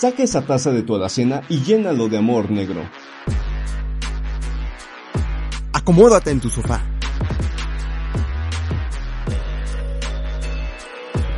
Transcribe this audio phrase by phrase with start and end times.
[0.00, 2.88] Saca esa taza de tu alacena y llénalo de amor negro.
[5.74, 6.80] Acomódate en tu sofá.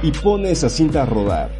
[0.00, 1.50] Y pone esa cinta a rodar.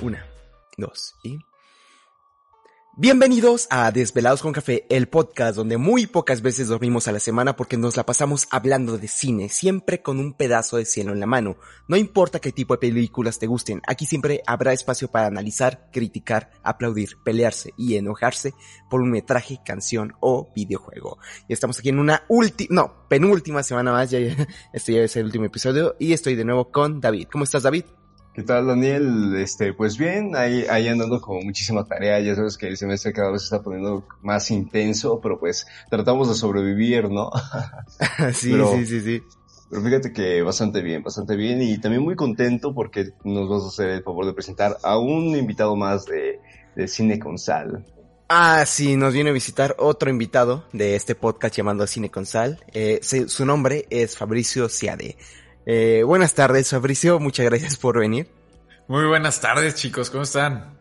[0.00, 0.26] Una,
[0.76, 1.38] dos y...
[2.98, 7.54] Bienvenidos a Desvelados con Café, el podcast donde muy pocas veces dormimos a la semana
[7.54, 11.26] porque nos la pasamos hablando de cine, siempre con un pedazo de cielo en la
[11.26, 11.58] mano.
[11.88, 16.52] No importa qué tipo de películas te gusten, aquí siempre habrá espacio para analizar, criticar,
[16.62, 18.54] aplaudir, pelearse y enojarse
[18.88, 21.18] por un metraje, canción o videojuego.
[21.48, 24.20] Y estamos aquí en una última, no, penúltima semana más, ya,
[24.72, 27.28] este ya es el último episodio y estoy de nuevo con David.
[27.30, 27.84] ¿Cómo estás David?
[28.36, 29.34] ¿Qué tal, Daniel?
[29.38, 32.20] Este, pues bien, ahí, ahí andando con muchísima tarea.
[32.20, 36.28] Ya sabes que el semestre cada vez se está poniendo más intenso, pero pues tratamos
[36.28, 37.30] de sobrevivir, ¿no?
[38.34, 39.22] sí, sí, sí, sí.
[39.70, 43.68] Pero fíjate que bastante bien, bastante bien y también muy contento porque nos vas a
[43.68, 46.38] hacer el favor de presentar a un invitado más de,
[46.74, 47.86] de Cine con Sal.
[48.28, 52.60] Ah, sí, nos viene a visitar otro invitado de este podcast llamado Cine con Sal.
[52.74, 55.16] Eh, su nombre es Fabricio Ciade.
[55.68, 57.18] Eh, buenas tardes, Fabricio.
[57.18, 58.28] Muchas gracias por venir.
[58.86, 60.10] Muy buenas tardes, chicos.
[60.10, 60.78] ¿Cómo están?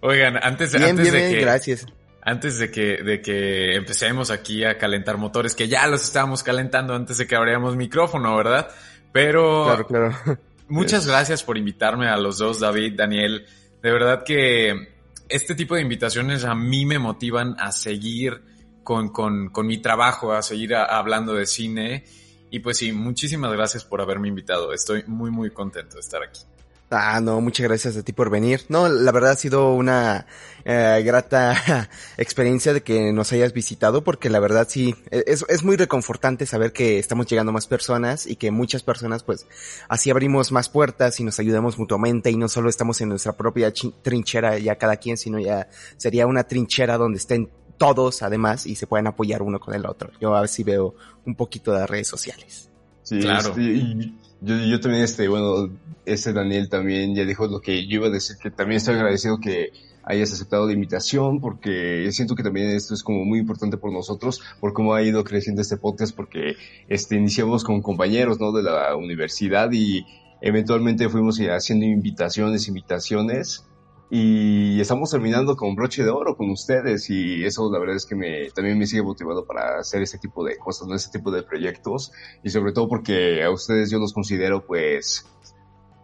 [0.00, 1.86] Oigan, antes, bien, antes bien, de que, gracias.
[2.22, 6.94] antes de que, de que empecemos aquí a calentar motores, que ya los estábamos calentando
[6.94, 8.68] antes de que abriéramos micrófono, ¿verdad?
[9.10, 10.38] Pero claro, claro.
[10.68, 13.44] muchas gracias por invitarme a los dos, David, Daniel.
[13.82, 14.94] De verdad que
[15.28, 18.40] este tipo de invitaciones a mí me motivan a seguir
[18.84, 22.04] con, con, con mi trabajo, a seguir a, hablando de cine
[22.50, 24.72] y pues sí, muchísimas gracias por haberme invitado.
[24.72, 26.40] Estoy muy, muy contento de estar aquí.
[26.90, 28.62] Ah, no, muchas gracias a ti por venir.
[28.70, 30.24] No, la verdad ha sido una
[30.64, 35.76] eh, grata experiencia de que nos hayas visitado porque la verdad sí, es, es muy
[35.76, 39.46] reconfortante saber que estamos llegando más personas y que muchas personas pues
[39.90, 43.70] así abrimos más puertas y nos ayudamos mutuamente y no solo estamos en nuestra propia
[44.02, 45.68] trinchera ya cada quien, sino ya
[45.98, 50.10] sería una trinchera donde estén todos además y se pueden apoyar uno con el otro.
[50.20, 50.94] Yo a ver si veo
[51.24, 52.68] un poquito de redes sociales.
[53.02, 53.48] Sí, claro.
[53.50, 55.70] Este, yo, yo también, este, bueno,
[56.04, 59.40] ese Daniel también ya dijo lo que yo iba a decir, que también estoy agradecido
[59.40, 59.72] que
[60.04, 64.40] hayas aceptado la invitación, porque siento que también esto es como muy importante por nosotros,
[64.58, 66.56] por cómo ha ido creciendo este podcast, porque
[66.88, 68.52] este, iniciamos con compañeros, ¿no?
[68.52, 70.06] De la universidad y
[70.40, 73.67] eventualmente fuimos haciendo invitaciones, invitaciones,
[74.10, 78.14] y estamos terminando con broche de oro con ustedes y eso la verdad es que
[78.14, 80.94] me, también me sigue motivado para hacer este tipo de cosas, ¿no?
[80.94, 85.26] Este tipo de proyectos y sobre todo porque a ustedes yo los considero pues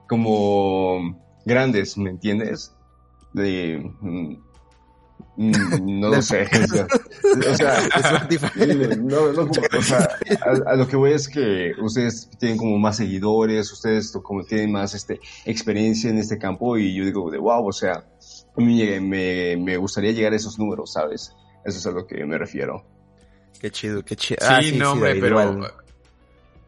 [0.09, 2.75] como grandes, ¿me entiendes?
[3.33, 3.91] De,
[5.37, 6.49] no lo sé.
[7.25, 7.89] O sea,
[8.99, 10.09] no, no, o sea
[10.45, 14.71] a, a, lo que voy es que ustedes tienen como más seguidores, ustedes como tienen
[14.71, 18.05] más este experiencia en este campo y yo digo de wow, o sea,
[18.57, 21.33] a mí me, me gustaría llegar a esos números, ¿sabes?
[21.65, 22.85] Eso es a lo que me refiero.
[23.59, 24.39] Qué chido, qué chido.
[24.41, 25.61] Sí, ah, sí no, hombre, sí, pero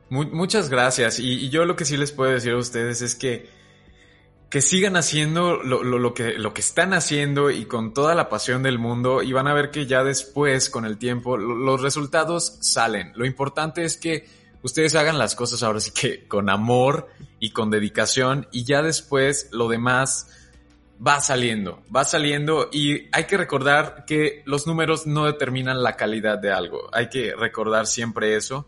[0.08, 1.20] muchas gracias.
[1.20, 3.48] Y, y yo lo que sí les puedo decir a ustedes es que
[4.56, 8.30] que sigan haciendo lo, lo, lo, que, lo que están haciendo y con toda la
[8.30, 12.56] pasión del mundo y van a ver que ya después, con el tiempo, los resultados
[12.62, 13.12] salen.
[13.16, 14.26] Lo importante es que
[14.62, 19.50] ustedes hagan las cosas ahora sí que con amor y con dedicación y ya después
[19.52, 20.28] lo demás
[21.06, 26.38] va saliendo, va saliendo y hay que recordar que los números no determinan la calidad
[26.38, 26.88] de algo.
[26.94, 28.66] Hay que recordar siempre eso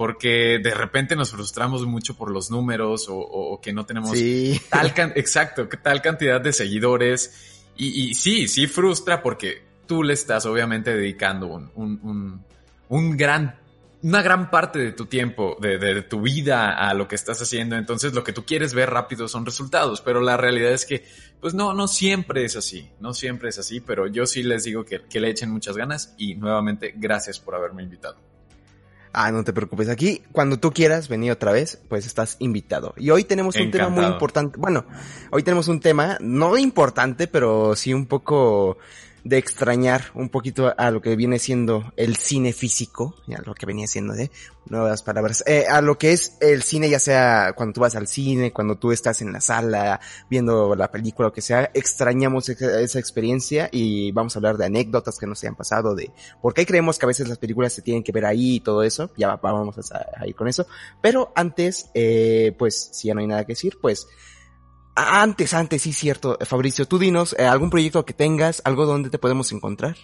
[0.00, 4.58] porque de repente nos frustramos mucho por los números o, o que no tenemos sí.
[4.70, 7.68] tal can exacto, tal cantidad de seguidores.
[7.76, 12.44] Y, y, sí, sí frustra porque tú le estás obviamente dedicando un, un, un,
[12.88, 13.58] un gran,
[14.02, 17.42] una gran parte de tu tiempo, de, de, de, tu vida a lo que estás
[17.42, 17.76] haciendo.
[17.76, 21.04] Entonces lo que tú quieres ver rápido son resultados, pero la realidad es que,
[21.42, 24.82] pues no, no siempre es así, no siempre es así, pero yo sí les digo
[24.82, 28.29] que, que le echen muchas ganas y nuevamente gracias por haberme invitado.
[29.12, 29.88] Ah, no te preocupes.
[29.88, 32.94] Aquí, cuando tú quieras venir otra vez, pues estás invitado.
[32.96, 33.90] Y hoy tenemos un Encantado.
[33.94, 34.56] tema muy importante.
[34.58, 34.84] Bueno,
[35.30, 38.78] hoy tenemos un tema no importante, pero sí un poco
[39.24, 43.66] de extrañar un poquito a lo que viene siendo el cine físico, a lo que
[43.66, 44.30] venía siendo de
[44.66, 48.06] nuevas palabras, eh, a lo que es el cine, ya sea cuando tú vas al
[48.06, 52.80] cine, cuando tú estás en la sala viendo la película, lo que sea, extrañamos esa,
[52.80, 56.66] esa experiencia y vamos a hablar de anécdotas que nos hayan pasado, de por qué
[56.66, 59.36] creemos que a veces las películas se tienen que ver ahí y todo eso, ya
[59.36, 60.66] vamos a, a ir con eso,
[61.00, 64.06] pero antes, eh, pues si ya no hay nada que decir, pues
[64.94, 66.38] antes, antes, sí, cierto.
[66.44, 68.62] Fabricio, tú dinos, eh, ¿algún proyecto que tengas?
[68.64, 69.96] ¿Algo donde te podemos encontrar?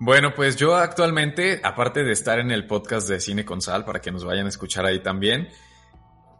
[0.00, 4.00] Bueno, pues yo actualmente, aparte de estar en el podcast de Cine con Sal, para
[4.00, 5.48] que nos vayan a escuchar ahí también,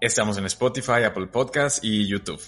[0.00, 2.40] estamos en Spotify, Apple Podcast y YouTube.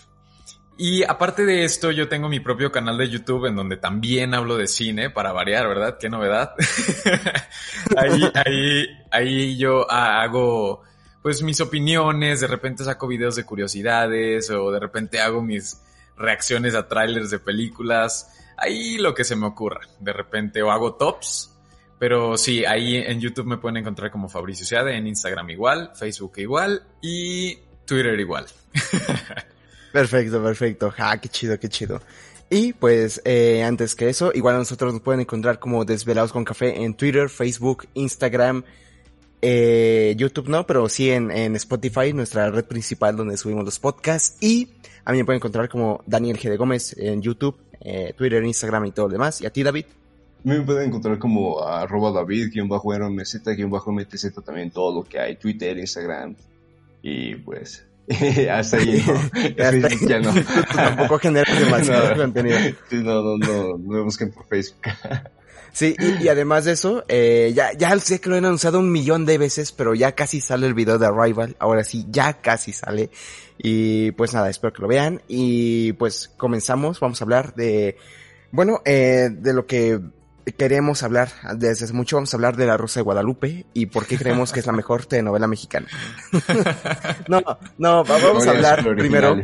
[0.79, 4.57] Y aparte de esto, yo tengo mi propio canal de YouTube en donde también hablo
[4.57, 5.97] de cine, para variar, ¿verdad?
[5.99, 6.55] Qué novedad.
[7.97, 10.83] ahí, ahí, ahí yo hago
[11.27, 15.83] pues mis opiniones, de repente saco videos de curiosidades o de repente hago mis
[16.17, 19.81] reacciones a trailers de películas ahí lo que se me ocurra.
[19.99, 21.53] De repente o hago tops.
[21.99, 26.35] Pero sí, ahí en YouTube me pueden encontrar como Fabricio Seade, en Instagram igual, Facebook
[26.37, 28.47] igual y Twitter igual.
[29.93, 30.95] perfecto, perfecto.
[30.97, 32.01] Ah, qué chido, qué chido.
[32.51, 36.85] Y pues eh, antes que eso, igual nosotros nos pueden encontrar como Desvelados con Café
[36.85, 38.63] en Twitter, Facebook, Instagram,
[39.43, 44.37] eh, YouTube no, pero sí en, en Spotify, nuestra red principal donde subimos los podcasts.
[44.41, 44.69] Y
[45.05, 46.51] a mí me pueden encontrar como Daniel G.
[46.51, 49.41] de Gómez en YouTube, eh, Twitter, Instagram y todo lo demás.
[49.41, 49.87] ¿Y a ti, David?
[50.45, 55.09] Me pueden encontrar como arroba David, guion bajo MZ, guion bajo MTZ, también todo lo
[55.09, 56.37] que hay, Twitter, Instagram,
[57.03, 57.85] y pues
[58.51, 59.49] hasta ahí no.
[60.09, 60.33] ya no.
[60.75, 62.59] tampoco generas demasiado contenido.
[62.93, 64.83] no, no, no, no me busquen por Facebook.
[65.77, 69.27] Sí, y, además de eso, eh, ya, ya sé que lo he anunciado un millón
[69.27, 71.55] de veces, pero ya casi sale el video de Arrival.
[71.59, 73.11] Ahora sí, ya casi sale.
[73.59, 75.21] Y pues nada, espero que lo vean.
[75.29, 77.99] Y pues comenzamos, vamos a hablar de,
[78.53, 80.01] bueno, eh, de lo que
[80.57, 82.17] queremos hablar desde hace mucho.
[82.17, 84.73] Vamos a hablar de La Rosa de Guadalupe y por qué creemos que es la
[84.73, 85.89] mejor telenovela mexicana.
[87.29, 87.43] no,
[87.77, 89.43] no, vamos a hablar primero.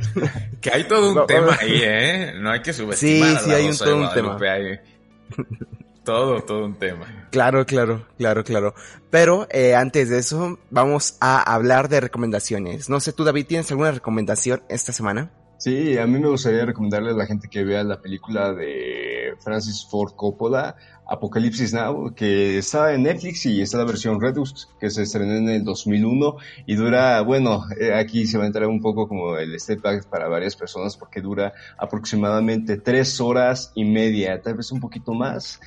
[0.62, 2.32] Que hay todo un tema ahí, ¿eh?
[2.40, 3.38] No hay que subestimar.
[3.38, 4.38] Sí, sí, hay un, todo un tema.
[6.04, 7.28] Todo, todo un tema.
[7.31, 8.75] Claro, claro, claro, claro.
[9.10, 12.88] Pero eh, antes de eso, vamos a hablar de recomendaciones.
[12.88, 15.31] No sé, tú David, ¿tienes alguna recomendación esta semana?
[15.58, 19.87] Sí, a mí me gustaría recomendarle a la gente que vea la película de Francis
[19.88, 20.75] Ford Coppola,
[21.06, 25.49] Apocalipsis Now, que está en Netflix y está la versión Redux, que se estrenó en
[25.49, 29.58] el 2001 y dura, bueno, eh, aquí se va a entrar un poco como el
[29.60, 34.81] step back para varias personas porque dura aproximadamente tres horas y media, tal vez un
[34.81, 35.60] poquito más.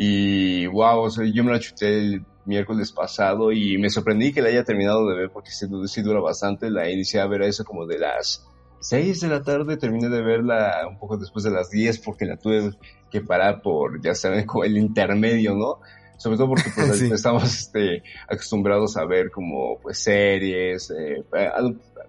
[0.00, 4.62] Y wow, yo me la chuté el miércoles pasado y me sorprendí que la haya
[4.62, 5.66] terminado de ver porque sí,
[6.02, 6.70] dura bastante.
[6.70, 8.46] La inicié a ver a eso como de las
[8.78, 12.36] 6 de la tarde, terminé de verla un poco después de las 10 porque la
[12.36, 12.70] tuve
[13.10, 15.80] que parar por, ya saben, como el intermedio, ¿no?
[16.16, 21.24] Sobre todo porque pues, estamos este, acostumbrados a ver como pues series, eh,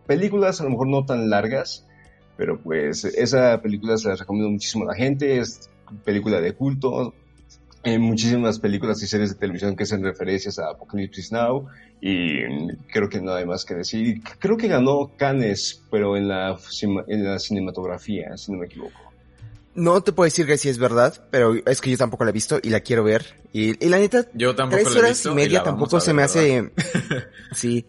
[0.05, 1.87] películas a lo mejor no tan largas,
[2.37, 5.71] pero pues esa película se la recomiendo muchísimo a la gente, es
[6.05, 7.15] película de culto,
[7.83, 11.67] hay muchísimas películas y series de televisión que hacen referencias a Apocalypse Now
[12.01, 14.21] y creo que no hay más que decir.
[14.39, 16.57] Creo que ganó Cannes, pero en la,
[17.07, 18.99] en la cinematografía, si no me equivoco.
[19.75, 22.33] No te puedo decir que sí es verdad, pero es que yo tampoco la he
[22.33, 23.37] visto y la quiero ver.
[23.53, 26.71] Y, la neta, yo tampoco tres horas y media tampoco se me hace...
[27.53, 27.85] sí.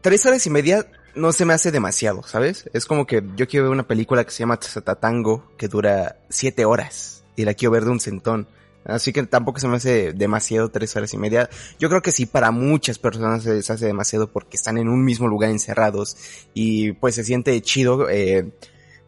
[0.00, 2.68] tres horas y media no se me hace demasiado, ¿sabes?
[2.72, 6.64] Es como que yo quiero ver una película que se llama Tatatango que dura siete
[6.64, 8.48] horas y la quiero ver de un centón.
[8.84, 11.48] Así que tampoco se me hace demasiado tres horas y media.
[11.78, 15.04] Yo creo que sí, para muchas personas se les hace demasiado porque están en un
[15.04, 16.16] mismo lugar encerrados
[16.54, 18.50] y pues se siente chido, eh,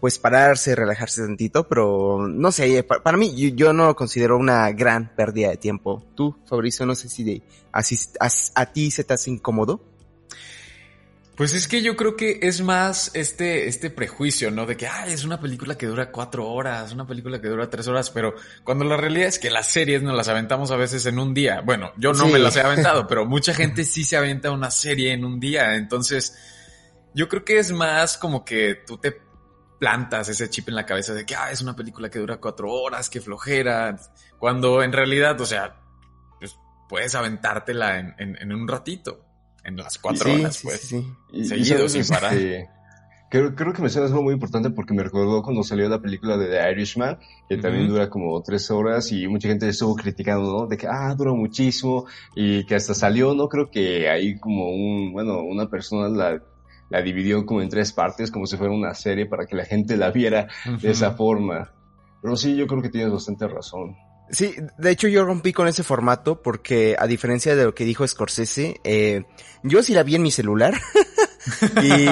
[0.01, 5.15] pues pararse, relajarse tantito, pero no sé, para, mí yo, no lo considero una gran
[5.17, 6.05] pérdida de tiempo.
[6.15, 9.94] Tú, Fabricio, no sé si a ti se te hace incómodo.
[11.37, 14.67] Pues es que yo creo que es más este, este prejuicio, ¿no?
[14.67, 17.89] De que, ay, es una película que dura cuatro horas, una película que dura tres
[17.89, 21.19] horas, pero cuando la realidad es que las series nos las aventamos a veces en
[21.19, 21.61] un día.
[21.61, 25.13] Bueno, yo no me las he aventado, pero mucha gente sí se aventa una serie
[25.13, 25.75] en un día.
[25.75, 26.39] Entonces,
[27.15, 29.21] yo creo que es más como que tú te
[29.81, 32.71] plantas ese chip en la cabeza de que, ah, es una película que dura cuatro
[32.71, 33.97] horas, que flojera.
[34.39, 35.81] Cuando en realidad, o sea,
[36.39, 36.57] pues
[36.89, 39.34] puedes aventártela en, en, en un ratito
[39.65, 40.81] en las cuatro horas, pues.
[40.81, 41.45] Sí, sí.
[41.45, 42.35] Seguido, sin parar.
[42.35, 42.69] Este,
[43.31, 46.47] creo, creo que mencionas algo muy importante porque me recordó cuando salió la película de
[46.47, 47.19] The Irishman,
[47.49, 50.67] que también dura como tres horas y mucha gente estuvo criticando, ¿no?
[50.67, 53.49] De que, ah, dura muchísimo y que hasta salió, ¿no?
[53.49, 56.43] Creo que ahí como un, bueno, una persona la,
[56.91, 59.97] la dividió como en tres partes, como si fuera una serie para que la gente
[59.97, 60.49] la viera
[60.81, 61.73] de esa forma.
[62.23, 63.97] Pero sí, yo creo que tienes bastante razón.
[64.31, 68.07] Sí, de hecho yo rompí con ese formato porque a diferencia de lo que dijo
[68.07, 69.25] Scorsese, eh,
[69.63, 70.75] yo sí la vi en mi celular
[71.83, 72.07] y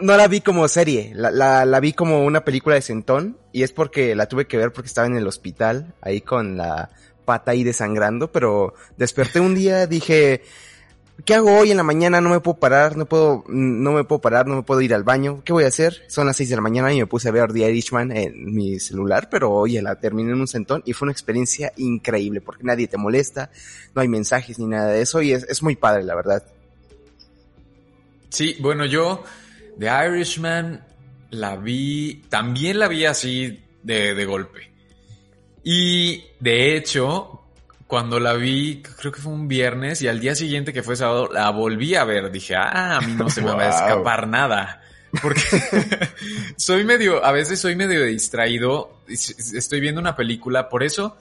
[0.00, 3.62] no la vi como serie, la, la, la, vi como una película de centón y
[3.62, 6.90] es porque la tuve que ver porque estaba en el hospital ahí con la
[7.24, 10.42] pata ahí desangrando, pero desperté un día, dije,
[11.24, 12.20] ¿qué hago hoy en la mañana?
[12.20, 15.04] No me puedo parar, no puedo, no me puedo parar, no me puedo ir al
[15.04, 15.42] baño.
[15.44, 16.02] ¿Qué voy a hacer?
[16.08, 18.80] Son las seis de la mañana y me puse a ver The Irishman en mi
[18.80, 22.88] celular, pero oye, la terminé en un centón y fue una experiencia increíble porque nadie
[22.88, 23.50] te molesta,
[23.94, 26.44] no hay mensajes ni nada de eso y es, es muy padre, la verdad.
[28.28, 29.22] Sí, bueno, yo
[29.78, 30.84] The Irishman
[31.30, 34.70] la vi, también la vi así de, de golpe.
[35.64, 37.41] Y de hecho,
[37.92, 41.28] cuando la vi, creo que fue un viernes y al día siguiente que fue sábado,
[41.30, 42.32] la volví a ver.
[42.32, 44.80] Dije, ah, a mí no se me va a escapar nada.
[45.20, 45.42] Porque
[46.56, 51.18] soy medio, a veces soy medio distraído, estoy viendo una película, por eso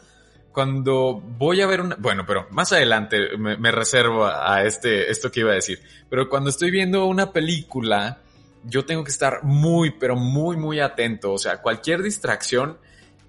[0.53, 5.29] cuando voy a ver una, bueno, pero más adelante me, me, reservo a este, esto
[5.29, 8.19] que iba a decir, pero cuando estoy viendo una película,
[8.63, 12.77] yo tengo que estar muy, pero muy, muy atento, o sea, cualquier distracción,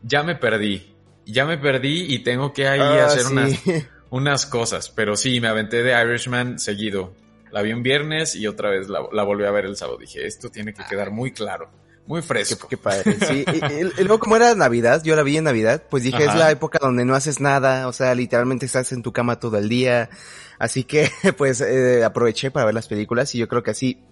[0.04, 0.91] ya me perdí
[1.26, 3.60] ya me perdí y tengo que ahí ah, hacer unas,
[4.10, 4.90] unas cosas.
[4.90, 7.14] Pero sí, me aventé de Irishman seguido.
[7.50, 9.98] La vi un viernes y otra vez la, la volví a ver el sábado.
[9.98, 11.70] Dije, esto tiene que quedar muy claro.
[12.06, 12.66] Muy fresco.
[12.68, 13.16] Qué, padre.
[13.26, 16.50] Sí, y, luego como era Navidad, yo la vi en Navidad, pues dije, es la
[16.50, 20.10] época donde no haces nada, o sea, literalmente estás en tu cama todo el día.
[20.58, 24.02] Así que, pues, eh, aproveché para ver las películas y yo creo que así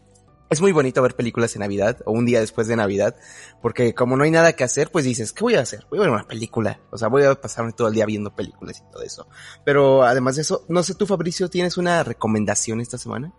[0.50, 3.14] es muy bonito ver películas en Navidad o un día después de Navidad,
[3.62, 5.86] porque como no hay nada que hacer, pues dices, ¿qué voy a hacer?
[5.88, 6.80] Voy a ver una película.
[6.90, 9.28] O sea, voy a pasarme todo el día viendo películas y todo eso.
[9.64, 13.32] Pero además de eso, no sé tú, Fabricio, ¿tienes una recomendación esta semana?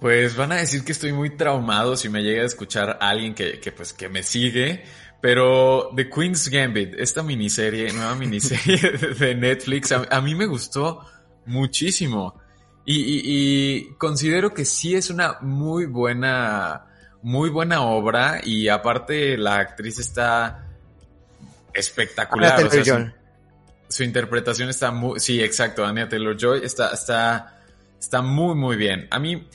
[0.00, 3.58] Pues van a decir que estoy muy traumado si me llega a escuchar alguien que,
[3.58, 4.84] que pues que me sigue,
[5.20, 8.78] pero The Queen's Gambit, esta miniserie, nueva miniserie
[9.18, 11.04] de Netflix, a mí me gustó
[11.46, 12.39] muchísimo.
[12.84, 16.86] Y, considero que sí es una muy buena,
[17.22, 20.66] muy buena obra y aparte la actriz está
[21.72, 22.60] espectacular.
[23.88, 27.60] su, interpretación está muy, sí, exacto, Anya Taylor Joy está, está,
[27.98, 29.06] está muy, muy bien.
[29.10, 29.46] A mí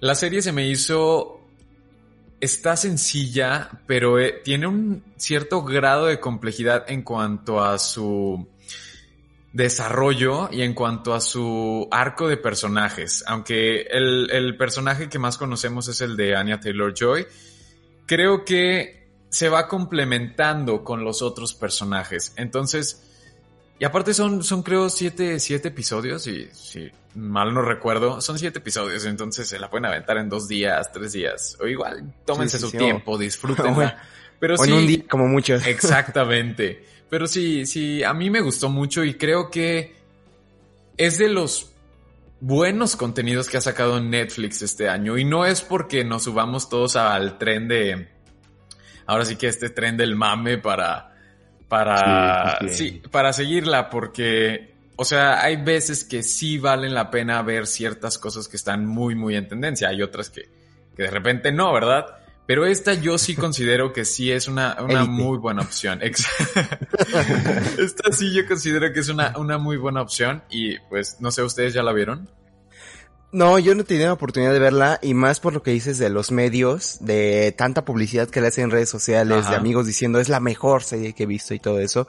[0.00, 1.40] la serie se me hizo,
[2.40, 8.48] está sencilla, pero eh, tiene un cierto grado de complejidad en cuanto a su
[9.52, 15.36] desarrollo y en cuanto a su arco de personajes, aunque el, el personaje que más
[15.36, 17.26] conocemos es el de Anya Taylor Joy,
[18.06, 22.32] creo que se va complementando con los otros personajes.
[22.36, 23.02] Entonces,
[23.78, 28.58] y aparte son, son creo siete, siete episodios, y si mal no recuerdo, son siete
[28.58, 32.70] episodios, entonces se la pueden aventar en dos días, tres días, o igual, tómense su
[32.70, 34.02] tiempo, disfrútenla.
[34.38, 35.66] Pero o en un día, como muchos.
[35.66, 36.84] Exactamente.
[37.12, 39.94] Pero sí, sí, a mí me gustó mucho y creo que
[40.96, 41.70] es de los
[42.40, 45.18] buenos contenidos que ha sacado Netflix este año.
[45.18, 48.08] Y no es porque nos subamos todos al tren de.
[49.04, 51.14] Ahora sí que este tren del mame para.
[51.68, 52.60] Para.
[52.70, 54.72] Sí, para seguirla, porque.
[54.96, 59.14] O sea, hay veces que sí valen la pena ver ciertas cosas que están muy,
[59.14, 59.88] muy en tendencia.
[59.88, 60.48] Hay otras que,
[60.96, 62.21] que de repente no, ¿verdad?
[62.46, 66.00] Pero esta yo sí considero que sí es una, una muy buena opción.
[67.78, 71.42] esta sí yo considero que es una, una muy buena opción y pues no sé,
[71.42, 72.28] ¿ustedes ya la vieron?
[73.30, 76.10] No, yo no tenía la oportunidad de verla y más por lo que dices de
[76.10, 80.28] los medios, de tanta publicidad que le hacen en redes sociales, de amigos diciendo es
[80.28, 82.06] la mejor serie que he visto y todo eso.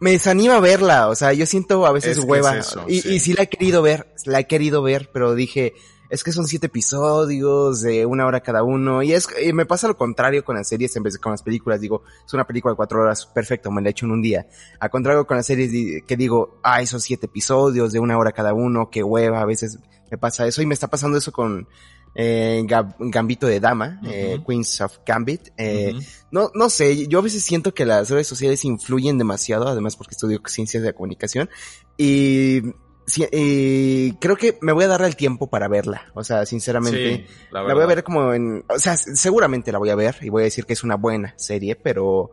[0.00, 2.60] Me desanima verla, o sea, yo siento a veces hueva.
[2.86, 5.74] y, y sí la he querido ver, la he querido ver, pero dije,
[6.10, 9.02] es que son siete episodios de una hora cada uno.
[9.02, 11.80] Y es, me pasa lo contrario con las series en vez de con las películas.
[11.80, 14.46] Digo, es una película de cuatro horas, perfecto, me la hecho en un día.
[14.80, 18.54] Al contrario con las series que digo, ay, son siete episodios de una hora cada
[18.54, 19.78] uno, qué hueva, a veces
[20.10, 20.62] me pasa eso.
[20.62, 21.68] Y me está pasando eso con,
[22.14, 22.64] eh,
[22.98, 25.50] Gambito de Dama, eh, Queens of Gambit.
[25.56, 25.94] Eh,
[26.30, 30.12] no, no sé, yo a veces siento que las redes sociales influyen demasiado, además porque
[30.12, 31.48] estudio ciencias de la comunicación.
[31.96, 32.62] Y
[33.08, 36.02] Sí, creo que me voy a dar el tiempo para verla.
[36.14, 39.94] O sea, sinceramente, la, voy a ver como en, o sea, seguramente la voy a
[39.94, 42.30] ver y voy a decir que es una buena serie, pero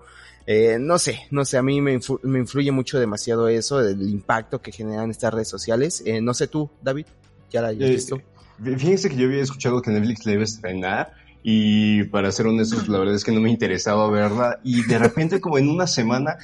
[0.48, 4.72] eh, no sé, no sé, a mí me, influye mucho demasiado eso, el impacto que
[4.72, 6.04] generan estas redes sociales.
[6.06, 7.08] Eh, no sé tú, David,
[7.50, 8.22] ¿ya la has eh, visto?
[8.64, 12.88] Fíjense que yo había escuchado que Netflix la iba a estrenar y para ser honestos,
[12.88, 16.38] la verdad es que no me interesaba verla y de repente como en una semana,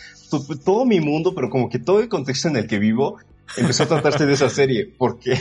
[0.65, 3.17] todo mi mundo, pero como que todo el contexto en el que vivo
[3.58, 5.38] empezó a tratarse de esa serie, porque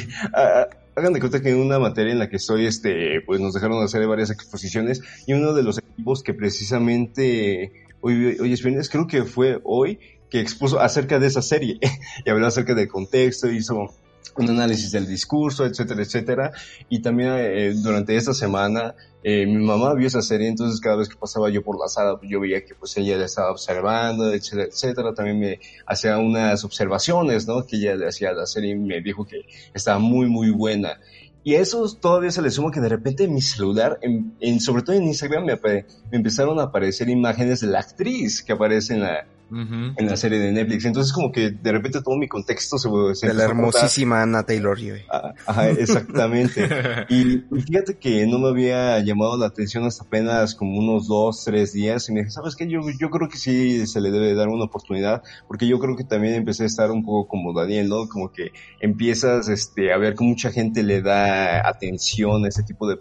[0.94, 3.82] hagan de cuenta que en una materia en la que estoy, este, pues nos dejaron
[3.82, 9.06] hacer varias exposiciones y uno de los equipos que precisamente hoy, hoy es viernes, creo
[9.06, 9.98] que fue hoy,
[10.30, 11.78] que expuso acerca de esa serie
[12.24, 13.94] y habló acerca del contexto, hizo
[14.36, 16.52] un análisis del discurso, etcétera, etcétera.
[16.88, 21.08] Y también eh, durante esta semana eh, mi mamá vio esa serie, entonces cada vez
[21.08, 24.64] que pasaba yo por la sala, yo veía que pues ella le estaba observando, etcétera,
[24.64, 25.14] etcétera.
[25.14, 27.66] También me hacía unas observaciones, ¿no?
[27.66, 29.42] Que ella le hacía a la serie y me dijo que
[29.74, 31.00] estaba muy, muy buena.
[31.42, 34.82] Y a eso todavía se le suma que de repente en mi celular, en, sobre
[34.82, 39.00] todo en Instagram, me, me, empezaron a aparecer imágenes de la actriz que aparece en
[39.00, 40.84] la, en la serie de Netflix.
[40.84, 44.78] Entonces como que de repente todo mi contexto se, se De la hermosísima Ana Taylor
[44.78, 45.02] Joy.
[45.10, 46.68] Ah, ajá, exactamente.
[47.08, 51.72] y, fíjate que no me había llamado la atención hasta apenas como unos dos, tres
[51.72, 52.68] días y me dije, ¿sabes qué?
[52.68, 56.04] Yo, yo creo que sí se le debe dar una oportunidad porque yo creo que
[56.04, 58.08] también empecé a estar un poco como Daniel, ¿no?
[58.08, 62.88] Como que empiezas este, a ver que mucha gente le da atención a ese tipo
[62.88, 62.98] de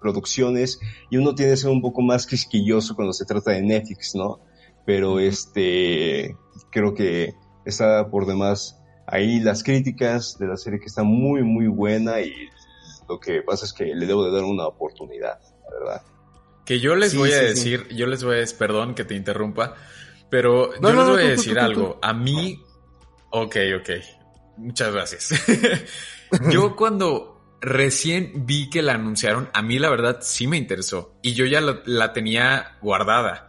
[0.00, 4.14] producciones y uno tiene que ser un poco más quisquilloso cuando se trata de Netflix,
[4.14, 4.40] ¿no?
[4.86, 6.36] Pero este
[6.70, 7.34] creo que
[7.66, 12.32] está por demás ahí las críticas de la serie que está muy muy buena y
[13.08, 16.02] lo que pasa es que le debo de dar una oportunidad, la verdad.
[16.64, 19.76] Que yo les voy a decir, yo les voy a decir, perdón que te interrumpa,
[20.28, 22.00] pero yo les voy a decir algo.
[22.02, 22.60] A mí,
[23.30, 23.90] ok, ok,
[24.56, 25.30] muchas gracias.
[26.50, 31.34] yo cuando recién vi que la anunciaron, a mí la verdad sí me interesó y
[31.34, 33.48] yo ya la tenía guardada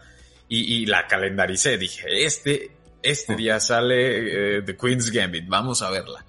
[0.50, 1.78] y, la calendaricé.
[1.78, 2.72] Dije, este,
[3.04, 6.26] este día sale eh, The Queen's Gambit, vamos a verla.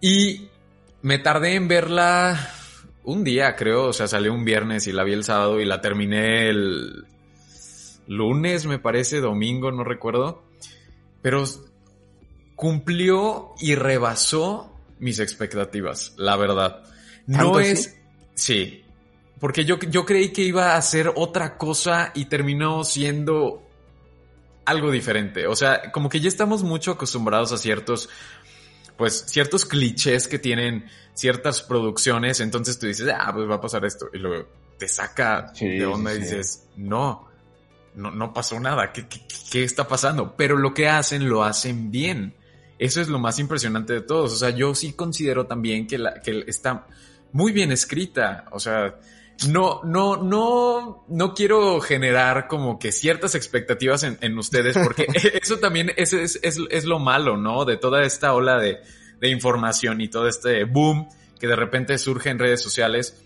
[0.00, 0.48] Y
[1.02, 2.50] me tardé en verla
[3.04, 5.80] un día, creo, o sea, salió un viernes y la vi el sábado y la
[5.80, 7.06] terminé el
[8.06, 10.44] lunes, me parece, domingo, no recuerdo.
[11.22, 11.44] Pero
[12.54, 16.82] cumplió y rebasó mis expectativas, la verdad.
[17.26, 17.96] No es...
[18.34, 18.84] Sí,
[19.38, 23.62] porque yo, yo creí que iba a ser otra cosa y terminó siendo
[24.64, 25.46] algo diferente.
[25.46, 28.08] O sea, como que ya estamos mucho acostumbrados a ciertos,
[28.96, 32.40] pues, ciertos clichés que tienen ciertas producciones.
[32.40, 34.08] Entonces tú dices, ah, pues va a pasar esto.
[34.12, 37.28] Y luego te saca de onda y dices, no,
[37.94, 38.92] no, no pasó nada.
[38.92, 40.34] ¿Qué, ¿Qué, qué, está pasando?
[40.36, 42.34] Pero lo que hacen, lo hacen bien.
[42.78, 44.32] Eso es lo más impresionante de todos.
[44.32, 46.86] O sea, yo sí considero también que, la, que está
[47.32, 48.46] muy bien escrita.
[48.50, 48.96] O sea,
[49.48, 55.06] no, no, no, no quiero generar como que ciertas expectativas en, ustedes, porque
[55.42, 57.64] eso también es, es, es, lo malo, ¿no?
[57.64, 58.78] De toda esta ola de,
[59.20, 61.08] de información y todo este boom
[61.38, 63.22] que de repente surge en redes sociales,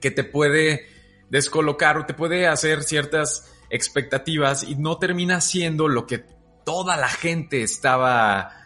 [0.00, 0.86] que te puede
[1.28, 6.24] descolocar o te puede hacer ciertas expectativas y no termina siendo lo que
[6.64, 8.63] toda la gente estaba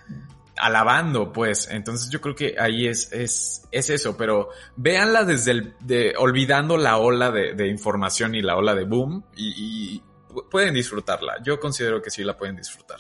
[0.61, 1.69] alabando, pues.
[1.71, 6.77] Entonces yo creo que ahí es, es, es eso, pero véanla desde el, de, olvidando
[6.77, 10.03] la ola de, de información y la ola de boom y,
[10.51, 11.43] pueden disfrutarla.
[11.43, 12.99] Yo considero que sí la pueden disfrutar.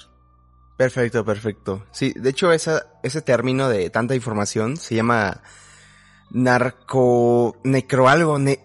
[0.76, 1.86] Perfecto, perfecto.
[1.92, 5.42] Sí, de hecho esa, ese término de tanta información se llama
[6.30, 8.64] narco, necro algo, ne,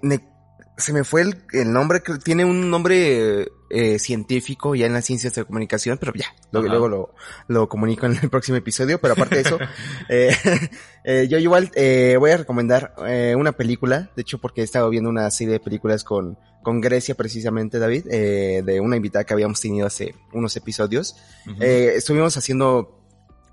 [0.77, 5.33] se me fue el, el nombre, tiene un nombre eh, científico ya en las ciencias
[5.35, 7.15] de comunicación, pero ya, luego, lo,
[7.47, 9.59] lo, comunico en el próximo episodio, pero aparte de eso,
[10.09, 10.35] eh,
[11.03, 14.89] eh, yo igual eh, voy a recomendar eh, una película, de hecho porque he estado
[14.89, 19.59] viendo una serie de películas con, con Grecia precisamente, David, de una invitada que habíamos
[19.59, 21.15] tenido hace unos episodios.
[21.59, 22.99] estuvimos haciendo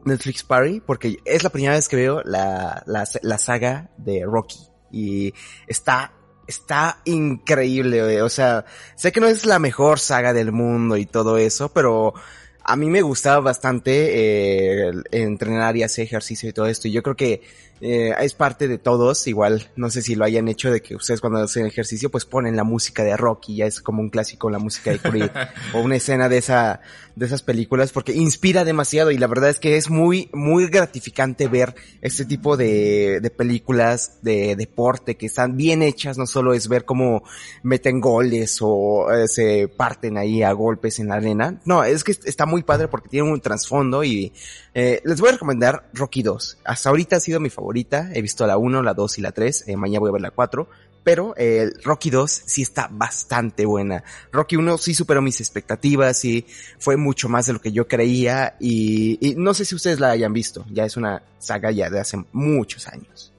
[0.05, 4.59] Netflix Party porque es la primera vez que veo la, la, la saga de Rocky
[4.91, 5.35] y
[5.67, 6.13] está
[6.51, 8.65] está increíble, o sea,
[8.97, 12.15] sé que no es la mejor saga del mundo y todo eso, pero
[12.63, 16.89] a mí me gustaba bastante eh, entrenar y hacer ejercicio y todo esto.
[16.89, 17.43] Y yo creo que
[17.81, 21.21] eh, es parte de todos, igual, no sé si lo hayan hecho de que ustedes
[21.21, 24.59] cuando hacen ejercicio pues ponen la música de Rocky, ya es como un clásico la
[24.59, 25.31] música de Creed,
[25.75, 26.81] o una escena de esa,
[27.17, 31.49] de esas películas, porque inspira demasiado y la verdad es que es muy, muy gratificante
[31.49, 36.69] ver este tipo de, de películas de deporte que están bien hechas, no solo es
[36.69, 37.23] ver cómo
[37.63, 42.13] meten goles o eh, se parten ahí a golpes en la arena, no, es que
[42.13, 44.33] está muy padre porque tiene un trasfondo y
[44.75, 46.59] eh, les voy a recomendar Rocky 2.
[46.65, 48.11] Hasta ahorita ha sido mi favorita.
[48.13, 49.65] He visto la 1, la 2 y la 3.
[49.69, 50.69] Eh, mañana voy a ver la 4.
[51.03, 54.03] Pero eh, Rocky 2 sí está bastante buena.
[54.33, 56.45] Rocky 1 sí superó mis expectativas y
[56.79, 58.57] fue mucho más de lo que yo creía.
[58.61, 60.67] Y, y no sé si ustedes la hayan visto.
[60.71, 63.33] Ya es una saga ya de hace muchos años.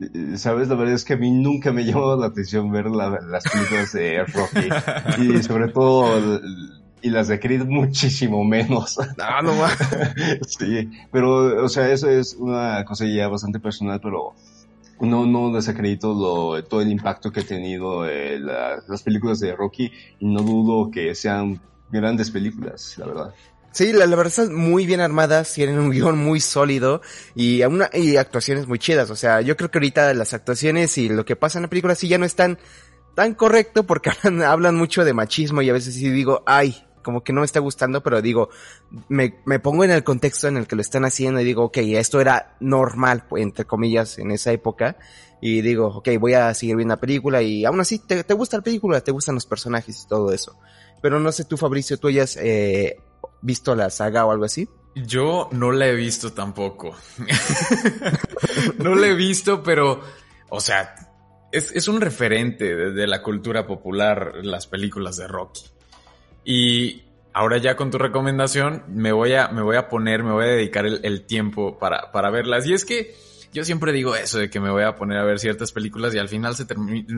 [0.00, 3.18] Eh, Sabes, la verdad es que a mí nunca me llamó la atención ver la,
[3.20, 4.68] las películas de Rocky.
[5.20, 6.40] y sobre todo
[7.02, 8.98] y las de Creed muchísimo menos.
[9.16, 9.76] No, no más.
[10.46, 14.34] sí, pero, o sea, eso es una cosa ya bastante personal, pero
[15.00, 19.92] no, no desacredito lo, todo el impacto que ha tenido eh, las películas de Rocky
[20.18, 23.34] y no dudo que sean grandes películas, la verdad.
[23.70, 27.02] Sí, la, verdad están muy bien armadas, tienen un guion muy sólido
[27.34, 29.10] y, una, y actuaciones muy chidas.
[29.10, 31.94] O sea, yo creo que ahorita las actuaciones y lo que pasa en la película
[31.94, 32.58] sí ya no están
[33.14, 34.10] tan correcto porque
[34.44, 37.58] hablan, mucho de machismo y a veces sí digo, ay, como que no me está
[37.60, 38.50] gustando, pero digo,
[39.08, 41.78] me, me pongo en el contexto en el que lo están haciendo y digo, ok,
[41.78, 44.98] esto era normal, entre comillas, en esa época.
[45.40, 48.58] Y digo, ok, voy a seguir viendo la película y aún así, ¿te, te gusta
[48.58, 49.00] la película?
[49.00, 50.60] ¿Te gustan los personajes y todo eso?
[51.00, 53.00] Pero no sé tú, Fabricio, tú hayas eh,
[53.40, 54.68] visto la saga o algo así.
[54.94, 56.94] Yo no la he visto tampoco.
[58.76, 60.02] no la he visto, pero,
[60.50, 60.94] o sea,
[61.52, 65.77] es, es un referente de, la cultura popular las películas de Rocky.
[66.50, 67.02] Y
[67.34, 70.48] ahora ya con tu recomendación me voy a, me voy a poner, me voy a
[70.48, 72.66] dedicar el, el tiempo para, para verlas.
[72.66, 73.14] Y es que
[73.52, 76.18] yo siempre digo eso de que me voy a poner a ver ciertas películas y
[76.18, 76.64] al final se,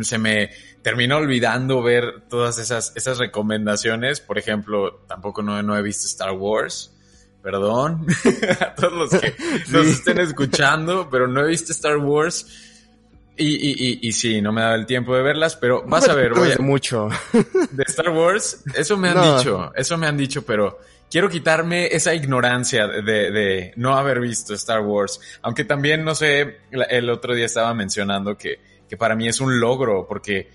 [0.01, 0.51] se me
[0.83, 4.21] terminó olvidando ver todas esas, esas recomendaciones.
[4.21, 6.93] Por ejemplo, tampoco no, no he visto Star Wars.
[7.41, 8.09] Perdón
[8.61, 9.33] a todos los que
[9.71, 12.49] nos estén escuchando, pero no he visto Star Wars.
[13.41, 16.07] Y, y, y, y, sí, no me ha dado el tiempo de verlas, pero vas
[16.11, 16.59] a ver, voy a...
[16.59, 17.09] mucho.
[17.71, 20.79] De Star Wars, eso me han dicho, eso me han dicho, pero
[21.11, 25.21] quiero quitarme esa ignorancia de, de, no haber visto Star Wars.
[25.41, 29.59] Aunque también, no sé, el otro día estaba mencionando que, que para mí es un
[29.59, 30.51] logro, porque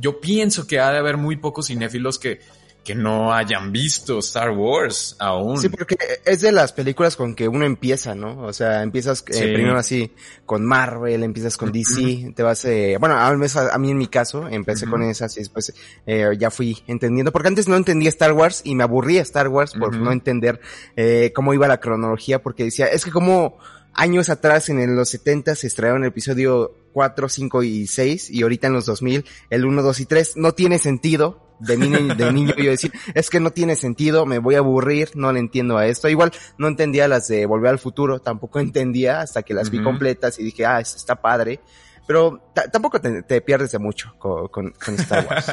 [0.00, 2.40] yo pienso que ha de haber muy pocos cinéfilos que
[2.84, 5.58] que no hayan visto Star Wars aún.
[5.58, 8.42] Sí, porque es de las películas con que uno empieza, ¿no?
[8.42, 10.12] O sea, empiezas eh, primero así
[10.46, 14.48] con Marvel, empiezas con DC, te vas, eh, bueno, a, a, mí en mi caso,
[14.48, 15.72] empecé con esas y después
[16.06, 19.72] eh, ya fui entendiendo, porque antes no entendía Star Wars y me aburría Star Wars
[19.78, 20.60] por no entender
[20.96, 23.58] eh, cómo iba la cronología, porque decía, es que como
[23.92, 28.68] años atrás, en los 70 se estrenaron el episodio 4, 5 y 6 y ahorita
[28.68, 32.54] en los 2000 el 1, 2 y 3 no tiene sentido de niño, de niño
[32.56, 35.86] yo decir, es que no tiene sentido, me voy a aburrir, no le entiendo a
[35.86, 36.08] esto.
[36.08, 40.38] Igual no entendía las de Volver al Futuro, tampoco entendía hasta que las vi completas
[40.38, 41.60] y dije, ah, está padre.
[42.06, 45.46] Pero tampoco te, pierdes de mucho con, con, Star Wars.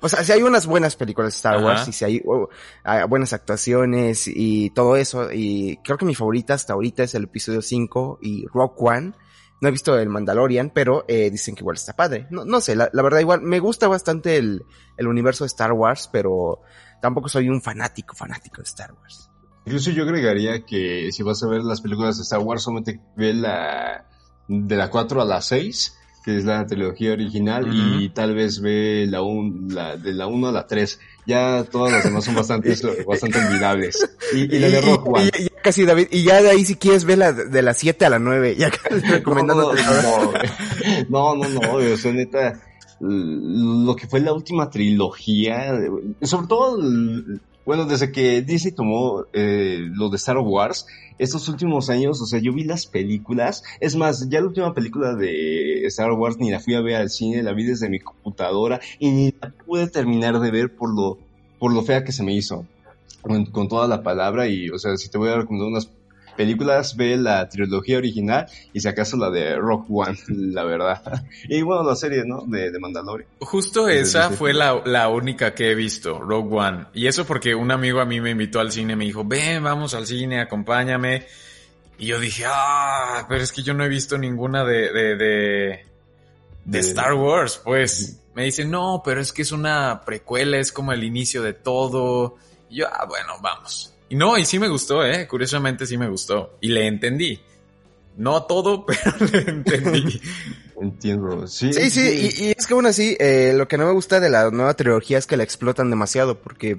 [0.00, 2.48] o sea, si hay unas buenas películas de Star Wars y si hay, oh,
[2.82, 7.24] hay, buenas actuaciones y todo eso, y creo que mi favorita hasta ahorita es el
[7.24, 9.12] episodio 5 y Rock One
[9.62, 12.26] no he visto el Mandalorian, pero eh, dicen que igual está padre.
[12.30, 14.64] No, no sé, la, verdad igual me gusta bastante el,
[14.96, 16.62] el universo de Star Wars, pero
[17.00, 19.30] tampoco soy un fanático, fanático de Star Wars.
[19.64, 23.34] Incluso yo agregaría que si vas a ver las películas de Star Wars, solamente ve
[23.34, 24.08] la
[24.48, 29.06] de la 4 a la 6 que es la trilogía original, y tal vez ve
[29.08, 31.00] la, un, la de la 1 a la 3.
[31.26, 32.74] Ya todas las demás son bastante,
[33.06, 34.08] bastante olvidables.
[34.34, 35.30] Y, la de Rock One.
[35.38, 38.10] Y, ya casi, David, y ya de ahí si quieres la de la 7 a
[38.10, 39.74] la 9, ya recomendando.
[41.10, 42.60] No, no, no, no, o sea, neta,
[43.00, 45.78] lo que fue la última trilogía,
[46.22, 46.78] sobre todo
[47.64, 50.86] bueno, desde que Disney tomó eh, lo de Star Wars,
[51.22, 53.62] estos últimos años, o sea, yo vi las películas.
[53.80, 57.10] Es más, ya la última película de Star Wars ni la fui a ver al
[57.10, 61.18] cine, la vi desde mi computadora y ni la pude terminar de ver por lo,
[61.58, 62.66] por lo fea que se me hizo.
[63.20, 65.88] Con, con toda la palabra y, o sea, si te voy a recomendar unas
[66.36, 71.24] películas, ve la trilogía original y si acaso la de Rock One, la verdad.
[71.48, 72.44] Y bueno, la serie, ¿no?
[72.46, 73.28] De, de Mandalorian.
[73.40, 76.86] Justo esa fue la, la, única que he visto, Rogue One.
[76.94, 79.94] Y eso porque un amigo a mí me invitó al cine, me dijo, ven, vamos
[79.94, 81.26] al cine, acompáñame.
[81.98, 85.86] Y yo dije, ah, pero es que yo no he visto ninguna de, de, de,
[86.64, 88.18] de Star Wars, pues.
[88.34, 92.36] Me dice, no, pero es que es una precuela, es como el inicio de todo.
[92.70, 93.91] Y yo, ah, bueno, vamos.
[94.12, 95.26] Y no, y sí me gustó, ¿eh?
[95.26, 96.58] Curiosamente sí me gustó.
[96.60, 97.40] Y le entendí.
[98.18, 99.00] No todo, pero
[99.32, 100.20] le entendí.
[100.78, 101.72] Entiendo, sí.
[101.72, 104.50] Sí, sí, y, es que aún así, eh, lo que no me gusta de la
[104.50, 106.78] nueva trilogía es que la explotan demasiado, porque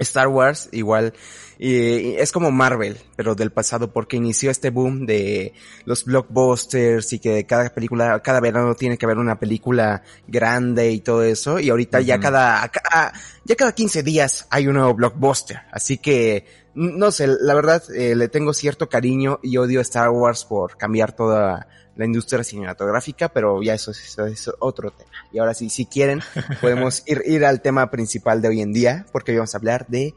[0.00, 1.14] Star Wars igual
[1.62, 5.52] y es como Marvel, pero del pasado, porque inició este boom de
[5.84, 11.00] los blockbusters y que cada película, cada verano tiene que haber una película grande y
[11.00, 11.60] todo eso.
[11.60, 12.72] Y ahorita ya cada,
[13.44, 15.60] ya cada 15 días hay un nuevo blockbuster.
[15.70, 20.08] Así que, no sé, la verdad, eh, le tengo cierto cariño y odio a Star
[20.08, 25.10] Wars por cambiar toda la industria cinematográfica, pero ya eso, eso es otro tema.
[25.30, 26.22] Y ahora sí, si quieren,
[26.62, 29.86] podemos ir, ir al tema principal de hoy en día, porque hoy vamos a hablar
[29.88, 30.14] de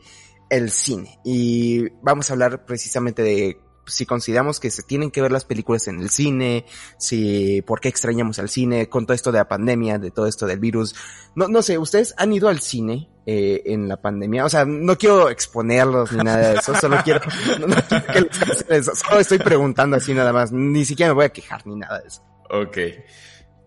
[0.55, 1.19] el cine.
[1.23, 5.87] Y vamos a hablar precisamente de si consideramos que se tienen que ver las películas
[5.87, 6.65] en el cine,
[6.97, 10.45] si por qué extrañamos al cine con todo esto de la pandemia, de todo esto
[10.45, 10.95] del virus.
[11.35, 14.45] No, no sé, ¿ustedes han ido al cine eh, en la pandemia?
[14.45, 17.21] O sea, no quiero exponerlos ni nada de eso, solo quiero,
[17.59, 21.25] no, quiero que les eso, solo estoy preguntando así nada más, ni siquiera me voy
[21.25, 22.21] a quejar ni nada de eso.
[22.49, 22.77] Ok.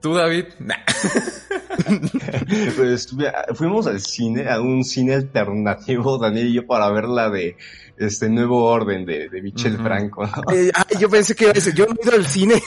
[0.06, 0.44] ¿Tú, David?
[2.76, 3.08] pues
[3.56, 7.56] fuimos al cine, a un cine alternativo, Daniel y yo, para ver la de
[7.96, 10.22] este nuevo orden de, de Michel Franco.
[10.52, 12.62] Eh, yo pensé que yo no he ido al cine.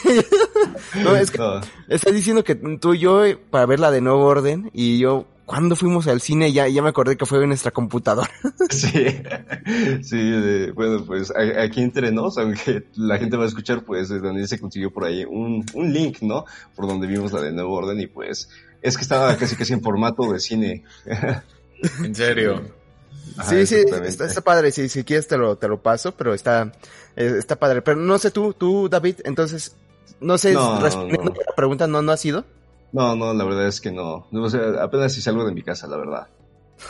[1.02, 1.40] no, es que
[1.88, 5.24] estás diciendo que tú y yo eh, para ver la de nuevo orden y yo
[5.50, 8.30] cuando fuimos al cine ya, ya me acordé que fue en nuestra computadora.
[8.70, 9.20] sí,
[10.00, 14.60] sí, bueno, pues aquí entre nos, aunque la gente va a escuchar, pues Daniel se
[14.60, 16.44] consiguió por ahí un, un link, ¿no?
[16.76, 18.48] Por donde vimos la de Nuevo Orden y pues
[18.80, 20.84] es que estaba casi casi en formato de cine.
[22.04, 22.62] ¿En serio?
[23.48, 26.70] sí, sí, está, está, padre, si, si quieres te lo, te lo paso, pero está,
[27.16, 27.82] eh, está padre.
[27.82, 29.74] Pero no sé tú, tú, David, entonces,
[30.20, 32.44] no sé, respondiendo a la pregunta, ¿no, no has ido?
[32.92, 34.26] No, no, la verdad es que no.
[34.32, 36.28] O sea, apenas si salgo de mi casa, la verdad.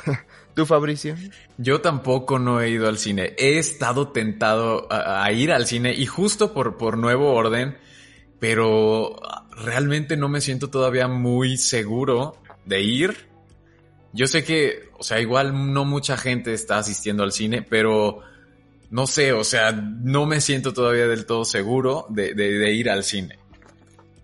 [0.54, 1.14] ¿Tú, Fabricio?
[1.58, 3.34] Yo tampoco no he ido al cine.
[3.38, 7.76] He estado tentado a, ir al cine y justo por, por nuevo orden,
[8.38, 9.16] pero
[9.52, 13.28] realmente no me siento todavía muy seguro de ir.
[14.12, 18.20] Yo sé que, o sea, igual no mucha gente está asistiendo al cine, pero
[18.90, 23.04] no sé, o sea, no me siento todavía del todo seguro de, de ir al
[23.04, 23.38] cine.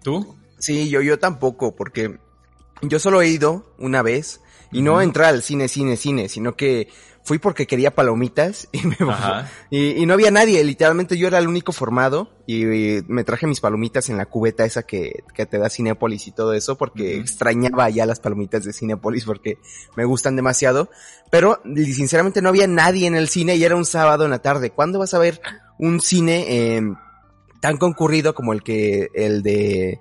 [0.02, 0.36] ¿Tú?
[0.58, 2.18] Sí, yo, yo tampoco, porque
[2.82, 4.40] yo solo he ido una vez
[4.72, 6.88] y no entrar al cine, cine, cine, sino que
[7.26, 8.96] fui porque quería palomitas y me
[9.70, 12.64] y, y, no había nadie, literalmente yo era el único formado y,
[13.08, 16.52] me traje mis palomitas en la cubeta esa que, que te da Cinepolis y todo
[16.52, 19.58] eso porque extrañaba ya las palomitas de Cinepolis porque
[19.96, 20.88] me gustan demasiado,
[21.30, 24.70] pero sinceramente no había nadie en el cine y era un sábado en la tarde.
[24.70, 25.40] ¿Cuándo vas a ver
[25.78, 26.82] un cine eh,
[27.60, 30.00] tan concurrido como el que el de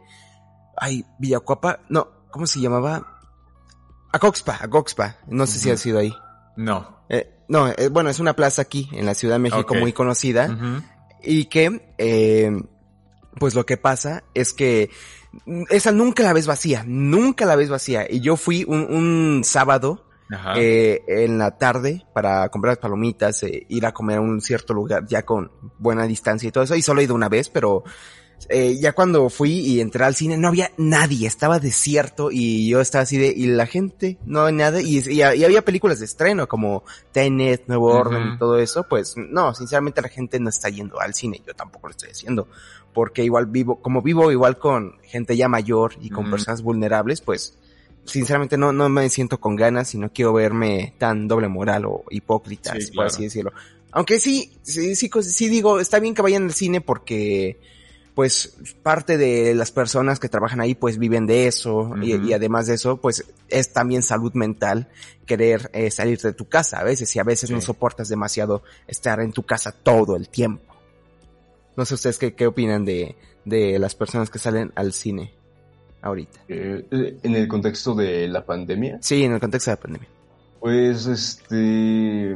[0.78, 3.20] ay, Villacuapa, no, ¿cómo se llamaba?
[4.12, 6.14] Acoxpa, Acoxpa, no sé si ha sido ahí.
[6.56, 7.04] No.
[7.10, 10.84] Eh, no, eh, bueno, es una plaza aquí en la Ciudad de México muy conocida
[11.22, 12.52] y que, eh,
[13.40, 14.90] pues lo que pasa es que
[15.70, 18.06] esa nunca la ves vacía, nunca la ves vacía.
[18.10, 20.06] Y yo fui un, un sábado
[20.56, 25.06] eh, en la tarde para comprar palomitas, eh, ir a comer a un cierto lugar
[25.08, 26.76] ya con buena distancia y todo eso.
[26.76, 27.84] Y solo he ido una vez, pero
[28.50, 32.82] eh, ya cuando fui y entré al cine no había nadie, estaba desierto y yo
[32.82, 36.84] estaba así de, y la gente, no nada, y, y, había películas de estreno como
[37.12, 41.14] Tenet, Nuevo Orden y todo eso, pues no, sinceramente la gente no está yendo al
[41.14, 42.48] cine, yo tampoco lo estoy haciendo,
[42.94, 47.58] porque igual vivo, como vivo igual con gente ya mayor y con personas vulnerables, pues
[48.06, 52.04] sinceramente no, no me siento con ganas y no quiero verme tan doble moral o
[52.10, 53.52] hipócrita, por así decirlo.
[53.92, 57.60] Aunque sí, sí, sí, sí digo, está bien que vayan al cine porque
[58.16, 62.76] pues parte de las personas que trabajan ahí pues viven de eso y, además de
[62.76, 64.88] eso pues es también salud mental
[65.26, 69.20] querer eh, salir de tu casa a veces y a veces no soportas demasiado estar
[69.20, 70.74] en tu casa todo el tiempo.
[71.76, 75.34] No sé ustedes qué, qué opinan de, de las personas que salen al cine
[76.02, 76.40] ahorita.
[76.48, 79.00] Eh, eh, ¿En el contexto de la pandemia?
[79.02, 80.10] Sí, en el contexto de la pandemia.
[80.66, 82.36] Pues, este,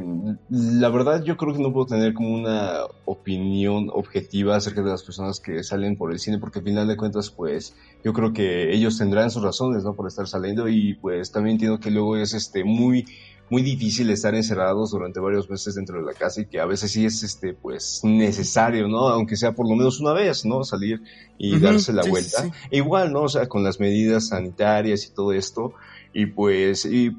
[0.50, 5.02] la verdad yo creo que no puedo tener como una opinión objetiva acerca de las
[5.02, 8.72] personas que salen por el cine, porque al final de cuentas, pues, yo creo que
[8.72, 9.96] ellos tendrán sus razones, ¿no?
[9.96, 13.04] Por estar saliendo y pues también entiendo que luego es, este, muy,
[13.50, 16.92] muy difícil estar encerrados durante varios meses dentro de la casa y que a veces
[16.92, 19.08] sí es, este, pues, necesario, ¿no?
[19.08, 20.62] Aunque sea por lo menos una vez, ¿no?
[20.62, 21.02] Salir
[21.36, 22.48] y darse la vuelta.
[22.70, 23.22] igual, ¿no?
[23.22, 25.72] O sea, con las medidas sanitarias y todo esto.
[26.12, 27.10] Y pues, y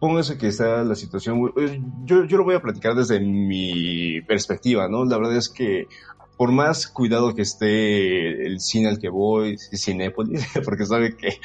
[0.00, 4.88] póngase que está la situación, eh, yo, yo lo voy a platicar desde mi perspectiva,
[4.88, 5.04] ¿no?
[5.04, 5.86] La verdad es que
[6.38, 11.38] por más cuidado que esté el cine al que voy, Cinépolis, porque sabe que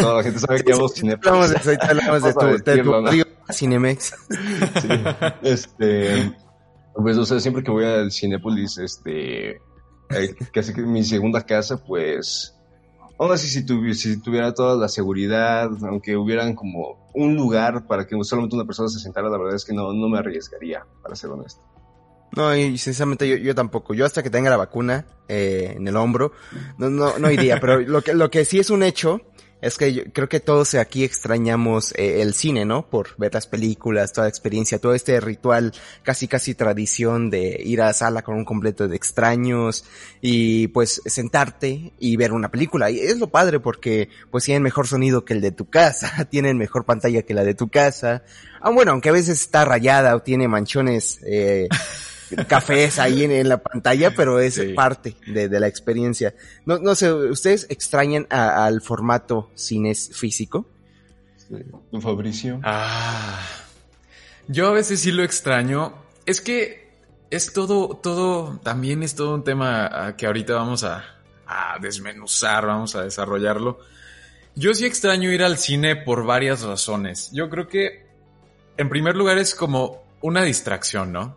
[0.00, 1.54] toda la gente sabe que hago Cinépolis.
[1.82, 2.22] Hablamos
[2.64, 4.14] de, tu, Cinemex.
[4.80, 4.88] Sí,
[5.42, 6.32] este,
[6.94, 9.56] pues, o sea, siempre que voy al Cinépolis, este,
[10.08, 12.56] eh, casi que mi segunda casa, pues,
[13.22, 18.16] aún así si, si tuviera toda la seguridad, aunque hubieran como un lugar para que
[18.24, 21.30] solamente una persona se sentara, la verdad es que no, no me arriesgaría, para ser
[21.30, 21.62] honesto.
[22.34, 23.92] No, y sinceramente yo, yo tampoco.
[23.92, 26.32] Yo hasta que tenga la vacuna eh, en el hombro,
[26.78, 27.60] no, no, no iría.
[27.60, 29.20] pero lo que, lo que sí es un hecho
[29.62, 32.90] es que yo creo que todos aquí extrañamos eh, el cine, ¿no?
[32.90, 35.72] Por ver las películas, toda la experiencia, todo este ritual,
[36.02, 39.84] casi casi tradición de ir a la sala con un completo de extraños
[40.20, 42.90] y pues sentarte y ver una película.
[42.90, 46.58] Y es lo padre porque pues tienen mejor sonido que el de tu casa, tienen
[46.58, 48.24] mejor pantalla que la de tu casa.
[48.60, 51.68] Ah, bueno, aunque a veces está rayada o tiene manchones eh,
[52.48, 56.34] cafés ahí en, la pantalla, pero es parte de, la experiencia.
[56.66, 60.66] No, no sé, ¿ustedes extrañan al formato cines físico?
[62.00, 62.60] Fabricio.
[62.62, 63.40] Ah,
[64.48, 65.94] yo a veces sí lo extraño.
[66.24, 66.90] Es que
[67.30, 71.04] es todo, todo, también es todo un tema que ahorita vamos a,
[71.46, 73.80] a desmenuzar, vamos a desarrollarlo.
[74.54, 77.30] Yo sí extraño ir al cine por varias razones.
[77.32, 78.06] Yo creo que,
[78.76, 81.36] en primer lugar, es como una distracción, ¿no?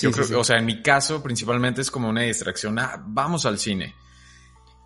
[0.00, 2.78] Yo creo, o sea, en mi caso, principalmente es como una distracción.
[2.78, 3.94] Ah, vamos al cine.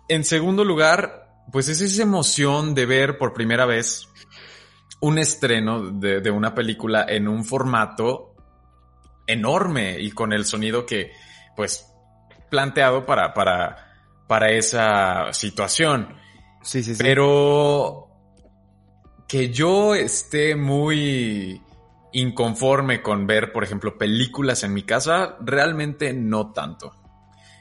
[0.07, 4.07] En segundo lugar, pues es esa emoción de ver por primera vez
[5.01, 8.35] un estreno de, de una película en un formato
[9.27, 11.11] enorme y con el sonido que,
[11.55, 11.87] pues,
[12.49, 16.15] planteado para, para, para esa situación.
[16.61, 17.03] Sí, sí, sí.
[17.03, 18.07] Pero
[19.27, 21.61] que yo esté muy
[22.13, 26.93] inconforme con ver, por ejemplo, películas en mi casa, realmente no tanto.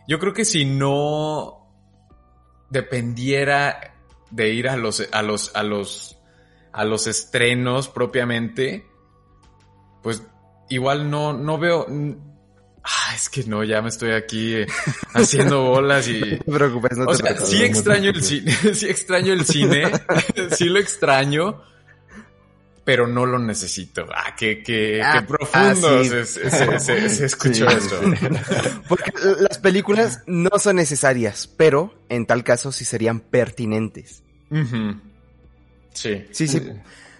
[0.08, 1.68] Yo creo que si no
[2.70, 3.94] dependiera
[4.30, 6.18] de ir a los, a los, a los,
[6.72, 8.86] a los estrenos propiamente,
[10.02, 10.22] pues
[10.68, 11.86] igual no, no veo,
[12.82, 14.66] Ah, es que no, ya me estoy aquí eh,
[15.14, 16.20] haciendo bolas y.
[16.20, 17.50] No te preocupes, no o te sea, preocupes.
[17.50, 19.92] sí extraño el cine, sí extraño el cine,
[20.52, 21.62] sí lo extraño,
[22.90, 24.04] pero no lo necesito.
[24.12, 26.08] Ah, qué, qué, Ah, qué profundo ah, sí.
[26.08, 27.76] se, se, se- se escuchó Sí.
[27.78, 28.00] esto.
[28.88, 29.12] Porque
[29.48, 34.24] las películas no son necesarias, pero en tal caso sí serían pertinentes.
[35.94, 36.24] Sí.
[36.32, 36.60] Sí, sí.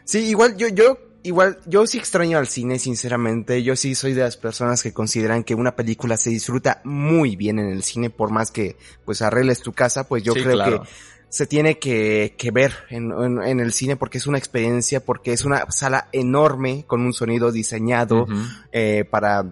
[0.05, 3.63] Sí, igual yo, yo, igual, yo sí extraño al cine, sinceramente.
[3.63, 7.61] Yo sí soy de las personas que consideran que una película se disfruta muy bien
[7.61, 10.83] en el cine, por más que, pues, arregles tu casa, pues yo Sí, creo claro.
[10.83, 10.89] que
[11.31, 15.33] se tiene que, que ver en, en- en el cine porque es una experiencia, porque
[15.33, 18.27] es una sala enorme con un sonido diseñado
[18.73, 19.47] eh, para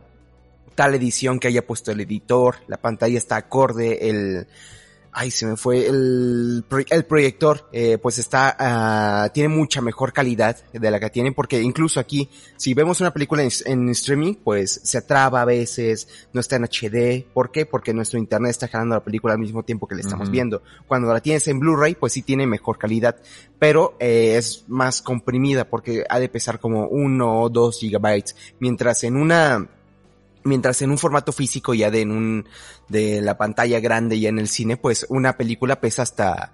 [0.75, 4.47] tal edición que haya puesto el editor, la pantalla está acorde, el...
[5.21, 10.57] Ay, se me fue el, el proyector, eh, pues está, ah, tiene mucha mejor calidad
[10.73, 14.81] de la que tiene, porque incluso aquí, si vemos una película en, en streaming, pues
[14.85, 17.27] se traba a veces, no está en HD.
[17.35, 17.67] ¿Por qué?
[17.67, 20.63] Porque nuestro internet está jalando la película al mismo tiempo que la estamos viendo.
[20.87, 23.17] Cuando la tienes en Blu-ray, pues sí tiene mejor calidad,
[23.59, 29.03] pero eh, es más comprimida porque ha de pesar como uno o dos gigabytes, mientras
[29.03, 29.69] en una
[30.45, 32.49] mientras en un formato físico ya de en un
[32.89, 36.53] de la pantalla grande ya en el cine, pues una película pesa hasta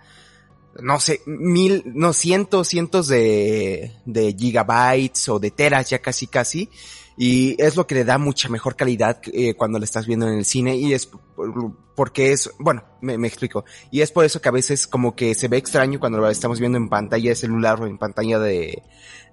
[0.82, 6.68] no sé, mil, no, cientos, cientos de, de gigabytes o de teras ya casi casi.
[7.16, 10.34] Y es lo que le da mucha mejor calidad eh, cuando la estás viendo en
[10.36, 13.64] el cine y es por- porque es, bueno, me, me explico.
[13.92, 16.58] Y es por eso que a veces como que se ve extraño cuando lo estamos
[16.58, 18.82] viendo en pantalla de celular o en pantalla de,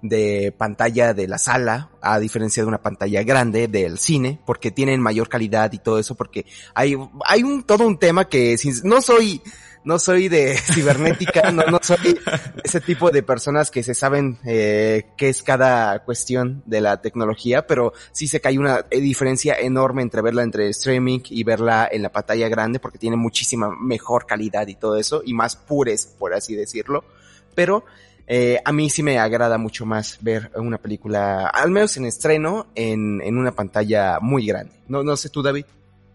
[0.02, 5.00] de pantalla de la sala, a diferencia de una pantalla grande del cine, porque tienen
[5.00, 9.40] mayor calidad y todo eso, porque hay, hay un, todo un tema que no soy,
[9.84, 12.18] no soy de cibernética, no, no soy
[12.64, 17.68] ese tipo de personas que se saben eh, qué es cada cuestión de la tecnología,
[17.68, 21.88] pero sí sé que hay una eh, diferencia enorme entre verla entre streaming y verla
[21.90, 26.06] en la pantalla grande, porque tiene muchísima mejor calidad y todo eso, y más pures,
[26.06, 27.04] por así decirlo.
[27.54, 27.84] Pero
[28.26, 32.66] eh, a mí sí me agrada mucho más ver una película, al menos en estreno,
[32.74, 34.72] en, en una pantalla muy grande.
[34.88, 35.64] No, no sé tú, David.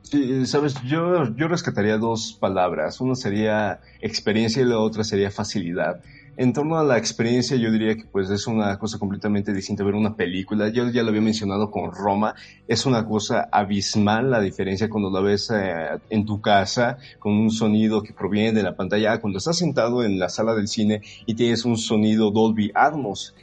[0.03, 3.01] Sí, sabes, yo, yo rescataría dos palabras.
[3.01, 6.01] Una sería experiencia y la otra sería facilidad.
[6.39, 9.95] En torno a la experiencia, yo diría que pues es una cosa completamente distinta ver
[9.95, 10.69] una película.
[10.69, 12.35] Yo ya lo había mencionado con Roma.
[12.67, 17.49] Es una cosa abismal la diferencia cuando la ves eh, en tu casa con un
[17.49, 19.13] sonido que proviene de la pantalla.
[19.13, 23.33] Ah, Cuando estás sentado en la sala del cine y tienes un sonido Dolby Atmos,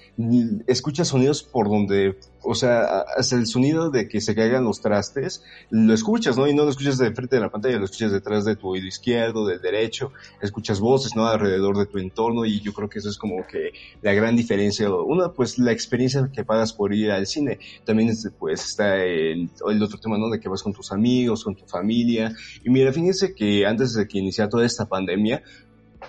[0.68, 5.42] escuchas sonidos por donde, o sea, hasta el sonido de que se caigan los trastes,
[5.70, 6.46] lo escuchas, ¿no?
[6.46, 8.86] Y no lo escuchas de frente de la pantalla, lo escuchas detrás de tu oído
[8.86, 11.26] izquierdo, del derecho, escuchas voces, ¿no?
[11.26, 14.92] Alrededor de tu entorno y yo creo que eso es como que la gran diferencia.
[14.92, 17.58] Una, pues la experiencia que pagas por ir al cine.
[17.84, 20.28] También, este, pues, está el, el otro tema, ¿no?
[20.30, 22.34] De que vas con tus amigos, con tu familia.
[22.64, 25.42] Y mira, fíjense que antes de que iniciara toda esta pandemia,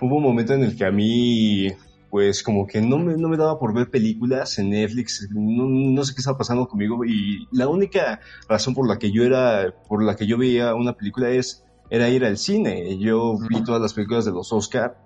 [0.02, 1.68] hubo un momento en el que a mí
[2.16, 6.04] pues como que no me, no me daba por ver películas en Netflix, no, no
[6.06, 10.02] sé qué estaba pasando conmigo y la única razón por la que yo era, por
[10.02, 12.98] la que yo veía una película es, era ir al cine.
[13.00, 14.98] Yo vi todas las películas de los Oscar,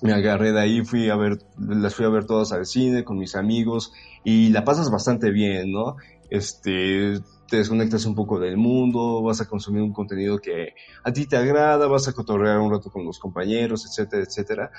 [0.00, 3.18] me agarré de ahí, fui a ver, las fui a ver todas al cine con
[3.18, 5.96] mis amigos y la pasas bastante bien, ¿no?
[6.30, 11.26] Este, te desconectas un poco del mundo, vas a consumir un contenido que a ti
[11.26, 14.70] te agrada, vas a cotorrear un rato con los compañeros, etcétera, etcétera.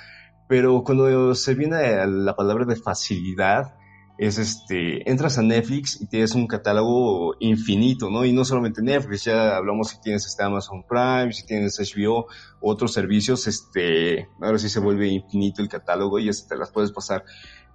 [0.48, 3.74] Pero cuando se viene a la palabra de facilidad,
[4.18, 8.24] es este, entras a Netflix y tienes un catálogo infinito, ¿no?
[8.24, 12.26] Y no solamente Netflix, ya hablamos si tienes este Amazon Prime, si tienes HBO,
[12.60, 16.92] otros servicios, este, ahora sí se vuelve infinito el catálogo y este, te las puedes
[16.92, 17.24] pasar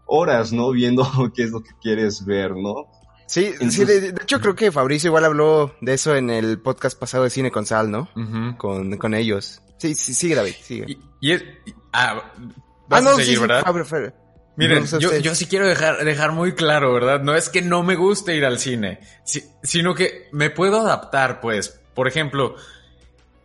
[0.05, 0.71] horas, ¿no?
[0.71, 1.05] Viendo
[1.35, 2.87] qué es lo que quieres ver, ¿no?
[3.27, 6.59] Sí, Entonces- sí, de, de hecho creo que Fabricio igual habló de eso en el
[6.59, 8.09] podcast pasado de Cine con Sal, ¿no?
[8.15, 8.57] Ujú.
[8.57, 9.61] Con, con ellos.
[9.77, 10.85] Sí, sí, sigue David, sigue.
[10.87, 11.43] Y, y es,
[11.93, 12.31] ah,
[12.89, 13.63] ah, no, sí, ¿verdad?
[14.57, 17.21] Miren, yo, yo, sí quiero dejar, dejar muy claro, ¿verdad?
[17.21, 18.99] No es que no me guste ir al cine,
[19.63, 21.79] sino que me puedo adaptar, pues.
[21.93, 22.55] Por ejemplo,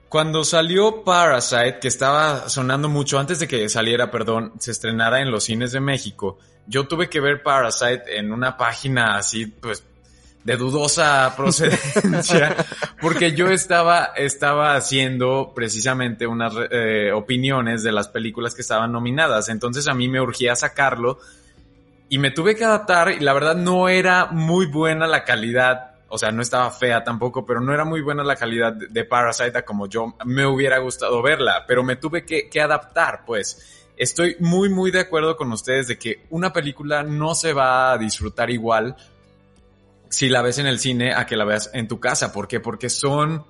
[0.08, 5.30] cuando salió Parasite, que estaba sonando mucho antes de que saliera, perdón, se estrenara en
[5.30, 9.84] los cines de México, yo tuve que ver Parasite en una página así, pues,
[10.46, 12.54] de dudosa procedencia,
[13.00, 19.48] porque yo estaba, estaba haciendo precisamente unas eh, opiniones de las películas que estaban nominadas.
[19.48, 21.18] Entonces a mí me urgía sacarlo
[22.08, 25.96] y me tuve que adaptar y la verdad no era muy buena la calidad.
[26.06, 29.64] O sea, no estaba fea tampoco, pero no era muy buena la calidad de Parasite
[29.64, 34.68] como yo me hubiera gustado verla, pero me tuve que, que adaptar, pues estoy muy,
[34.68, 38.94] muy de acuerdo con ustedes de que una película no se va a disfrutar igual
[40.16, 42.32] si la ves en el cine a que la veas en tu casa.
[42.32, 42.58] ¿Por qué?
[42.58, 43.44] Porque son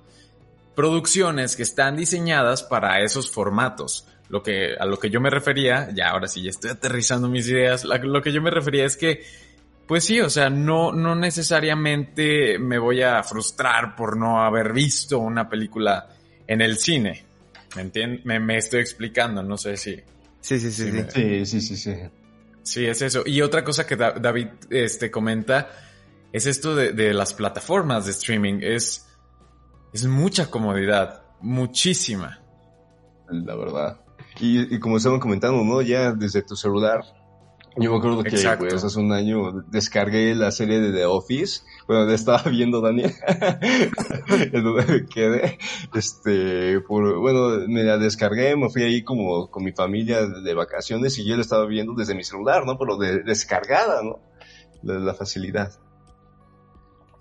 [0.75, 4.05] producciones que están diseñadas para esos formatos.
[4.27, 7.47] Lo que, a lo que yo me refería, ya ahora sí, ya estoy aterrizando mis
[7.47, 9.23] ideas, lo que yo me refería es que,
[9.87, 15.19] pues sí, o sea, no, no necesariamente me voy a frustrar por no haber visto
[15.19, 16.09] una película
[16.47, 17.23] en el cine.
[17.77, 18.25] ¿Me entiendes?
[18.25, 19.95] Me, estoy explicando, no sé si.
[20.41, 20.91] Sí, sí, sí.
[21.13, 21.95] Sí, sí, sí, sí.
[22.61, 23.23] Sí, es eso.
[23.25, 25.69] Y otra cosa que David este, comenta
[26.37, 28.59] es esto de, las plataformas de streaming.
[28.61, 29.07] Es,
[29.91, 32.41] es mucha comodidad, muchísima.
[33.29, 33.99] La verdad.
[34.39, 35.81] Y, como estaban comentando, ¿no?
[35.81, 37.03] Ya desde tu celular.
[37.79, 41.61] Yo me acuerdo que pues, hace un año descargué la serie de The Office.
[41.87, 43.13] Bueno, estaba viendo Daniel.
[44.29, 45.57] en donde me quedé.
[45.93, 51.17] Este, por, bueno, me la descargué, me fui ahí como con mi familia de vacaciones
[51.17, 52.77] y yo la estaba viendo desde mi celular, ¿no?
[52.77, 54.19] Pero de, descargada, ¿no?
[54.83, 55.71] la facilidad.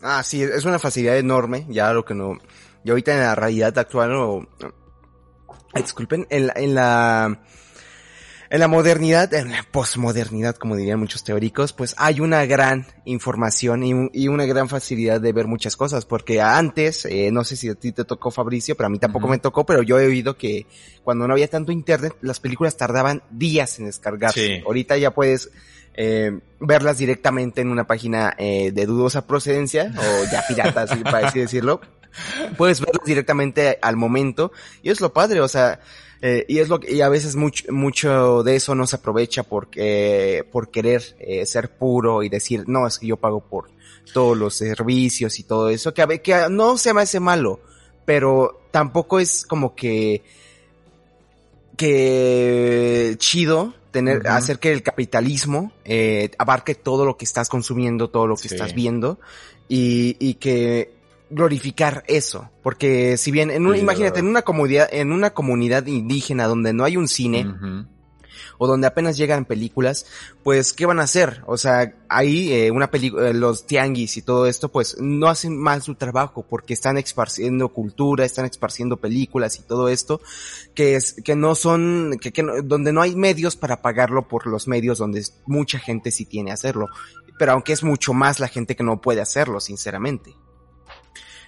[0.02, 2.38] Ah, sí, es una facilidad enorme, ya lo que no...
[2.84, 4.46] Y ahorita en la realidad actual, o,
[5.74, 7.40] disculpen, en la, en la,
[8.48, 14.10] en la modernidad, en la posmodernidad, como dirían muchos teóricos, pues hay una gran información
[14.12, 17.74] y, una gran facilidad de ver muchas cosas, porque antes, eh, no sé si a
[17.74, 20.66] ti te tocó Fabricio, pero a mí tampoco me tocó, pero yo he oído que
[21.02, 24.62] cuando no había tanto internet, las películas tardaban días en descargarse.
[24.64, 25.50] Ahorita ya puedes
[25.96, 31.28] eh, verlas directamente en una página eh, de dudosa procedencia o ya pirata, así, para
[31.28, 31.80] así decirlo.
[32.56, 35.80] Puedes verlas directamente al momento y es lo padre, o sea,
[36.22, 39.42] eh, y es lo que, y a veces mucho, mucho de eso no se aprovecha
[39.42, 43.70] porque, por querer eh, ser puro y decir, no, es que yo pago por
[44.12, 47.60] todos los servicios y todo eso, que, a, que no se me hace malo,
[48.06, 50.24] pero tampoco es como que,
[51.76, 58.26] que chido tener, hacer que el capitalismo eh, abarque todo lo que estás consumiendo, todo
[58.26, 59.18] lo que estás viendo
[59.68, 60.96] y, y que
[61.30, 66.72] glorificar eso, porque si bien en imagínate en una comunidad en una comunidad indígena donde
[66.72, 67.46] no hay un cine,
[68.58, 70.06] o donde apenas llegan películas,
[70.42, 71.42] pues ¿qué van a hacer?
[71.46, 75.56] O sea, ahí eh, una película, eh, los tianguis y todo esto, pues no hacen
[75.56, 80.20] mal su trabajo porque están esparciendo cultura, están esparciendo películas y todo esto,
[80.74, 84.68] que es que no son, que, que donde no hay medios para pagarlo por los
[84.68, 86.88] medios donde mucha gente sí tiene hacerlo,
[87.38, 90.34] pero aunque es mucho más la gente que no puede hacerlo, sinceramente.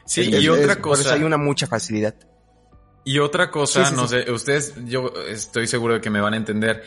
[0.09, 1.03] Sí, y otra cosa.
[1.03, 2.15] Por eso hay una mucha facilidad.
[3.09, 6.83] Y otra cosa, no sé, ustedes, yo estoy seguro de que me van a entender.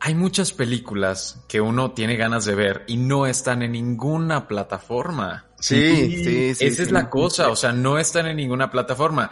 [0.00, 5.50] Hay muchas películas que uno tiene ganas de ver y no están en ninguna plataforma.
[5.60, 6.64] Sí, sí, sí.
[6.64, 9.30] Esa es la cosa, o sea, no están en ninguna plataforma.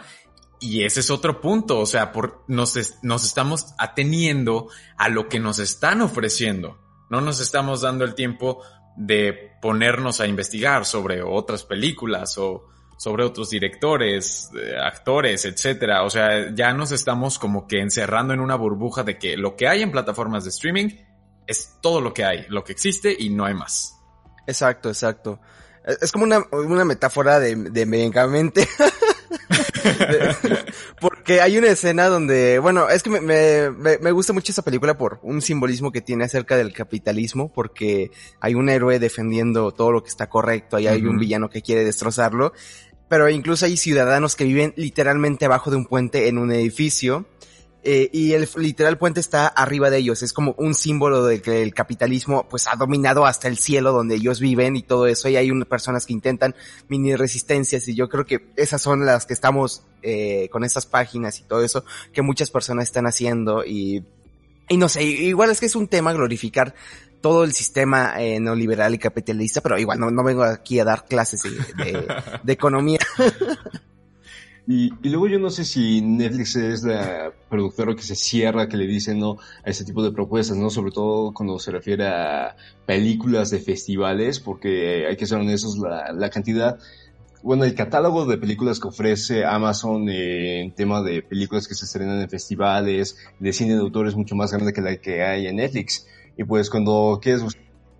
[0.59, 4.69] Y ese es otro punto, o sea, por, nos, nos estamos ateniendo
[4.99, 6.77] a lo que nos están ofreciendo.
[7.09, 8.61] No nos estamos dando el tiempo
[8.97, 9.33] de
[9.63, 12.67] ponernos a investigar sobre otras películas o,
[12.97, 16.03] sobre otros directores, eh, actores, etcétera.
[16.03, 19.67] O sea, ya nos estamos como que encerrando en una burbuja de que lo que
[19.67, 20.89] hay en plataformas de streaming
[21.45, 23.95] es todo lo que hay, lo que existe y no hay más.
[24.47, 25.39] Exacto, exacto.
[26.01, 28.67] Es como una, una metáfora de, de Megamente.
[30.99, 34.97] Porque hay una escena donde, bueno, es que me, me, me, gusta mucho esa película
[34.97, 40.03] por un simbolismo que tiene acerca del capitalismo, porque hay un héroe defendiendo todo lo
[40.03, 42.53] que está correcto, y hay un villano que quiere destrozarlo,
[43.09, 47.25] pero incluso hay ciudadanos que viven literalmente abajo de un puente en un edificio.
[47.83, 50.21] Eh, y el literal puente está arriba de ellos.
[50.21, 54.15] Es como un símbolo de que el capitalismo pues ha dominado hasta el cielo donde
[54.15, 55.29] ellos viven y todo eso.
[55.29, 56.53] Y hay unas personas que intentan
[56.89, 61.39] mini resistencias y yo creo que esas son las que estamos eh, con estas páginas
[61.39, 64.03] y todo eso que muchas personas están haciendo y
[64.69, 66.75] y no sé, igual es que es un tema glorificar
[67.21, 71.05] todo el sistema eh, neoliberal y capitalista, pero igual no, no vengo aquí a dar
[71.05, 72.99] clases de, economía.
[74.69, 78.75] Y, y, luego yo no sé si Netflix es la productora que se cierra, que
[78.75, 80.69] le dice no a ese tipo de propuestas, ¿no?
[80.69, 82.53] Sobre todo cuando se refiere a
[82.85, 86.77] películas de festivales, porque hay que ser honestos, la, la cantidad,
[87.43, 92.19] bueno, el catálogo de películas que ofrece Amazon en tema de películas que se estrenan
[92.19, 95.55] en festivales, de cine de autor es mucho más grande que la que hay en
[95.55, 96.05] Netflix.
[96.37, 97.43] Y pues cuando quieres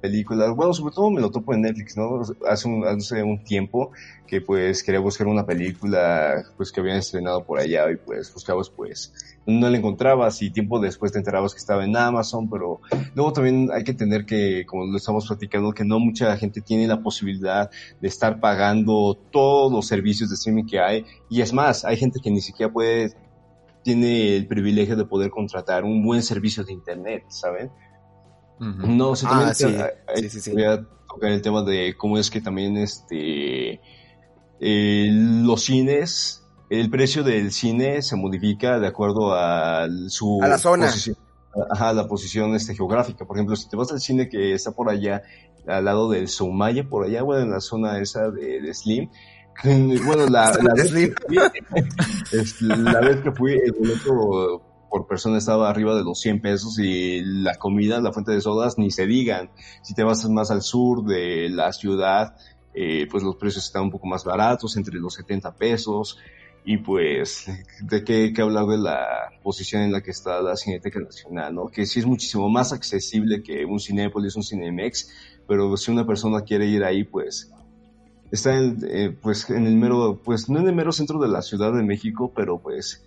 [0.01, 2.21] películas, bueno, sobre todo me lo topo en Netflix, ¿no?
[2.47, 3.91] Hace un, hace un tiempo
[4.27, 8.69] que pues quería buscar una película pues que habían estrenado por allá y pues buscabas
[8.69, 9.11] pues
[9.45, 12.81] no la encontrabas y tiempo después te enterabas que estaba en Amazon, pero
[13.15, 16.87] luego también hay que entender que, como lo estamos platicando, que no mucha gente tiene
[16.87, 21.85] la posibilidad de estar pagando todos los servicios de streaming que hay y es más,
[21.85, 23.13] hay gente que ni siquiera puede,
[23.83, 27.71] tiene el privilegio de poder contratar un buen servicio de internet, ¿saben?
[28.59, 32.41] No, sí, también sí, sí, sí, voy a tocar el tema de cómo es que
[32.41, 33.79] también este
[34.59, 40.57] eh, los cines, el precio del cine se modifica de acuerdo a su a la
[40.57, 40.87] zona.
[40.87, 41.17] Posición,
[41.69, 43.25] ajá, la posición este, geográfica.
[43.25, 45.21] Por ejemplo, si te vas al cine que está por allá,
[45.67, 49.09] al lado del Soumaya, por allá, bueno, en la zona esa de, de Slim,
[49.63, 51.37] bueno, la, la, vez que fui,
[52.39, 56.79] es, la vez que fui, el boleto por persona estaba arriba de los 100 pesos
[56.79, 59.49] y la comida, la fuente de sodas, ni se digan.
[59.81, 62.35] Si te vas más al sur de la ciudad,
[62.73, 66.17] eh, pues los precios están un poco más baratos, entre los 70 pesos.
[66.63, 67.45] Y pues,
[67.81, 71.67] de qué, qué hablar de la posición en la que está la Cineteca Nacional, ¿no?
[71.67, 75.09] Que sí es muchísimo más accesible que un Cinépolis, un Cinemex,
[75.47, 77.53] pero si una persona quiere ir ahí, pues,
[78.31, 81.41] está en, eh, pues, en el mero, pues, no en el mero centro de la
[81.41, 83.06] Ciudad de México, pero pues,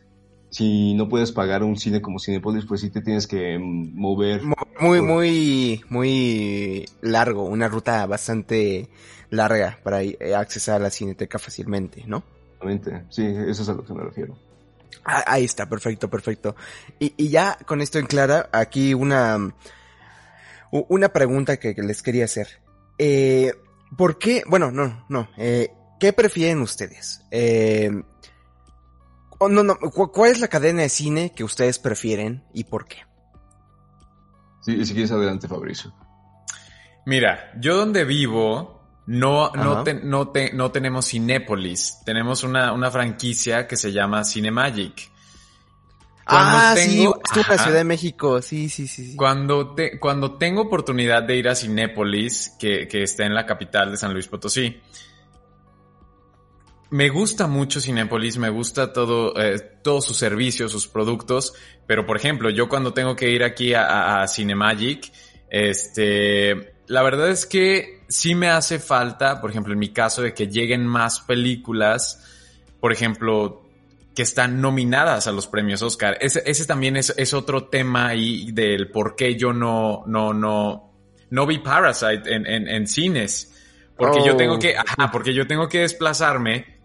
[0.51, 4.43] si no puedes pagar un cine como Cinepolis, pues sí te tienes que mover.
[4.81, 8.89] Muy, muy, muy largo, una ruta bastante
[9.31, 10.01] larga para
[10.37, 12.25] accesar a la cineteca fácilmente, ¿no?
[12.61, 14.37] Exactamente, sí, eso es a lo que me refiero.
[15.05, 16.57] Ah, ahí está, perfecto, perfecto.
[16.99, 19.55] Y, y, ya con esto en clara, aquí una,
[20.71, 22.49] una pregunta que, que les quería hacer.
[22.99, 23.55] Eh,
[23.97, 24.43] ¿Por qué?
[24.47, 25.29] Bueno, no, no.
[25.39, 27.23] Eh, ¿Qué prefieren ustedes?
[27.31, 27.91] Eh,
[29.41, 32.99] oh, no, no, ¿cuál es la cadena de cine que ustedes prefieren y por qué?
[34.61, 35.93] Sí, si quieres adelante, Fabricio.
[37.07, 41.99] Mira, yo donde vivo, no, no, te, no, te, no tenemos Cinépolis.
[42.05, 45.11] Tenemos una, una franquicia que se llama Cinemagic.
[46.27, 49.13] Cuando ah, tengo, sí, estuvo en la Ciudad de México, sí, sí, sí.
[49.13, 49.17] sí.
[49.17, 53.91] Cuando, te, cuando tengo oportunidad de ir a Cinépolis, que, que está en la capital
[53.91, 54.81] de San Luis Potosí,
[56.91, 61.55] me gusta mucho Cinépolis, me gusta todo, eh, todos sus servicios, sus productos,
[61.87, 65.13] pero por ejemplo, yo cuando tengo que ir aquí a, a, a Cinemagic,
[65.49, 70.35] este, la verdad es que sí me hace falta, por ejemplo, en mi caso, de
[70.35, 72.25] que lleguen más películas,
[72.81, 73.63] por ejemplo,
[74.15, 76.19] que están nominadas a los premios Oscar.
[76.21, 80.93] Ese, ese también es, es, otro tema ahí del por qué yo no, no, no,
[81.31, 83.55] no vi Parasite en, en, en cines.
[83.97, 84.27] Porque oh.
[84.27, 86.80] yo tengo que, ajá, porque yo tengo que desplazarme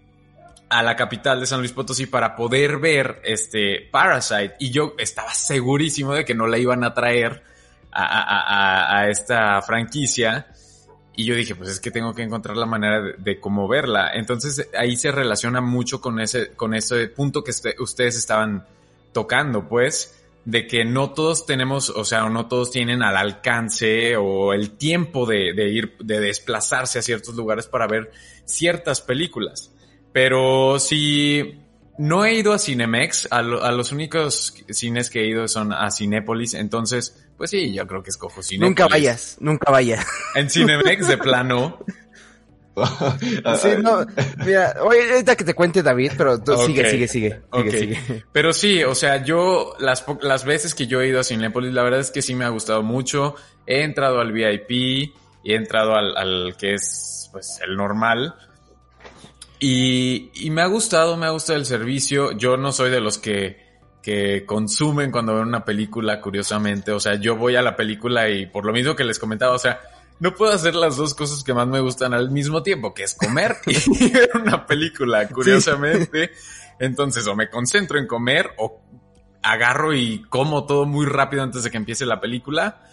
[0.76, 4.55] a la capital de San Luis Potosí para poder ver este Parasite.
[4.59, 7.43] Y yo estaba segurísimo de que no la iban a traer
[7.93, 10.47] a, esta franquicia.
[11.15, 14.11] Y yo dije, pues es que tengo que encontrar la manera de, cómo verla.
[14.13, 18.65] Entonces ahí se relaciona mucho con ese, con ese punto que ustedes estaban
[19.13, 24.51] tocando, pues, de que no todos tenemos, o sea, no todos tienen al alcance o
[24.51, 28.11] el tiempo de ir, de desplazarse a ciertos lugares para ver
[28.43, 29.71] ciertas películas.
[30.16, 31.59] Pero si
[31.97, 35.74] no he ido a Cinemex, a, lo, a los únicos cines que he ido son
[35.74, 38.70] a Cinépolis, entonces pues sí, yo creo que escojo Cinepolis.
[38.70, 40.07] Nunca vayas, nunca vayas.
[40.36, 41.80] En Cinemex de plano.
[43.61, 44.05] sí, no,
[44.45, 46.68] mira, oye, ahorita que te cuente David, pero tú okay.
[46.68, 47.72] sigue, sigue, sigue, okay.
[47.72, 48.24] sigue, sigue.
[48.32, 51.84] Pero sí, o sea, yo, las, las veces que yo he ido a Cinepolis, la
[51.84, 53.36] verdad es que sí me ha gustado mucho.
[53.68, 55.13] He entrado al VIP y
[55.43, 58.34] he entrado al, al que es, pues, el normal.
[59.68, 62.34] Y, y me ha gustado, me ha gustado el servicio.
[62.34, 63.66] Yo no soy de los que,
[64.03, 66.91] que consumen cuando ven una película, curiosamente.
[66.91, 69.57] O sea, yo voy a la película y por lo mismo que les comentaba, o
[69.57, 69.80] sea,
[70.20, 73.16] no puedo hacer las dos cosas que más me gustan al mismo tiempo, que es
[73.16, 76.28] comer y ver una película, curiosamente.
[76.36, 76.41] Sí.
[76.78, 78.84] Entonces, o me concentro en comer o
[79.41, 82.84] agarro y como todo muy rápido antes de que empiece la película,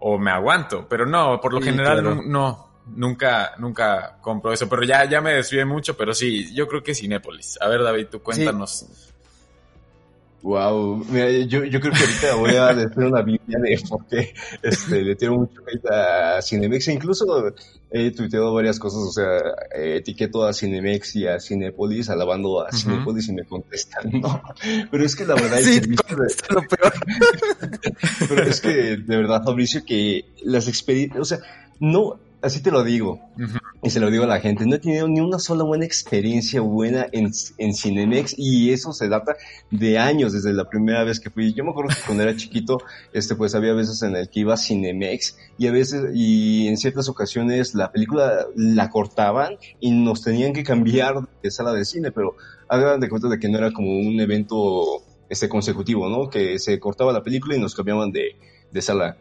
[0.00, 0.88] o me aguanto.
[0.88, 2.14] Pero no, por lo sí, general claro.
[2.14, 4.68] no, no, nunca, nunca compro eso.
[4.68, 7.58] Pero ya, ya me desvié mucho, pero sí, yo creo que Cinépolis.
[7.60, 8.86] A ver, David, tú cuéntanos.
[8.88, 9.14] Sí.
[10.44, 14.34] Wow, mira, yo, yo creo que ahorita voy a decir una biblia de por qué
[14.62, 16.88] este, le tengo mucho hate a Cinemex.
[16.88, 17.54] E incluso
[17.90, 19.38] he tuiteado varias cosas, o sea,
[19.74, 24.42] etiqueto a Cinemex y a Cinepolis, alabando a Cinepolis y me contestan, no.
[24.90, 26.92] Pero es que la verdad sí, es lo peor.
[28.28, 31.38] Pero es que, de verdad, Fabricio, que las experiencias, o sea,
[31.80, 33.20] no, así te lo digo,
[33.82, 36.60] y se lo digo a la gente, no he tenido ni una sola buena experiencia
[36.60, 39.36] buena en, en Cinemex y eso se data
[39.70, 41.54] de años, desde la primera vez que fui.
[41.54, 42.78] Yo me acuerdo que cuando era chiquito,
[43.14, 46.76] este, pues había veces en el que iba a Cinemex y a veces, y en
[46.76, 52.12] ciertas ocasiones la película la cortaban y nos tenían que cambiar de sala de cine,
[52.12, 52.36] pero
[52.68, 56.28] hagan de cuenta de que no era como un evento este consecutivo, ¿no?
[56.28, 58.36] Que se cortaba la película y nos cambiaban de,
[58.70, 59.16] de sala.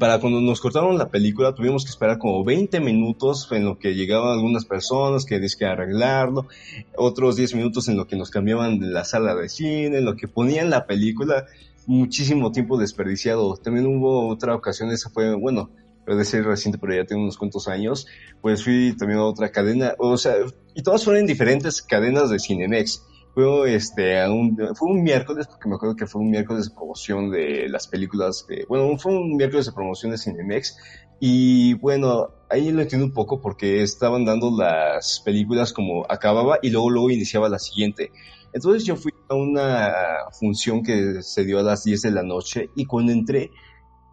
[0.00, 3.94] Para cuando nos cortaron la película tuvimos que esperar como 20 minutos en lo que
[3.94, 6.48] llegaban algunas personas que que arreglarlo,
[6.96, 10.16] otros 10 minutos en lo que nos cambiaban de la sala de cine, en lo
[10.16, 11.46] que ponían la película,
[11.86, 13.56] muchísimo tiempo desperdiciado.
[13.58, 15.70] También hubo otra ocasión, esa fue, bueno,
[16.04, 18.08] puede ser reciente, pero ya tengo unos cuantos años,
[18.40, 20.34] pues fui también a otra cadena, o sea,
[20.74, 23.04] y todas fueron diferentes cadenas de Cinemex
[23.34, 27.30] fue este un, fue un miércoles porque me acuerdo que fue un miércoles de promoción
[27.30, 30.76] de las películas que bueno fue un miércoles de promoción de Cinemex
[31.20, 36.70] y bueno ahí lo entiendo un poco porque estaban dando las películas como acababa y
[36.70, 38.10] luego luego iniciaba la siguiente
[38.52, 39.92] entonces yo fui a una
[40.32, 43.50] función que se dio a las 10 de la noche y cuando entré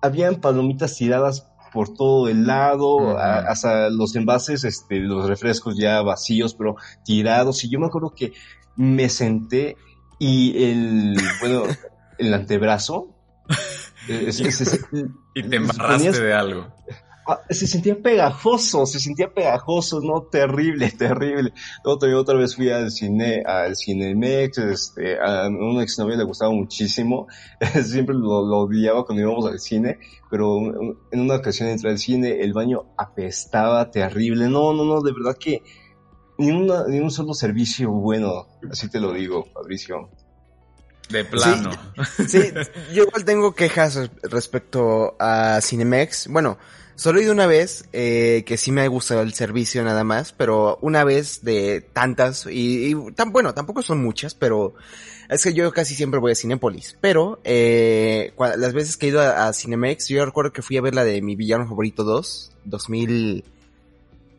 [0.02, 6.56] habían palomitas tiradas por todo el lado, hasta los envases, este, los refrescos ya vacíos,
[6.56, 7.64] pero tirados.
[7.64, 8.34] Y yo me acuerdo que
[8.78, 9.76] me senté
[10.20, 11.64] y el, bueno,
[12.18, 13.14] el antebrazo.
[15.36, 16.68] y te embarraste de algo.
[17.30, 21.52] Ah, se sentía pegajoso, se sentía pegajoso, no, terrible, terrible.
[21.84, 27.28] También otra vez fui al cine, al Cinemex, este, a una exnovia le gustaba muchísimo,
[27.84, 30.00] siempre lo, lo odiaba cuando íbamos al cine,
[30.32, 30.58] pero
[31.12, 35.38] en una ocasión entré al cine, el baño apestaba terrible, no, no, no, de verdad
[35.38, 35.64] que
[36.38, 40.10] ni, una, ni un solo servicio bueno, así te lo digo, Fabricio.
[41.10, 41.72] De plano.
[42.28, 42.52] Sí,
[42.94, 46.28] yo igual tengo quejas respecto a Cinemex.
[46.28, 46.58] Bueno,
[46.96, 50.34] solo he ido una vez, eh, que sí me ha gustado el servicio nada más,
[50.34, 54.74] pero una vez de tantas, y, tan, bueno, tampoco son muchas, pero
[55.30, 56.98] es que yo casi siempre voy a Cinepolis.
[57.00, 60.82] Pero, eh, las veces que he ido a, a, Cinemex, yo recuerdo que fui a
[60.82, 63.46] ver la de mi villano favorito 2, 2000,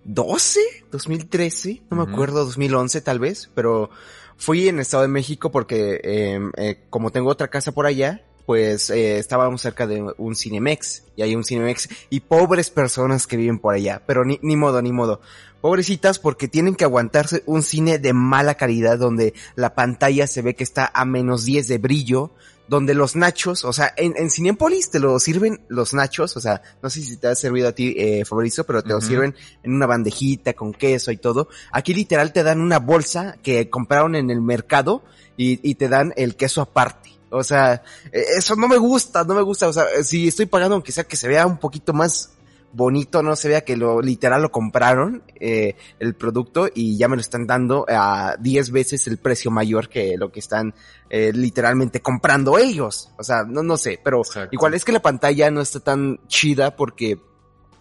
[0.09, 3.90] 2012, 2013, no me acuerdo, 2011 tal vez, pero
[4.38, 8.88] fui en Estado de México porque em, eh, como tengo otra casa por allá, pues
[8.88, 13.59] eh, estábamos cerca de un Cinemex y hay un Cinemex y pobres personas que viven
[13.59, 15.20] por allá, pero ni, ni modo, ni modo.
[15.61, 20.54] Pobrecitas porque tienen que aguantarse un cine de mala calidad donde la pantalla se ve
[20.54, 22.30] que está a menos 10 de brillo,
[22.68, 26.62] donde los nachos, o sea, en, en Cinepolis te lo sirven los nachos, o sea,
[26.82, 29.72] no sé si te ha servido a ti, eh, Fabrizio, pero te lo sirven en
[29.72, 31.48] una bandejita con queso y todo.
[31.72, 35.02] Aquí literal te dan una bolsa que compraron en el mercado
[35.36, 37.18] y, y te dan el queso aparte.
[37.30, 39.68] O sea, e, eso no me gusta, no me gusta.
[39.68, 42.30] O sea, si estoy pagando aunque sea que se vea un poquito más
[42.72, 47.16] bonito, no se vea que lo literal lo compraron eh, el producto y ya me
[47.16, 50.74] lo están dando a 10 veces el precio mayor que lo que están
[51.10, 53.10] eh, literalmente comprando ellos.
[53.18, 56.76] O sea, no, no sé, pero igual es que la pantalla no está tan chida
[56.76, 57.18] porque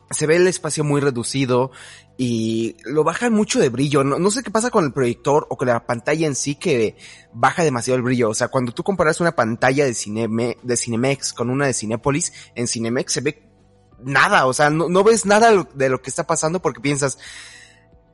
[0.10, 1.72] se ve el espacio muy reducido
[2.18, 4.04] y lo bajan mucho de brillo.
[4.04, 6.96] No, no, sé qué pasa con el proyector o con la pantalla en sí que
[7.34, 8.30] baja demasiado el brillo.
[8.30, 12.34] O sea, cuando tú comparas una pantalla de, Cineme, de Cinemex con una de Cinepolis,
[12.56, 13.47] en Cinemex se ve
[14.04, 17.18] nada, o sea, no, no ves nada de lo que está pasando porque piensas,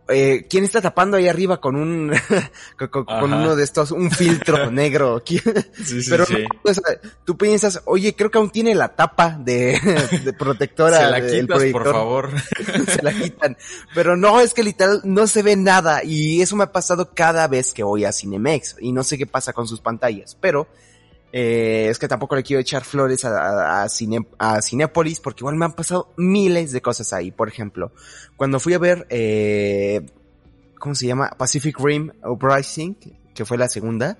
[0.10, 2.12] eh, ¿quién está tapando ahí arriba con un,
[2.92, 5.22] con, uno de estos, un filtro negro?
[5.26, 5.40] sí,
[5.84, 6.46] sí, Pero sí.
[7.24, 9.80] tú piensas, oye, creo que aún tiene la tapa de,
[10.24, 11.00] de protectora.
[11.00, 12.30] se la quitas, por favor.
[12.88, 13.58] se la quitan.
[13.94, 17.48] Pero no, es que literal no se ve nada y eso me ha pasado cada
[17.48, 20.68] vez que voy a Cinemex y no sé qué pasa con sus pantallas, pero
[21.36, 25.56] eh, es que tampoco le quiero echar flores a, a, Cine, a Cinepolis porque igual
[25.56, 27.32] me han pasado miles de cosas ahí.
[27.32, 27.92] Por ejemplo,
[28.38, 30.06] cuando fui a ver, eh,
[30.78, 31.32] ¿cómo se llama?
[31.36, 32.96] Pacific Rim Uprising,
[33.34, 34.20] que fue la segunda,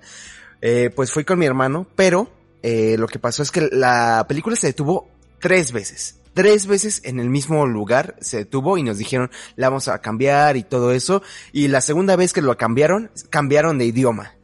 [0.60, 2.28] eh, pues fui con mi hermano, pero
[2.64, 5.08] eh, lo que pasó es que la película se detuvo
[5.38, 6.16] tres veces.
[6.32, 10.56] Tres veces en el mismo lugar se detuvo y nos dijeron, la vamos a cambiar
[10.56, 11.22] y todo eso.
[11.52, 14.34] Y la segunda vez que lo cambiaron, cambiaron de idioma.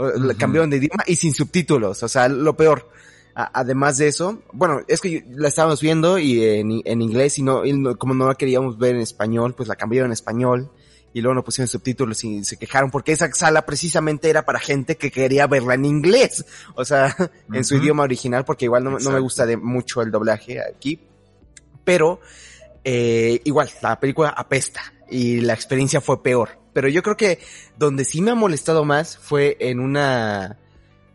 [0.00, 2.90] Uh Cambiaron de idioma y sin subtítulos, o sea, lo peor.
[3.34, 7.64] además de eso, bueno, es que la estábamos viendo y en, en inglés y no,
[7.64, 10.70] y no, como no la queríamos ver en español, pues la cambiaron en español
[11.12, 14.96] y luego no pusieron subtítulos y se quejaron porque esa sala precisamente era para gente
[14.96, 16.44] que quería verla en inglés,
[16.74, 17.14] o sea,
[17.52, 21.00] en su idioma original, porque igual no, no me gusta de mucho el doblaje aquí,
[21.84, 22.20] pero
[22.84, 24.80] eh, igual, la película apesta
[25.10, 26.59] y la experiencia fue peor.
[26.72, 27.38] Pero yo creo que
[27.78, 30.56] donde sí me ha molestado más fue en una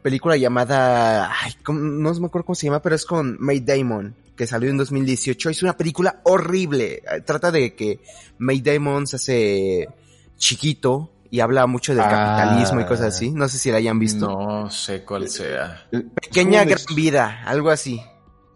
[0.02, 4.46] película llamada, ay, no me acuerdo cómo se llama, pero es con May Damon, que
[4.46, 5.50] salió en 2018.
[5.50, 7.02] Es una película horrible.
[7.26, 8.02] Trata de que
[8.38, 9.90] May Damon se hace
[10.38, 13.32] chiquito y habla mucho del capitalismo y cosas así.
[13.32, 14.28] No sé si la hayan visto.
[14.28, 15.88] No sé cuál sea.
[16.22, 18.02] Pequeña gran vida, algo así.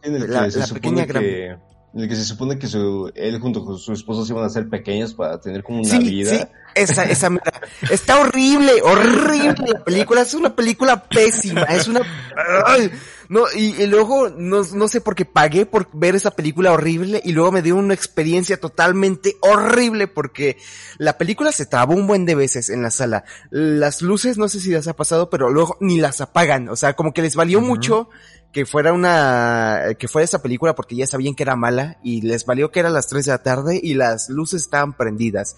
[0.03, 3.93] la, pequeña gran vida en el que se supone que su, él junto con su
[3.93, 6.29] esposo se iban a hacer pequeños para tener como una vida.
[6.29, 6.43] Sí,
[6.75, 7.29] esa, esa,
[7.89, 12.01] está horrible, horrible la película, es una película pésima, es una,
[13.29, 17.31] no, y, luego, no, no sé por qué pagué por ver esa película horrible y
[17.31, 20.57] luego me dio una experiencia totalmente horrible porque
[20.97, 23.25] la película se trabó un buen de veces en la sala.
[23.51, 26.95] Las luces, no sé si las ha pasado, pero luego ni las apagan, o sea,
[26.95, 28.09] como que les valió mucho
[28.51, 32.45] que fuera una, que fuera esa película porque ya sabían que era mala y les
[32.45, 35.55] valió que era las 3 de la tarde y las luces estaban prendidas.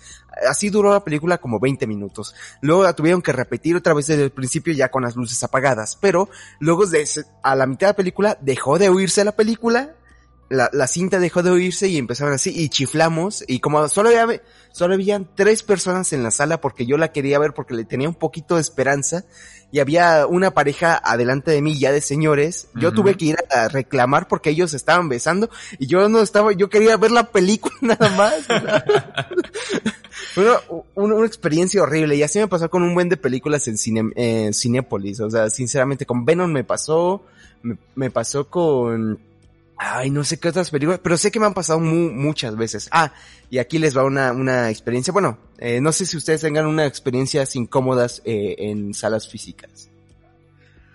[0.50, 2.36] Así duró la película como 20 minutos.
[2.62, 5.98] Luego la tuvieron que repetir otra vez desde el principio ya con las luces apagadas,
[6.02, 6.30] pero
[6.60, 7.08] luego de,
[7.44, 9.96] a la mitad de la película dejó de oírse la película
[10.52, 14.42] la, la, cinta dejó de oírse y empezaron así y chiflamos y como solo había,
[14.74, 18.10] solo habían tres personas en la sala porque yo la quería ver porque le tenía
[18.10, 19.24] un poquito de esperanza
[19.72, 23.68] y había una pareja adelante de mí ya de señores, yo tuve que ir a
[23.68, 25.50] reclamar porque ellos estaban besando
[25.80, 28.48] y yo no estaba, yo quería ver la película nada más.
[30.36, 34.12] Una, una, experiencia horrible y así me pasó con un buen de películas en cine,
[34.16, 37.24] eh, Cinépolis, o sea, sinceramente con Venom me pasó,
[37.64, 39.20] me, me pasó con
[39.84, 42.88] Ay, no sé qué otras películas, pero sé que me han pasado muchas veces.
[42.92, 43.14] Ah,
[43.50, 45.12] y aquí les va una, una experiencia.
[45.12, 49.92] Bueno, eh, no sé si ustedes tengan una experiencias incómodas eh, en salas físicas.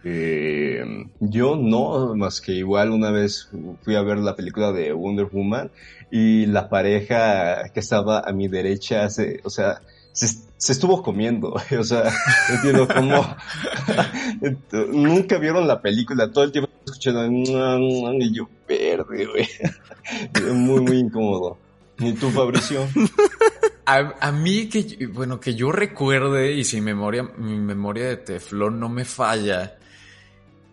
[0.02, 0.84] Eh,
[1.20, 3.48] yo no, más que igual una vez
[3.82, 5.70] fui a ver la película de Wonder Woman
[6.10, 11.84] y la pareja que estaba a mi derecha, se, o sea, se, estuvo comiendo, o
[11.84, 12.12] sea,
[12.50, 13.36] entiendo cómo
[14.92, 17.24] nunca vieron la película, todo el tiempo escuchando
[18.18, 19.48] y yo verde, güey.
[20.54, 21.58] Muy, muy incómodo.
[21.98, 22.86] ¿Y tú, Fabricio?
[23.88, 28.88] A, mí que, bueno, que yo recuerde y si memoria, mi memoria de teflón no
[28.88, 29.78] me falla,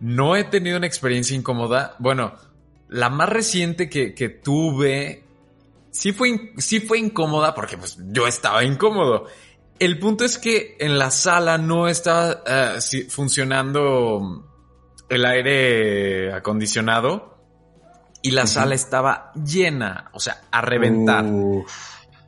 [0.00, 1.94] no he tenido una experiencia incómoda.
[2.00, 2.34] Bueno,
[2.88, 5.22] la más reciente que, que tuve
[5.94, 9.26] sí fue, sí fue incómoda porque pues yo estaba incómodo.
[9.78, 14.50] El punto es que en la sala no estaba eh, funcionando
[15.08, 17.38] el aire acondicionado
[18.22, 21.26] y la sala estaba llena, o sea, a reventar.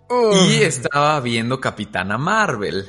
[0.09, 2.89] Y estaba viendo Capitana Marvel.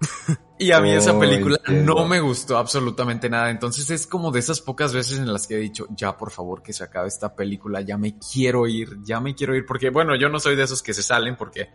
[0.58, 3.50] y a mí esa película no me gustó absolutamente nada.
[3.50, 6.62] Entonces es como de esas pocas veces en las que he dicho, ya por favor
[6.62, 9.64] que se acabe esta película, ya me quiero ir, ya me quiero ir.
[9.66, 11.70] Porque bueno, yo no soy de esos que se salen porque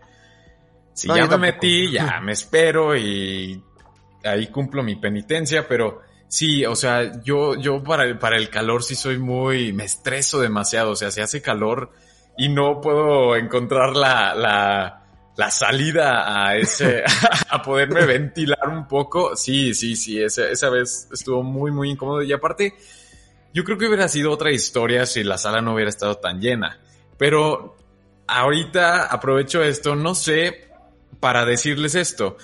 [0.94, 3.64] si ya me metí, ya me espero y
[4.24, 8.84] ahí cumplo mi penitencia, pero sí, o sea, yo, yo para el, para el calor
[8.84, 11.92] sí soy muy, me estreso demasiado, o sea, si hace calor
[12.38, 15.04] y no puedo encontrar la, la,
[15.36, 17.04] la salida a ese,
[17.50, 19.36] a poderme ventilar un poco.
[19.36, 22.22] Sí, sí, sí, esa, esa vez estuvo muy, muy incómodo.
[22.22, 22.76] Y aparte,
[23.54, 26.80] yo creo que hubiera sido otra historia si la sala no hubiera estado tan llena.
[27.18, 27.76] Pero
[28.28, 30.70] ahorita aprovecho esto, no sé,
[31.20, 32.38] para decirles esto.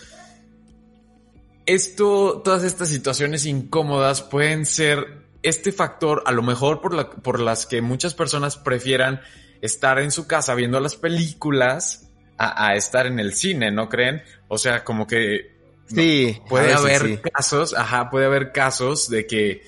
[1.66, 7.39] Esto, todas estas situaciones incómodas pueden ser este factor, a lo mejor por, la, por
[7.39, 9.22] las que muchas personas prefieran
[9.64, 14.22] estar en su casa viendo las películas a, estar en el cine, ¿no creen?
[14.49, 15.55] O sea, como que
[15.88, 19.64] sí, puede haber casos, ajá, puede haber casos de que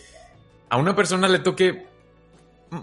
[0.70, 1.88] a una persona le toque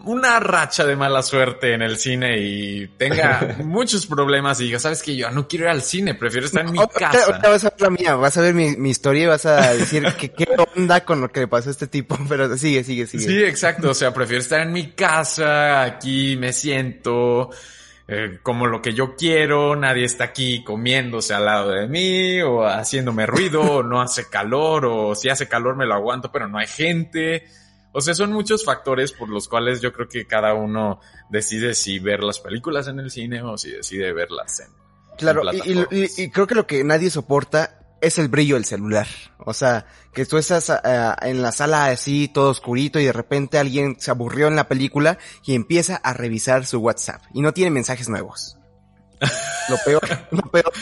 [0.05, 5.03] una racha de mala suerte en el cine y tenga muchos problemas y diga, sabes
[5.03, 7.41] que yo no quiero ir al cine, prefiero estar en mi casa.
[7.43, 10.33] vas a ver la mía, vas a ver mi, historia y vas a decir que
[10.33, 13.25] qué onda con lo que le pasó a este tipo, pero sigue, sigue, sigue.
[13.25, 17.51] Sí, exacto, o sea, prefiero estar en mi casa, aquí me siento,
[18.09, 22.67] eh, como lo que yo quiero, nadie está aquí comiéndose al lado de mí o
[22.67, 26.59] haciéndome ruido, o no hace calor, o si hace calor me lo aguanto, pero no
[26.59, 27.45] hay gente.
[27.93, 31.99] O sea, son muchos factores por los cuales yo creo que cada uno decide si
[31.99, 34.69] ver las películas en el cine o si decide verlas en.
[35.19, 39.07] Claro, y, creo que lo que nadie soporta es el brillo del celular.
[39.39, 43.59] O sea, que tú estás eh, en la sala así, todo oscurito, y de repente
[43.59, 47.71] alguien se aburrió en la película y empieza a revisar su WhatsApp y no tiene
[47.71, 48.57] mensajes nuevos.
[49.69, 50.73] Lo peor, lo peor.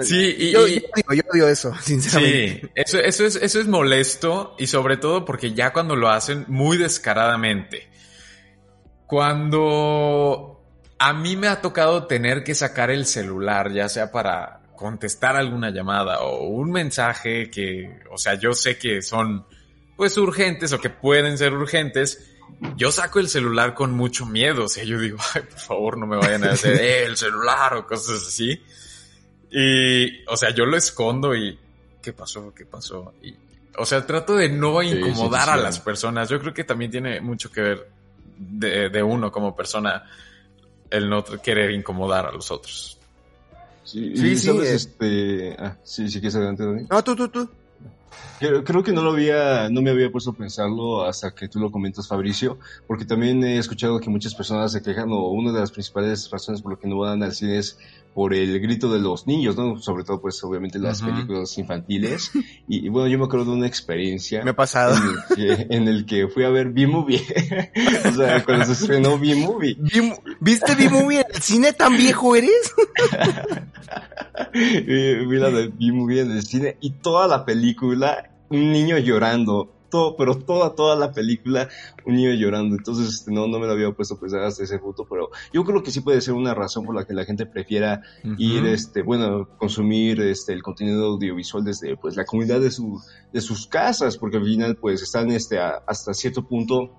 [0.00, 2.60] Sí, y, yo, yo, digo, yo odio eso, sinceramente.
[2.62, 6.44] Sí, eso, eso, es, eso es molesto y sobre todo porque ya cuando lo hacen
[6.48, 7.88] muy descaradamente.
[9.06, 10.64] Cuando
[10.98, 15.70] a mí me ha tocado tener que sacar el celular, ya sea para contestar alguna
[15.70, 19.46] llamada o un mensaje que, o sea, yo sé que son
[19.96, 22.29] pues urgentes o que pueden ser urgentes,
[22.76, 24.64] yo saco el celular con mucho miedo.
[24.64, 27.74] O sea, yo digo, ay, por favor, no me vayan a hacer eh, el celular
[27.74, 28.60] o cosas así.
[29.50, 31.58] Y, o sea, yo lo escondo y,
[32.02, 32.54] ¿qué pasó?
[32.54, 33.14] ¿Qué pasó?
[33.22, 33.34] Y,
[33.76, 36.28] o sea, trato de no incomodar sí, sí, sí, a las personas.
[36.28, 37.88] Yo creo que también tiene mucho que ver
[38.36, 40.04] de, de, uno como persona
[40.90, 42.98] el no querer incomodar a los otros.
[43.84, 44.70] Sí, sí, ¿sabes?
[44.70, 45.56] Este...
[45.58, 46.86] Ah, sí, sí, quieres adelante, Dani.
[46.88, 47.50] No, tú, tú, tú.
[48.38, 51.58] Creo, creo, que no lo había, no me había puesto a pensarlo hasta que tú
[51.58, 55.60] lo comentas, Fabricio, porque también he escuchado que muchas personas se quejan o una de
[55.60, 57.78] las principales razones por lo que no van al cine es
[58.14, 59.78] por el grito de los niños, ¿no?
[59.78, 61.14] Sobre todo, pues, obviamente las uh -huh.
[61.14, 62.30] películas infantiles.
[62.68, 64.44] Y, y, bueno, yo me acuerdo de una experiencia.
[64.44, 64.94] Me ha pasado.
[64.94, 67.20] En el que, en el que fui a ver B-Movie.
[68.08, 69.76] o sea, cuando se estrenó B-Movie.
[70.40, 71.72] ¿Viste B-Movie en el cine?
[71.72, 72.72] ¿Tan viejo eres?
[74.52, 80.16] Vi la de B-Movie en el cine y toda la película, un niño llorando todo,
[80.16, 81.68] pero toda, toda la película,
[82.06, 82.76] un niño llorando.
[82.76, 85.64] Entonces, este, no, no me lo había puesto a pensar hasta ese punto, pero yo
[85.64, 88.36] creo que sí puede ser una razón por la que la gente prefiera uh -huh.
[88.38, 93.00] ir, este, bueno, consumir, este, el contenido audiovisual desde, pues, la comunidad de su,
[93.32, 96.90] de sus casas, porque al final, pues, están, este, a, hasta cierto punto,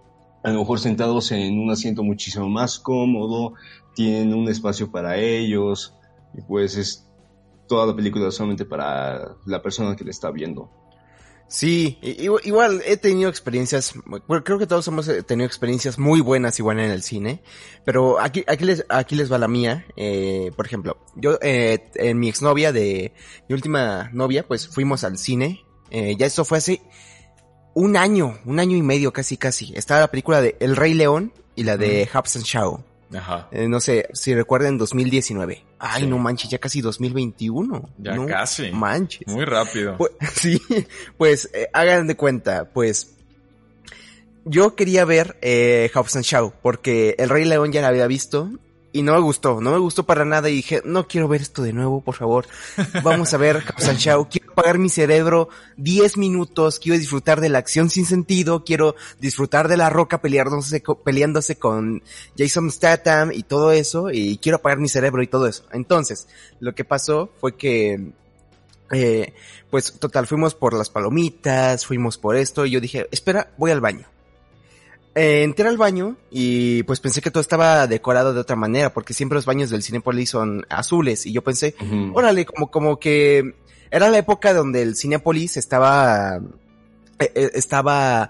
[0.44, 3.54] a lo mejor sentados en un asiento muchísimo más cómodo,
[3.96, 5.96] tienen un espacio para ellos,
[6.34, 7.08] y pues es
[7.68, 10.70] toda la película solamente para la persona que le está viendo.
[11.52, 13.94] Sí, igual he tenido experiencias,
[14.46, 17.44] creo que todos hemos eh, tenido experiencias muy buenas igual en el cine,
[17.84, 22.20] pero aquí, aquí les, aquí les va la mía, eh, por ejemplo, yo, eh, en
[22.20, 23.12] mi exnovia de,
[23.50, 26.82] mi última novia, pues fuimos al cine, eh, ya esto fue hace
[27.74, 31.34] un año, un año y medio casi casi, estaba la película de El Rey León
[31.58, 32.18] y la de mm.
[32.18, 32.84] Hobbs and Shaw.
[33.14, 33.50] Ajá.
[33.52, 35.66] Eh, no sé, si recuerdan 2019.
[35.84, 36.08] Ay, sí.
[36.08, 37.90] no manches, ya casi 2021.
[37.98, 38.72] Ya no casi.
[38.72, 39.28] Manches.
[39.28, 39.98] Muy rápido.
[39.98, 40.62] Pues, sí,
[41.18, 43.16] pues eh, hagan de cuenta, pues
[44.46, 48.52] yo quería ver eh, Hobbs and Shaw porque El Rey León ya la había visto
[48.94, 51.64] y no me gustó, no me gustó para nada y dije, no quiero ver esto
[51.64, 52.46] de nuevo, por favor.
[53.04, 57.60] Vamos a ver Hobbs and Shaw, apagar mi cerebro 10 minutos, quiero disfrutar de la
[57.60, 62.04] acción sin sentido, quiero disfrutar de la roca peleándose, peleándose con
[62.38, 65.66] Jason Statham y todo eso y quiero apagar mi cerebro y todo eso.
[65.72, 66.28] Entonces,
[66.60, 68.14] lo que pasó fue que
[68.92, 69.34] eh,
[69.70, 73.82] pues total, fuimos por las palomitas, fuimos por esto y yo dije, espera, voy al
[73.82, 74.08] baño.
[75.14, 79.14] Eh, entré al baño y pues pensé que todo estaba decorado de otra manera, porque
[79.14, 82.12] siempre los baños del Cinepolis son azules, y yo pensé, uh -huh.
[82.16, 83.56] órale, como, como que
[83.92, 86.42] era la época donde el Cinepolis estaba,
[87.20, 88.30] eh, estaba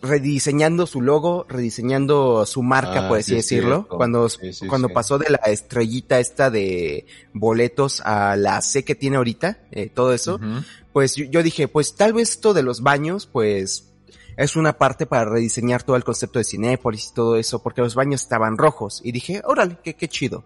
[0.00, 3.96] rediseñando su logo, rediseñando su marca, ah, por así sí, decirlo, cierto.
[3.96, 8.94] cuando, sí, sí, cuando pasó de la estrellita esta de boletos a la C que
[8.94, 10.64] tiene ahorita, eh, todo eso, uh -huh.
[10.92, 13.92] pues yo, yo dije, pues tal vez esto de los baños, pues
[14.36, 17.94] es una parte para rediseñar todo el concepto de Cinépolis y todo eso, porque los
[17.94, 19.00] baños estaban rojos.
[19.02, 20.44] Y dije, órale, qué, qué chido.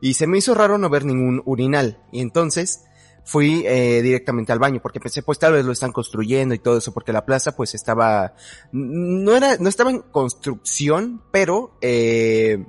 [0.00, 1.98] Y se me hizo raro no ver ningún urinal.
[2.12, 2.84] Y entonces
[3.24, 6.78] fui eh, directamente al baño, porque pensé, pues tal vez lo están construyendo y todo
[6.78, 8.34] eso, porque la plaza pues estaba,
[8.72, 12.64] no era, no estaba en construcción, pero eh,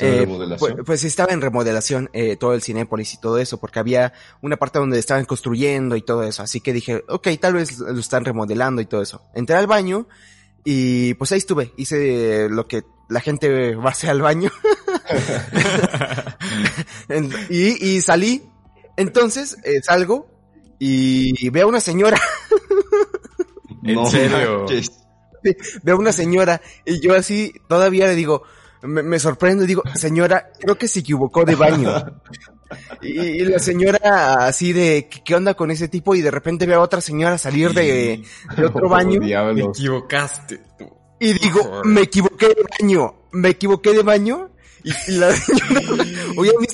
[0.00, 4.12] eh, pues, pues, estaba en remodelación eh, todo el Cinépolis y todo eso, porque había
[4.42, 7.98] una parte donde estaban construyendo y todo eso, así que dije, ok, tal vez lo
[7.98, 9.22] están remodelando y todo eso.
[9.34, 10.08] Entré al baño
[10.64, 14.50] y pues ahí estuve, hice lo que la gente va a hacer al baño.
[17.48, 18.42] y, y, salí,
[18.96, 20.28] entonces eh, salgo
[20.78, 22.20] y veo a una señora.
[23.86, 24.66] ¿En no, serio?
[25.82, 28.42] Veo a una señora y yo así todavía le digo,
[28.82, 32.20] me, me, sorprendo y digo, señora, creo que se equivocó de baño.
[33.00, 36.16] Y, y la señora así de, ¿qué, onda con ese tipo?
[36.16, 38.24] Y de repente veo a otra señora salir de,
[38.56, 39.20] de otro baño.
[39.36, 40.60] Oh, me equivocaste.
[41.20, 44.50] Y digo, me equivoqué de baño, me equivoqué de baño.
[44.82, 45.80] Y, y la señora,
[46.36, 46.66] oye, mi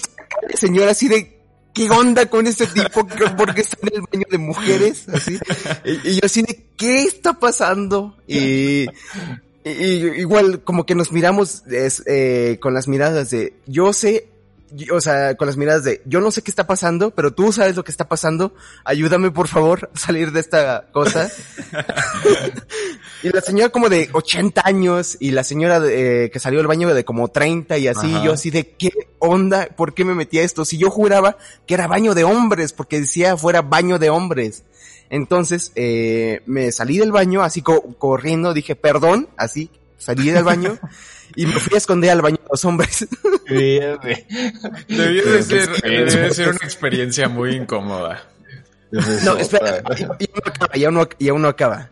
[0.56, 1.41] señora así de,
[1.72, 3.06] ¿qué onda con este tipo?
[3.06, 5.08] ¿Por qué está en el baño de mujeres?
[5.08, 5.38] Así.
[5.84, 8.16] Y, yo así de, ¿qué está pasando?
[8.26, 8.86] Y,
[9.64, 11.62] igual como que nos miramos
[12.06, 14.26] eh, con las miradas de yo sé
[14.90, 17.76] o sea, con las miradas de, yo no sé qué está pasando, pero tú sabes
[17.76, 18.54] lo que está pasando,
[18.84, 21.30] ayúdame por favor a salir de esta cosa.
[23.22, 26.66] y la señora como de 80 años y la señora de, eh, que salió del
[26.66, 29.68] baño de como 30 y así, yo así de, ¿qué onda?
[29.76, 30.64] ¿Por qué me metí a esto?
[30.64, 34.64] Si yo juraba que era baño de hombres, porque decía fuera baño de hombres.
[35.10, 40.78] Entonces, eh, me salí del baño así corriendo, dije, perdón, así, salí del baño.
[41.36, 43.06] y me fui a esconder al baño de los hombres.
[43.48, 48.22] Debió de ser, de ser una experiencia muy incómoda.
[48.92, 50.76] No, espera, y aún no acaba,
[51.18, 51.88] y aún no, acaba.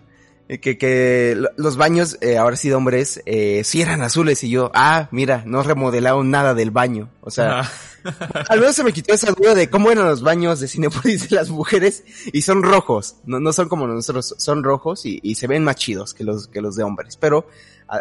[0.49, 4.73] Que, que los baños, eh, ahora sí de hombres, eh, sí eran azules y yo,
[4.75, 7.09] ah, mira, no remodelaron nada del baño.
[7.21, 7.71] O sea,
[8.49, 11.37] al menos se me quitó esa duda de cómo eran los baños de Cinepolis de
[11.37, 15.47] las mujeres y son rojos, no, no son como nosotros, son rojos y, y se
[15.47, 17.17] ven más chidos que los, que los de hombres.
[17.17, 17.47] Pero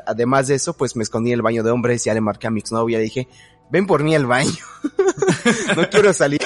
[0.06, 2.52] además de eso, pues me escondí en el baño de hombres, ya le marqué a
[2.52, 3.28] mi exnovia, dije,
[3.72, 4.64] ven por mí al baño,
[5.76, 6.42] no quiero salir,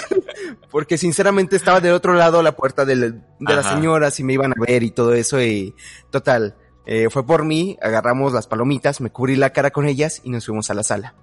[0.71, 4.51] porque sinceramente estaba del otro lado la puerta de, de las señoras y me iban
[4.51, 5.75] a ver y todo eso y
[6.09, 10.29] total, eh, fue por mí, agarramos las palomitas, me cubrí la cara con ellas y
[10.29, 11.15] nos fuimos a la sala.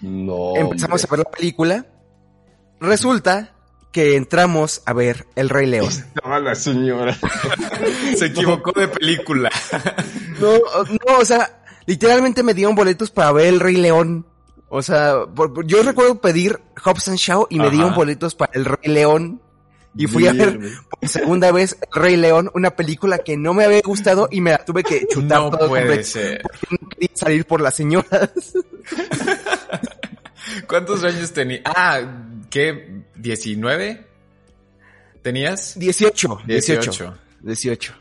[0.00, 0.54] No.
[0.56, 1.86] Empezamos a ver la película.
[2.80, 3.55] Resulta
[3.92, 5.88] que entramos a ver El Rey León.
[6.14, 7.16] Estaba la señora.
[8.16, 9.50] Se equivocó de película.
[10.38, 14.26] No, no, o sea, literalmente me dieron boletos para ver El Rey León.
[14.68, 15.14] O sea,
[15.64, 19.40] yo recuerdo pedir Hobbs and Shaw y me dieron boletos para El Rey León.
[19.94, 20.60] Y fui a ver
[20.90, 24.50] por segunda vez El Rey León, una película que no me había gustado y me
[24.50, 26.42] la tuve que chutar no puede ser.
[26.42, 28.30] porque no quería salir por las señoras.
[30.68, 31.60] ¿Cuántos años tenía?
[31.64, 32.00] Ah,
[32.50, 33.02] ¿qué?
[33.16, 34.04] ¿19?
[35.22, 35.78] ¿Tenías?
[35.78, 36.42] 18.
[36.46, 37.18] 18.
[37.40, 37.94] 18.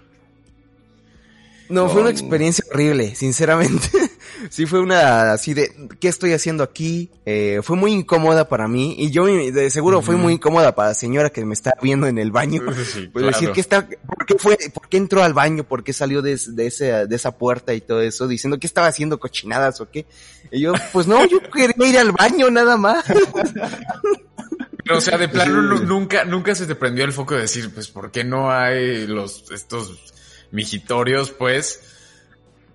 [1.70, 3.89] No, fue una experiencia horrible, sinceramente.
[4.49, 7.11] sí fue una así de, ¿qué estoy haciendo aquí?
[7.25, 10.93] Eh, fue muy incómoda para mí y yo de seguro fue muy incómoda para la
[10.93, 12.61] señora que me está viendo en el baño.
[13.13, 15.63] pues decir, ¿qué está, por qué fue, por qué entró al baño?
[15.63, 18.27] ¿Por qué salió de, de, ese, de esa puerta y todo eso?
[18.27, 20.05] Diciendo que estaba haciendo cochinadas o qué.
[20.51, 23.05] Y yo, pues no, yo quería ir al baño nada más.
[24.91, 28.11] o sea, de plano nunca, nunca se te prendió el foco de decir, pues, ¿por
[28.11, 30.13] qué no hay los, estos
[30.51, 31.81] mijitorios, pues.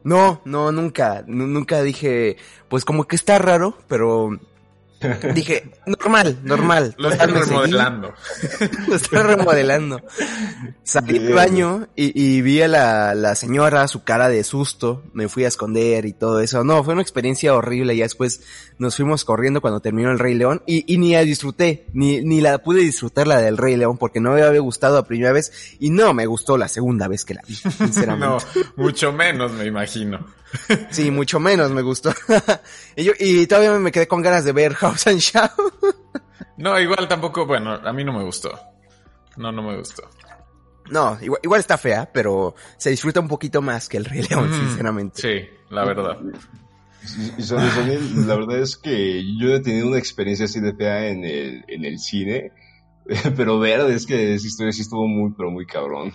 [0.03, 2.37] No, no, nunca, nunca dije,
[2.69, 4.39] pues como que está raro, pero
[5.35, 6.95] Dije, normal, normal.
[6.99, 8.15] Lo están remodelando.
[8.89, 10.03] Lo están remodelando.
[10.83, 15.45] Salí del baño y, vi a la, la, señora, su cara de susto, me fui
[15.45, 16.65] a esconder y todo eso.
[16.65, 17.97] No, fue una experiencia horrible.
[17.97, 18.43] Ya después
[18.79, 22.41] nos fuimos corriendo cuando terminó el Rey León y, y ni la disfruté, ni, ni
[22.41, 25.77] la pude disfrutar la del Rey León porque no me había gustado la primera vez
[25.79, 28.27] y no me gustó la segunda vez que la vi, sinceramente.
[28.27, 30.40] no, mucho menos me imagino.
[30.91, 32.13] Sí, mucho menos me gustó.
[32.97, 35.49] y, yo, y todavía me quedé con ganas de ver House and Shaw.
[36.57, 38.59] no, igual tampoco, bueno, a mí no me gustó.
[39.37, 40.09] No, no me gustó.
[40.91, 45.23] No, igual, está fea, pero se disfruta un poquito más que el Rey León, sinceramente.
[45.23, 46.19] Sí, la verdad.
[47.39, 51.65] Y, la verdad es que yo he tenido una experiencia así de fea en el,
[51.69, 52.53] en el cine,
[53.37, 56.13] pero ver es que esa historia sí estuvo muy, pero muy cabrón.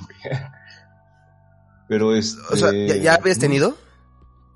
[1.88, 2.42] Pero este...
[2.52, 3.78] O sea, ¿ya habías tenido?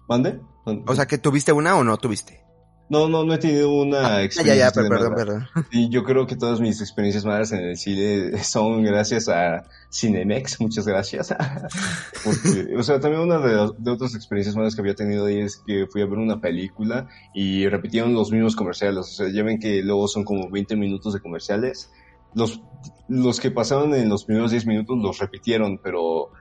[0.10, 0.42] ¿Mande?
[0.88, 2.44] O sea, que tuviste una o no tuviste.
[2.90, 4.66] No, no, no he tenido una experiencia.
[4.66, 5.48] Ya, ya, perdón, perdón.
[5.72, 10.60] Y yo creo que todas mis experiencias malas en el cine son gracias a Cinemex,
[10.60, 11.30] muchas gracias.
[12.26, 15.58] Porque, o sea, también una de, de, otras experiencias malas que había tenido ahí es
[15.58, 18.98] que fui a ver una película y repitieron los mismos comerciales.
[18.98, 21.92] O sea, ya ven que luego son como 20 minutos de comerciales.
[22.34, 22.64] Los,
[23.08, 26.32] los que pasaron en los primeros 10 minutos los repitieron, pero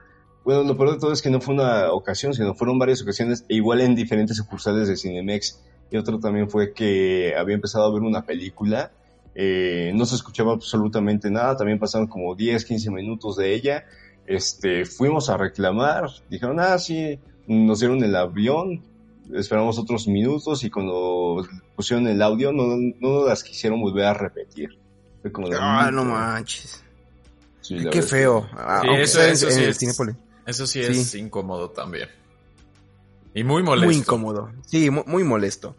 [0.43, 3.45] bueno, lo peor de todo es que no fue una ocasión, sino fueron varias ocasiones,
[3.49, 5.59] e igual en diferentes sucursales de Cinemex.
[5.91, 8.91] Y otro también fue que había empezado a ver una película,
[9.35, 13.85] eh, no se escuchaba absolutamente nada, también pasaron como 10, 15 minutos de ella.
[14.25, 18.83] Este, fuimos a reclamar, dijeron, ah, sí, nos dieron el avión,
[19.33, 24.77] esperamos otros minutos y cuando pusieron el audio no, no las quisieron volver a repetir.
[25.21, 26.83] Fue como ah, no manches.
[27.91, 28.47] Qué feo.
[28.53, 29.79] Ah, eso, sí es,
[30.49, 32.09] eso sí es incómodo también.
[33.33, 33.85] Y muy molesto.
[33.85, 34.51] Muy incómodo.
[34.65, 35.75] Sí, muy, molesto.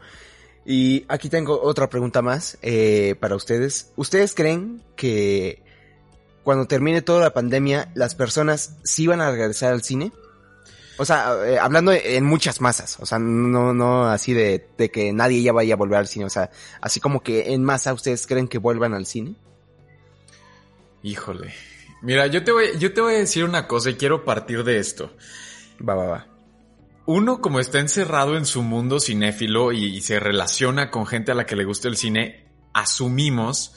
[0.65, 3.93] Y aquí tengo otra pregunta más eh, para ustedes.
[3.97, 5.63] ¿Ustedes creen que
[6.45, 10.13] cuando termine toda la pandemia las personas sí van a regresar al cine?
[10.99, 15.15] O sea, eh, hablando en muchas masas, o sea, no, no así de, de, que
[15.15, 16.51] nadie ya vaya a volver al cine, o sea,
[16.83, 19.35] así como que en masa ustedes creen que vuelvan al cine.
[21.03, 21.55] Híjole,
[22.03, 24.79] Mira, yo te voy, yo te voy a decir una cosa y quiero partir de
[24.79, 25.15] esto.
[25.87, 26.27] Va, va, va.
[27.07, 31.47] uno como está encerrado en su mundo cinéfilo y, se relaciona con gente a la
[31.47, 33.75] que le gusta el cine, asumimos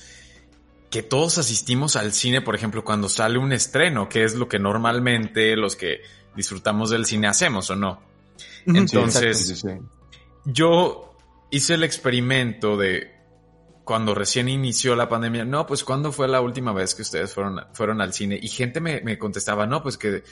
[0.90, 4.60] que todos asistimos al cine, por ejemplo, cuando sale un estreno, que es lo que
[4.60, 6.02] normalmente los que
[6.36, 8.02] disfrutamos del cine hacemos, ¿o no?
[8.66, 9.66] Entonces,
[10.46, 11.18] yo
[11.50, 13.13] hice el experimento de
[13.84, 17.66] cuando recién inició la pandemia, no, pues ¿cuándo fue la última vez que ustedes fueron,
[17.74, 18.40] fueron al cine?
[18.42, 20.24] Y gente me, me contestaba, no, pues que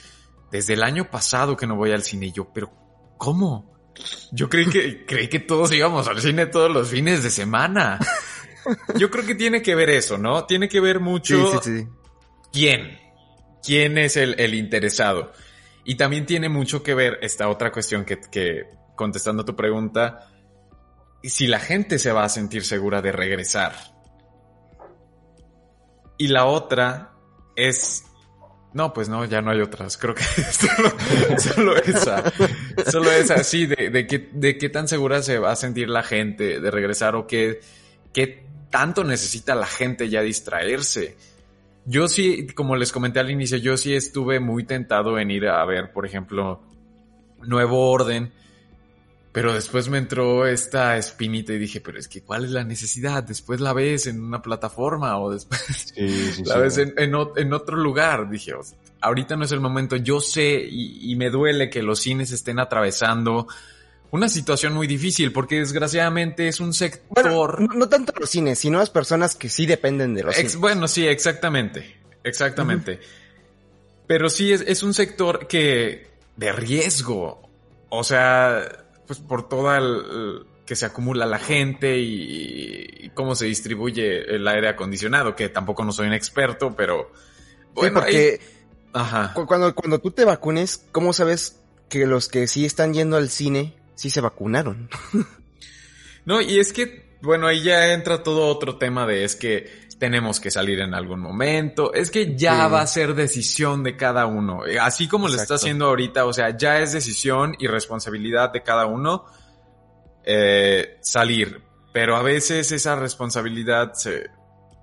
[0.52, 2.26] desde el año pasado que no voy al cine.
[2.26, 2.70] Y yo, pero
[3.18, 3.72] ¿cómo?
[4.30, 7.98] Yo creí que, creí que todos íbamos al cine todos los fines de semana.
[8.96, 10.44] Yo creo que tiene que ver eso, ¿no?
[10.44, 11.88] Tiene que ver mucho sí, sí, sí.
[12.52, 12.96] quién,
[13.60, 15.32] quién es el, el, interesado.
[15.84, 20.31] Y también tiene mucho que ver esta otra cuestión que, que, contestando tu pregunta,
[21.28, 23.74] si la gente se va a sentir segura de regresar.
[26.18, 27.12] Y la otra
[27.56, 28.04] es
[28.74, 29.98] no, pues no, ya no hay otras.
[29.98, 30.22] Creo que
[31.38, 32.32] solo, esa.
[32.90, 36.02] Solo esa, sí, de, de, qué, de qué tan segura se va a sentir la
[36.02, 37.60] gente de regresar o qué,
[38.12, 41.16] qué tanto necesita la gente ya distraerse.
[41.84, 45.64] Yo sí, como les comenté al inicio, yo sí estuve muy tentado en ir a
[45.66, 46.62] ver, por ejemplo,
[47.42, 48.32] Nuevo Orden
[49.32, 53.22] pero después me entró esta espinita y dije, pero es que ¿cuál es la necesidad?
[53.22, 55.94] Después la ves en una plataforma o después
[56.44, 58.28] la ves en, en, otro lugar.
[58.28, 58.52] Dije,
[59.00, 59.96] ahorita no es el momento.
[59.96, 63.46] Yo sé y, me duele que los cines estén atravesando
[64.10, 67.74] una situación muy difícil porque desgraciadamente es un sector...
[67.74, 70.56] no, tanto los cines, sino las personas que sí dependen de los cines.
[70.56, 71.96] Bueno, sí, exactamente.
[72.22, 73.00] Exactamente.
[74.06, 76.06] Pero sí es, es un sector que...
[76.36, 77.48] de riesgo.
[77.88, 78.81] O sea,
[79.12, 84.70] pues por toda el, que se acumula la gente y, cómo se distribuye el aire
[84.70, 87.12] acondicionado, que tampoco no soy un experto, pero
[87.74, 88.40] bueno, porque
[88.94, 89.34] Ajá.
[89.46, 91.60] Cuando, cuando tú te vacunes, ¿cómo sabes
[91.90, 94.88] que los que sí están yendo al cine sí se vacunaron?
[96.24, 99.70] no, y es que, bueno, ahí ya entra todo otro tema de es que
[100.02, 101.94] tenemos que salir en algún momento.
[101.94, 104.66] Es que ya va a ser decisión de cada uno.
[104.66, 108.64] Eh, así como lo está haciendo ahorita, o sea, ya es decisión y responsabilidad de
[108.64, 109.26] cada uno
[110.24, 111.62] eh, salir.
[111.92, 114.28] Pero a veces esa responsabilidad se,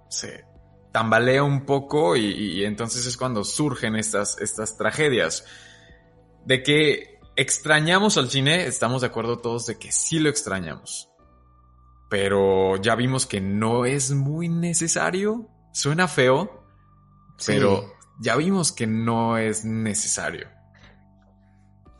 [0.08, 0.46] se
[0.94, 5.44] tambalea un poco y, y, entonces es cuando surgen estas, estas tragedias.
[6.46, 11.09] De que extrañamos al cine, estamos de acuerdo todos de que sí lo extrañamos
[12.10, 15.48] pero ya vimos que no es muy necesario.
[15.72, 16.66] Suena feo,
[17.46, 20.48] pero ya vimos que no es necesario.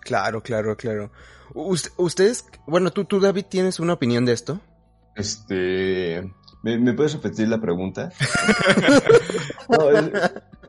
[0.02, 1.12] Claro, claro, claro.
[1.54, 4.60] ustedes, bueno, tú, tú, David, ¿tienes una opinión de esto?
[5.16, 6.34] Este,
[6.64, 8.12] ¿me, puedes repetir la pregunta?
[9.70, 9.92] no,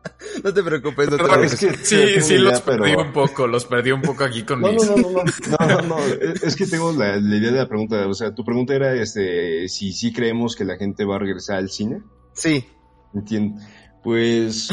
[0.45, 1.79] no te preocupes, no te preocupes.
[1.83, 4.89] sí, sí, los perdí un poco, los perdí un poco aquí con no, mis...
[4.89, 5.99] No, no, no, no, no, no,
[6.43, 9.93] es que tengo la, idea de la pregunta, o sea, tu pregunta era este, si
[9.93, 12.03] sí creemos que la gente va a regresar al cine.
[12.33, 12.67] Sí.
[13.15, 13.61] Entiendo.
[14.03, 14.71] Pues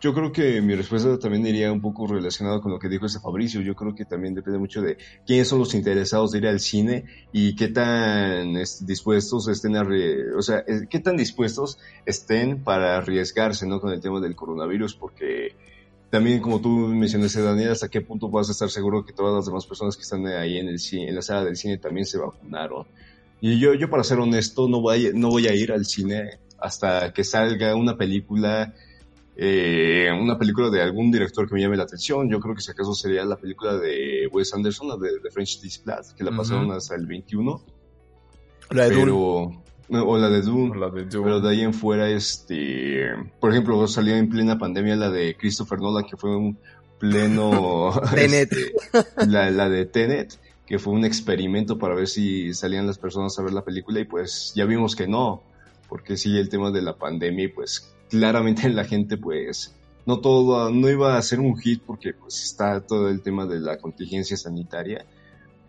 [0.00, 3.20] yo, creo que mi respuesta también iría un poco relacionada con lo que dijo este
[3.20, 3.60] Fabricio.
[3.60, 7.04] Yo creo que también depende mucho de quiénes son los interesados de ir al cine
[7.32, 9.86] y qué tan dispuestos estén a,
[10.36, 13.80] o sea, eh, qué tan dispuestos estén para arriesgarse, ¿no?
[13.80, 15.54] Con el tema del coronavirus, porque
[16.10, 19.46] también como tú mencionaste, Daniel, hasta qué punto vas a estar seguro que todas las
[19.46, 22.18] demás personas que están ahí en el cine, en la sala del cine también se
[22.18, 22.84] vacunaron.
[23.40, 27.12] Y yo, yo para ser honesto, no voy, no voy a ir al cine hasta
[27.12, 28.74] que salga una película,
[29.36, 32.28] eh, una película de algún director que me llame la atención.
[32.28, 36.14] Yo creo que si acaso sería la película de Wes Anderson, la de, French Dispatch,
[36.16, 37.62] que la pasaron hasta el 21.
[38.70, 39.52] La de Pero,
[39.90, 40.72] O la de Dune.
[41.10, 43.08] Pero de ahí en fuera, este,
[43.40, 46.58] por ejemplo, salió en plena pandemia la de Christopher Nolan, que fue un
[46.98, 47.92] pleno...
[48.14, 48.52] Tenet.
[48.52, 50.38] Este, la, la de Tenet
[50.70, 54.04] que fue un experimento para ver si salían las personas a ver la película y
[54.04, 55.42] pues ya vimos que no
[55.90, 59.74] porque sí, el tema de la pandemia, pues claramente la gente, pues,
[60.06, 63.60] no todo, no iba a ser un hit porque pues está todo el tema de
[63.60, 65.04] la contingencia sanitaria.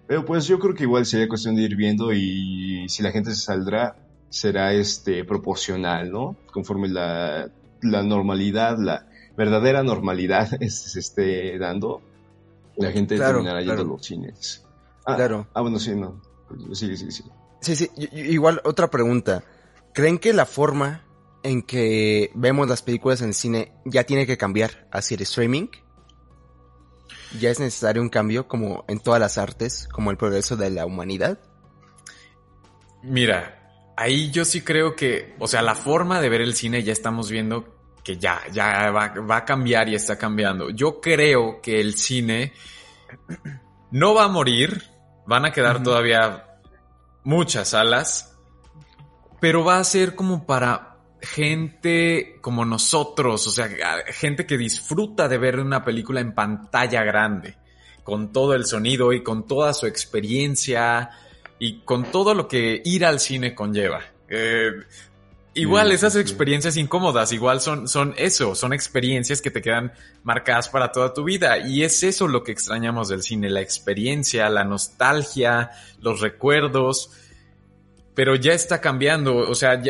[0.07, 3.31] Pero pues yo creo que igual sería cuestión de ir viendo y si la gente
[3.31, 3.95] se saldrá,
[4.29, 6.37] será este proporcional, ¿no?
[6.53, 7.49] Conforme la,
[7.81, 12.01] la normalidad, la verdadera normalidad se esté dando,
[12.77, 14.65] la gente terminará yendo a los cines.
[15.05, 15.47] Ah, claro.
[15.53, 16.21] Ah, bueno, sí, no.
[16.73, 17.23] Sí, sí, sí.
[17.61, 17.89] Sí, sí.
[18.11, 19.43] Igual otra pregunta.
[19.93, 21.03] ¿Creen que la forma
[21.43, 25.67] en que vemos las películas en el cine ya tiene que cambiar hacia el streaming?
[27.39, 30.85] ¿Ya es necesario un cambio como en todas las artes, como el progreso de la
[30.85, 31.39] humanidad?
[33.03, 36.93] Mira, ahí yo sí creo que, o sea, la forma de ver el cine ya
[36.93, 40.69] estamos viendo que ya, ya va, va a cambiar y está cambiando.
[40.69, 42.53] Yo creo que el cine
[43.91, 44.83] no va a morir,
[45.25, 46.45] van a quedar todavía
[47.23, 48.30] muchas salas,
[49.41, 53.69] pero va a ser como para gente como nosotros, o sea,
[54.07, 57.57] gente que disfruta de ver una película en pantalla grande,
[58.03, 61.09] con todo el sonido y con toda su experiencia
[61.59, 64.01] y con todo lo que ir al cine conlleva.
[64.29, 64.71] Eh,
[65.55, 69.91] igual esas experiencias incómodas, igual son, son eso, son experiencias que te quedan
[70.23, 71.57] marcadas para toda tu vida.
[71.59, 77.11] Y es eso lo que extrañamos del cine, la experiencia, la nostalgia, los recuerdos.
[78.13, 79.81] Pero ya está cambiando, o sea,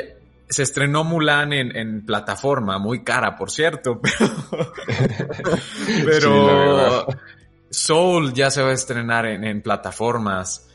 [0.48, 4.00] se estrenó Mulan en, plataforma, muy cara, por cierto,
[6.06, 7.08] pero,
[7.70, 10.68] Soul ya se va a estrenar en plataformas.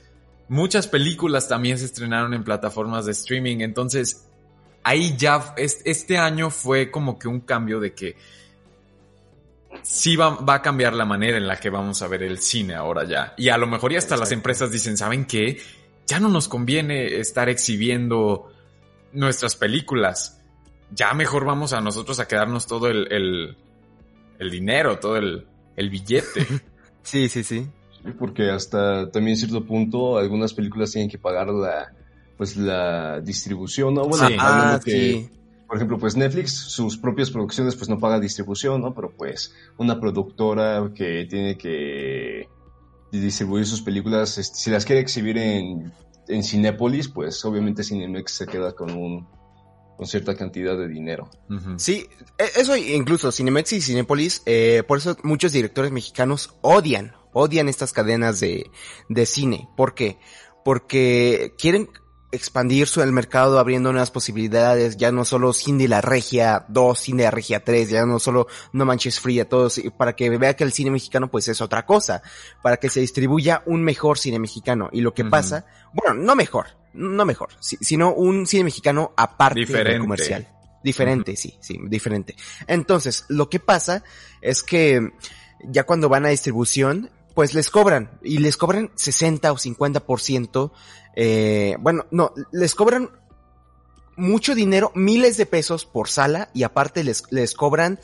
[0.49, 4.27] Muchas películas también se estrenaron en plataformas de streaming, entonces
[4.87, 8.17] ahí ya este año fue como que un cambio de que
[9.83, 13.05] sí va, a cambiar la manera en la que vamos a ver el cine ahora
[13.05, 13.35] ya.
[13.37, 15.61] Y a lo mejor ya hasta las empresas dicen, ¿saben qué?
[16.07, 18.53] Ya no nos conviene estar exhibiendo
[19.13, 20.41] nuestras películas.
[20.93, 23.13] Ya mejor vamos a nosotros a quedarnos todo el,
[24.39, 25.47] el, dinero, todo el,
[25.77, 26.47] el billete.
[27.03, 27.67] sí, sí, sí
[28.13, 31.93] porque hasta también cierto punto algunas películas tienen que pagar la
[32.37, 34.07] pues la distribución, ¿no?
[34.07, 35.27] Bueno, ah, que,
[35.67, 38.95] por ejemplo, pues Netflix, sus propias producciones pues no paga distribución, ¿no?
[38.95, 42.47] Pero pues una productora que tiene que
[43.21, 45.93] distribuir sus películas, este, si las quiere exhibir en,
[46.29, 49.27] en Cinépolis, pues obviamente Cinemex se queda con un
[49.97, 51.31] con cierta cantidad de dinero.
[51.79, 52.07] Sí,
[52.37, 57.93] e, eso incluso Cinemex y Cinépolis, eh, por eso muchos directores mexicanos odian odian estas
[57.93, 58.71] cadenas de,
[59.11, 59.69] de cine.
[59.77, 60.19] ¿Por qué?
[60.65, 61.91] Porque quieren
[62.33, 66.99] expandir su el mercado abriendo nuevas posibilidades, ya no solo cine de la regia 2,
[66.99, 70.55] cine de la regia 3, ya no solo no manches fría, todos, para que vea
[70.55, 72.23] que el cine mexicano pues es otra cosa,
[72.63, 74.89] para que se distribuya un mejor cine mexicano.
[74.93, 80.01] Y lo que pasa, bueno, no mejor, no mejor, sino un cine mexicano aparte del
[80.01, 80.49] comercial.
[80.83, 82.37] Diferente, sí, sí, diferente.
[82.67, 84.05] Entonces, lo que pasa
[84.41, 85.13] es que
[85.65, 90.73] ya cuando van a distribución, pues les cobran y les cobran 60 o 50%,
[91.17, 93.11] eh, bueno, no, les cobran
[94.17, 97.99] mucho dinero, miles de pesos por sala y aparte les, les cobran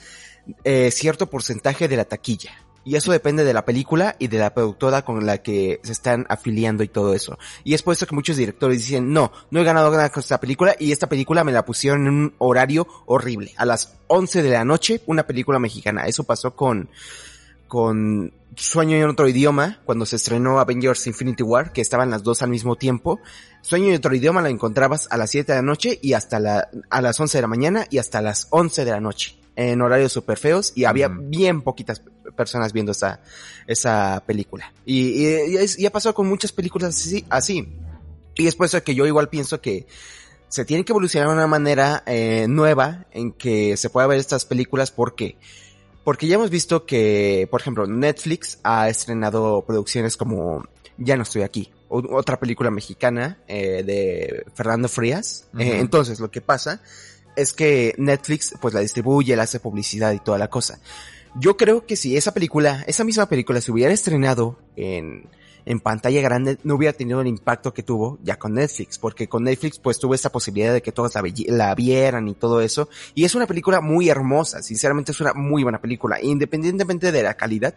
[0.65, 2.53] eh, cierto porcentaje de la taquilla.
[2.85, 6.27] Y eso depende de la película y de la productora con la que se están
[6.29, 7.39] afiliando y todo eso.
[7.63, 10.41] Y es por eso que muchos directores dicen, no, no he ganado nada con esta
[10.41, 13.53] película y esta película me la pusieron en un horario horrible.
[13.57, 16.07] A las 11 de la noche, una película mexicana.
[16.07, 16.91] Eso pasó con,
[17.69, 22.43] con Sueño en otro idioma, cuando se estrenó Avengers Infinity War, que estaban las dos
[22.43, 23.20] al mismo tiempo.
[23.62, 26.69] Sueño en otro idioma la encontrabas a las 7 de la noche y hasta la,
[26.91, 29.37] a las 11 de la mañana y hasta las 11 de la noche.
[29.57, 32.03] En horarios súper feos y había bien poquitas
[32.37, 33.20] personas viendo esa,
[33.66, 34.73] esa película.
[34.85, 37.69] Y, y, ha pasado con muchas películas así, así.
[38.35, 39.87] Y es por eso que yo igual pienso que
[40.49, 44.45] se tiene que evolucionar de una manera eh, nueva en que se pueda ver estas
[44.45, 45.37] películas porque
[46.05, 50.65] porque ya hemos visto que, por ejemplo, Netflix ha estrenado producciones como
[50.99, 55.49] Ya no estoy aquí, otra película mexicana eh, de Fernando Frías.
[55.59, 56.83] Eh, entonces, lo que pasa
[57.37, 60.81] es que Netflix pues la distribuye, la hace publicidad y toda la cosa.
[61.35, 65.29] Yo creo que si esa película, esa misma película se hubiera estrenado en
[65.65, 69.45] en pantalla grande no hubiera tenido el impacto que tuvo ya con Netflix, porque con
[69.45, 71.15] Netflix pues tuvo esta posibilidad de que todos
[71.47, 75.63] la, vieran y todo eso, y es una película muy hermosa, sinceramente es una muy
[75.63, 77.75] buena película, independientemente de la calidad,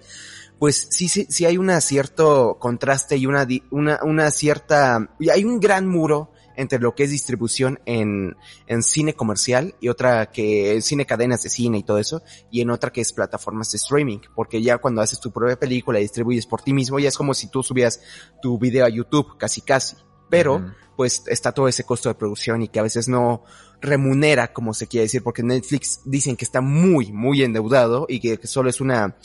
[0.59, 5.59] pues sí, sí, sí hay un cierto contraste y una, una, una cierta, hay un
[5.59, 8.35] gran muro entre lo que es distribución en,
[8.67, 12.21] en cine comercial y otra que es cine cadenas de cine y todo eso,
[12.51, 15.99] y en otra que es plataformas de streaming, porque ya cuando haces tu propia película
[15.99, 18.01] y distribuyes por ti mismo, ya es como si tú subieras
[18.41, 19.95] tu video a YouTube, casi casi.
[20.29, 23.43] Pero, pues está todo ese costo de producción y que a veces no
[23.79, 28.39] remunera, como se quiere decir, porque Netflix dicen que está muy, muy endeudado y que,
[28.39, 29.15] que solo es una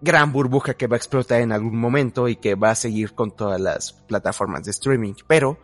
[0.00, 3.34] gran burbuja que va a explotar en algún momento y que va a seguir con
[3.34, 5.14] todas las plataformas de streaming.
[5.26, 5.58] Pero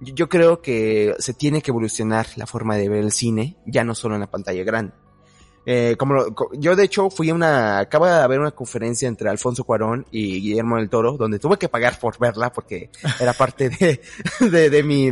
[0.00, 3.94] yo creo que se tiene que evolucionar la forma de ver el cine, ya no
[3.94, 4.92] solo en la pantalla grande.
[5.68, 6.14] Eh, como
[6.52, 10.40] yo de hecho fui a una, acaba de haber una conferencia entre Alfonso Cuarón y
[10.40, 14.00] Guillermo del Toro, donde tuve que pagar por verla porque era parte de,
[14.48, 15.10] de, de mi,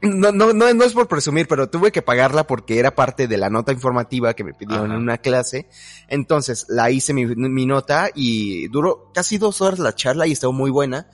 [0.00, 3.36] no, no, no, no es por presumir, pero tuve que pagarla porque era parte de
[3.36, 5.68] la nota informativa que me pidieron en una clase.
[6.08, 10.52] Entonces la hice mi, mi nota y duró casi dos horas la charla y estuvo
[10.52, 11.08] muy buena.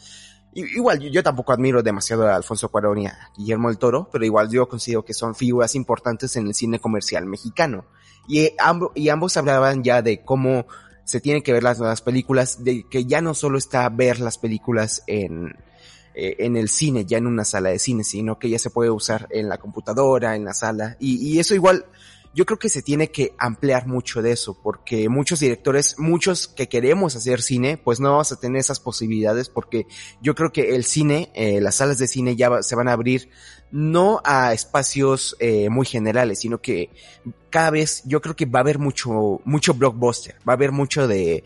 [0.54, 4.48] Igual, yo, tampoco admiro demasiado a Alfonso Cuarón y a Guillermo del Toro, pero igual
[4.48, 7.84] yo considero que son figuras importantes en el cine comercial mexicano.
[8.28, 10.66] Y, ambos, y ambos hablaban ya de cómo
[11.04, 14.38] se tiene que ver las nuevas películas, de que ya no solo está ver las
[14.38, 15.56] películas en,
[16.14, 18.90] eh, en el cine, ya en una sala de cine, sino que ya se puede
[18.90, 21.84] usar en la computadora, en la sala, y, y eso igual,
[22.34, 26.68] yo creo que se tiene que ampliar mucho de eso, porque muchos directores, muchos que
[26.68, 29.86] queremos hacer cine, pues no vamos a tener esas posibilidades, porque
[30.20, 33.30] yo creo que el cine, eh, las salas de cine ya se van a abrir
[33.70, 36.90] no a espacios eh, muy generales, sino que
[37.50, 41.08] cada vez yo creo que va a haber mucho, mucho blockbuster, va a haber mucho
[41.08, 41.44] de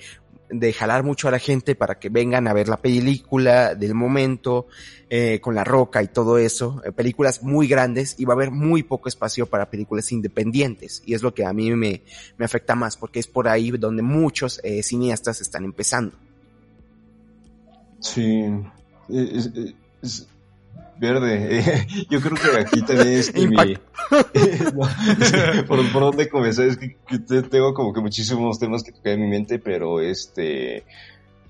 [0.51, 4.67] de jalar mucho a la gente para que vengan a ver la película del momento,
[5.11, 8.51] eh, con la roca y todo eso, eh, películas muy grandes y va a haber
[8.51, 12.03] muy poco espacio para películas independientes y es lo que a mí me,
[12.37, 16.15] me afecta más porque es por ahí donde muchos eh, cineastas están empezando.
[18.01, 18.45] Sí,
[20.99, 21.87] verde.
[22.11, 23.57] yo creo que aquí también es que mi...
[25.67, 29.23] por, por dónde comenzar, es que, que, tengo como que muchísimos temas que tocar en
[29.23, 30.85] mi mente, pero este...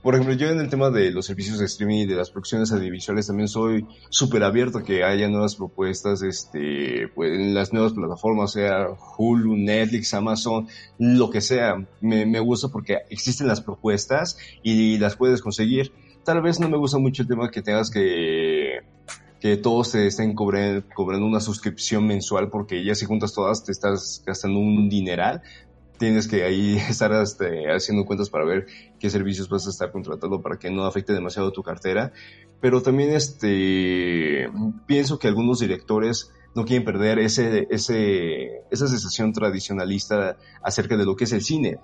[0.03, 2.71] Por ejemplo, yo en el tema de los servicios de streaming y de las producciones
[2.73, 7.95] audiovisuales también soy súper abierto a que haya nuevas propuestas, este, pues en las nuevas
[7.95, 10.69] plataformas, sea Hulu, Netflix, Amazon,
[10.99, 11.85] lo que sea.
[12.01, 15.93] Me, me gusta porque existen las propuestas y las puedes conseguir.
[16.25, 18.58] Tal vez no me gusta mucho el tema que tengas que
[19.41, 23.73] que todos te estén cobrando, cobrando una suscripción mensual porque ya si juntas todas te
[23.73, 25.43] estás gastando un dineral.
[25.99, 28.67] Tienes que ahí estar este, haciendo cuentas para ver
[28.99, 32.13] qué servicios vas a estar contratando para que no afecte demasiado tu cartera.
[32.61, 34.51] Pero también este,
[34.87, 41.15] pienso que algunos directores no quieren perder ese, ese, esa sensación tradicionalista acerca de lo
[41.15, 41.79] que es el cine.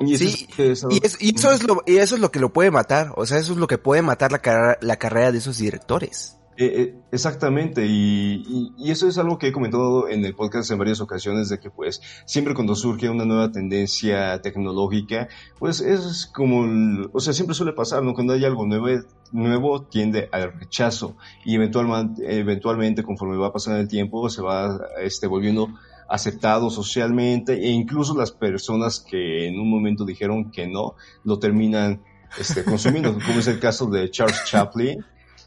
[0.00, 2.40] Y eso, sí, es, y, es, y, eso es lo, y eso es lo que
[2.40, 3.12] lo puede matar.
[3.16, 6.39] O sea, eso es lo que puede matar la, la carrera de esos directores.
[6.56, 10.78] Eh, exactamente, y, y, y, eso es algo que he comentado en el podcast en
[10.78, 15.28] varias ocasiones, de que pues siempre cuando surge una nueva tendencia tecnológica,
[15.58, 18.12] pues es como, el, o sea, siempre suele pasar, ¿no?
[18.12, 18.88] Cuando hay algo nuevo,
[19.32, 21.16] nuevo tiende al rechazo
[21.46, 25.68] y eventualmente, eventualmente conforme va pasando el tiempo se va este, volviendo
[26.10, 32.02] aceptado socialmente e incluso las personas que en un momento dijeron que no, lo terminan
[32.38, 35.04] este, consumiendo, como es el caso de Charles Chaplin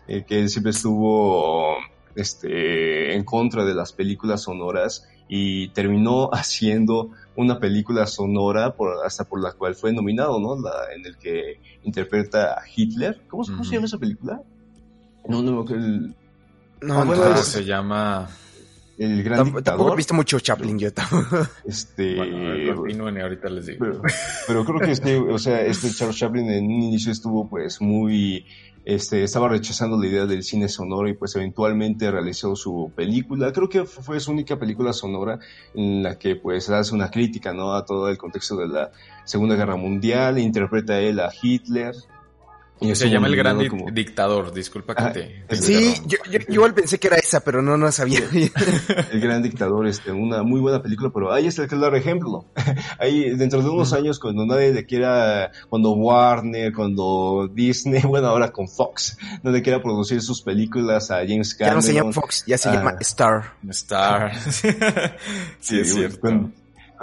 [0.07, 1.75] eh, que siempre estuvo
[2.15, 9.23] este, en contra de las películas sonoras y terminó haciendo una película sonora por, hasta
[9.23, 10.59] por la cual fue nominado, ¿no?
[10.59, 13.21] La, en el que interpreta a Hitler.
[13.27, 14.41] ¿Cómo, cómo se llama esa película?
[15.27, 16.15] No, no, el...
[16.81, 18.29] No, ah, bueno, no, se llama...
[19.03, 19.63] El gran dictador.
[19.63, 21.47] Tampoco he visto mucho Chaplin, yo tampoco.
[21.65, 22.15] Este...
[22.15, 23.79] Bueno, ahorita les digo.
[23.79, 24.01] Pero,
[24.47, 28.45] pero creo que este, o sea, este Charles Chaplin en un inicio estuvo pues muy
[28.85, 33.53] este, estaba rechazando la idea del cine sonoro y pues eventualmente realizó su película.
[33.53, 35.39] Creo que fue su única película sonora
[35.73, 37.73] en la que pues hace una crítica, ¿no?
[37.75, 38.91] A todo el contexto de la
[39.23, 41.95] Segunda Guerra Mundial, interpreta a él a Hitler,
[42.93, 43.59] se llama El Gran
[43.93, 45.55] Dictador, disculpa que ah, te...
[45.55, 48.21] sí, yo, yo, igual pensé que era esa, pero no, no sabía.
[49.11, 52.45] el Gran Dictador, este, una muy buena película, pero ahí es el claro ejemplo.
[52.99, 58.51] Ahí, dentro de unos años, cuando nadie le quiera, cuando Warner, cuando Disney, bueno, ahora
[58.51, 61.73] con Fox, no le quiera producir sus películas a James Cameron.
[61.73, 63.01] Ya no se llama Fox, ya se llama ah.
[63.01, 63.53] Star.
[63.69, 64.35] Star.
[65.59, 66.51] sí, es cierto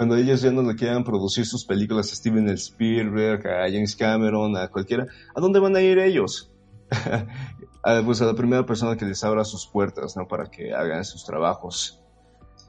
[0.01, 4.57] cuando ellos ya no le quieran producir sus películas a Steven Spielberg, a James Cameron,
[4.57, 5.05] a cualquiera,
[5.35, 6.51] ¿a dónde van a ir ellos?
[7.83, 10.27] a, pues a la primera persona que les abra sus puertas, ¿no?
[10.27, 12.01] Para que hagan sus trabajos.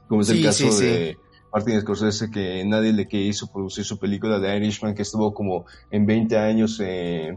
[0.07, 1.17] Como es el caso sí, de.
[1.51, 6.05] Martin Scorsese, que nadie le quiso producir su película de Irishman, que estuvo como en
[6.05, 7.35] 20 años eh,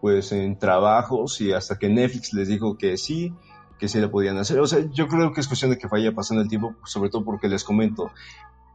[0.00, 3.32] pues en trabajos y hasta que Netflix les dijo que sí,
[3.80, 4.60] que sí la podían hacer.
[4.60, 7.24] O sea, yo creo que es cuestión de que vaya pasando el tiempo, sobre todo
[7.24, 8.10] porque les comento,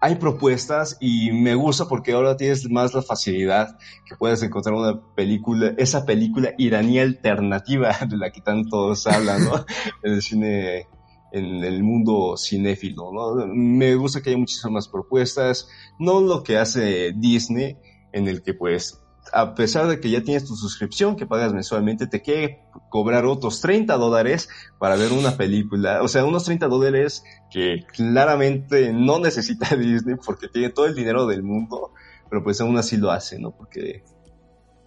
[0.05, 3.75] hay propuestas y me gusta porque ahora tienes más la facilidad
[4.07, 9.65] que puedes encontrar una película, esa película iraní alternativa de la que tantos hablan, ¿no?
[10.03, 10.87] en el cine,
[11.31, 13.47] en el mundo cinéfilo, ¿no?
[13.47, 15.67] Me gusta que haya muchísimas propuestas,
[15.97, 17.75] no lo que hace Disney,
[18.13, 19.01] en el que pues
[19.33, 23.61] a pesar de que ya tienes tu suscripción que pagas mensualmente, te quiere cobrar otros
[23.61, 24.49] 30 dólares
[24.79, 26.01] para ver una película.
[26.01, 31.27] O sea, unos 30 dólares que claramente no necesita Disney porque tiene todo el dinero
[31.27, 31.93] del mundo,
[32.29, 33.51] pero pues aún así lo hace, ¿no?
[33.51, 34.03] Porque,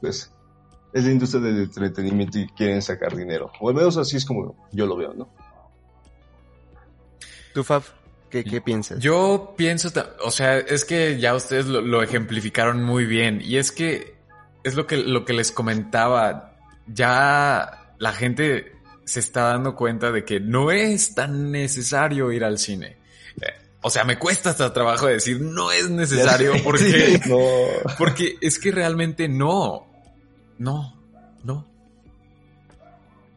[0.01, 0.32] pues,
[0.93, 3.51] es la industria del entretenimiento y quieren sacar dinero.
[3.60, 5.28] O al menos así es como yo lo veo, ¿no?
[7.52, 7.82] ¿Tú, Fab?
[8.31, 8.98] ¿Qué, ¿Qué, piensas?
[9.01, 9.89] Yo pienso,
[10.23, 13.40] o sea, es que ya ustedes lo, lo ejemplificaron muy bien.
[13.43, 14.18] Y es que
[14.69, 16.55] es lo que, lo que les comentaba.
[16.86, 18.73] Ya la gente
[19.05, 22.97] se está dando cuenta de que no es tan necesario ir al cine.
[23.81, 27.20] o sea, me cuesta hasta trabajo decir no es necesario porque,
[27.97, 29.86] porque es que realmente no,
[30.59, 30.95] no,
[31.43, 31.66] no.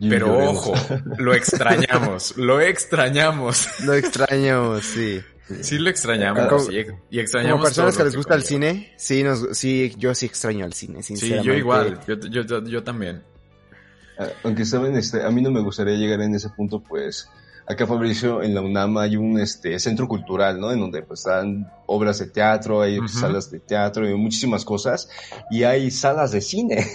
[0.10, 0.74] Pero ojo,
[1.18, 3.68] lo extrañamos, lo extrañamos.
[3.82, 5.22] Lo extrañamos, sí.
[5.62, 7.54] Sí lo extrañamos y, extrañamos.
[7.54, 11.04] Como personas que les gusta el cine, sí, nos, sí, yo sí extraño el cine,
[11.04, 11.44] sinceramente.
[11.44, 13.24] Sí, yo igual, yo, yo, yo, también.
[14.18, 17.28] Ah, aunque saben, este, a mí no me gustaría llegar en ese punto, pues,
[17.72, 20.72] acá Fabricio, en la UNAM hay un este, centro cultural, ¿no?
[20.72, 25.10] En donde pues están obras de teatro, hay salas de teatro y muchísimas cosas.
[25.50, 26.86] Y hay salas de cine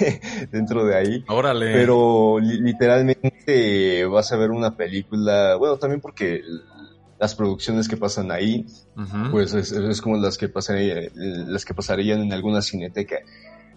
[0.50, 1.24] dentro de ahí.
[1.28, 1.72] Órale.
[1.72, 6.42] Pero literalmente vas a ver una película, bueno, también porque
[7.18, 8.66] las producciones que pasan ahí,
[9.30, 13.16] pues es, como las que pasarían, las que pasarían en alguna cineteca.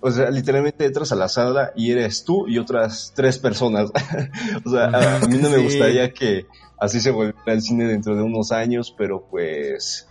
[0.02, 3.92] O sea, literalmente entras a la sala y eres tú y otras tres personas.
[4.66, 6.46] o sea, a mí no me gustaría que
[6.78, 10.08] así se volviera el cine dentro de unos años, pero pues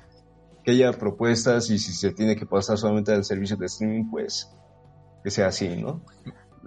[0.62, 4.50] que haya propuestas y si se tiene que pasar solamente al servicio de streaming, pues
[5.24, 6.02] que sea así, ¿no?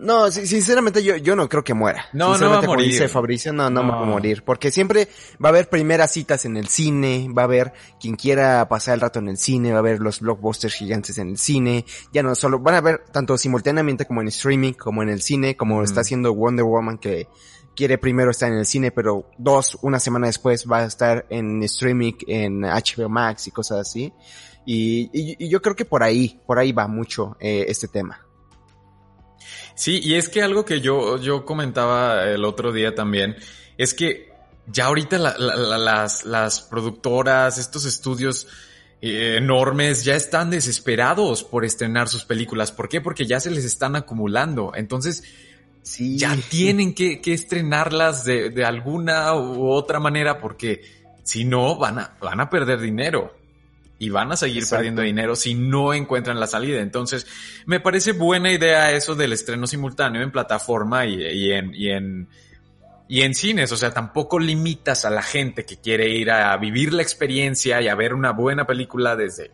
[0.01, 2.05] No, sinceramente yo, yo no creo que muera.
[2.13, 2.87] No, no va a morir.
[2.87, 4.43] dice Fabricio, no, no, va a morir.
[4.43, 8.67] Porque siempre va a haber primeras citas en el cine, va a haber quien quiera
[8.67, 11.85] pasar el rato en el cine, va a haber los blockbusters gigantes en el cine.
[12.11, 15.55] Ya no solo, van a ver tanto simultáneamente como en streaming, como en el cine,
[15.55, 17.27] como está haciendo Wonder Woman que
[17.75, 21.61] quiere primero estar en el cine, pero dos, una semana después va a estar en
[21.61, 24.11] streaming, en HBO Max y cosas así.
[24.65, 28.30] Y, y, yo creo que por ahí, por ahí va mucho eh, este tema.
[29.75, 33.35] Sí, y es que algo que yo, yo comentaba el otro día también,
[33.77, 34.31] es que
[34.67, 38.47] ya ahorita las, las productoras, estos estudios
[39.01, 42.71] eh, enormes ya están desesperados por estrenar sus películas.
[42.71, 43.01] ¿Por qué?
[43.01, 44.73] Porque ya se les están acumulando.
[44.75, 45.23] Entonces,
[45.81, 46.17] sí.
[46.17, 50.81] ya tienen que, que estrenarlas de, de, alguna u otra manera porque
[51.23, 53.40] si no van a, van a perder dinero
[54.01, 56.81] y van a seguir perdiendo dinero si no encuentran la salida.
[56.81, 57.27] Entonces,
[57.67, 62.27] me parece buena idea eso del estreno simultáneo en plataforma y, en, y, en,
[63.07, 63.71] y en cines.
[63.71, 67.89] O sea, tampoco limitas a la gente que quiere ir a vivir la experiencia y
[67.89, 69.51] a ver una buena película desde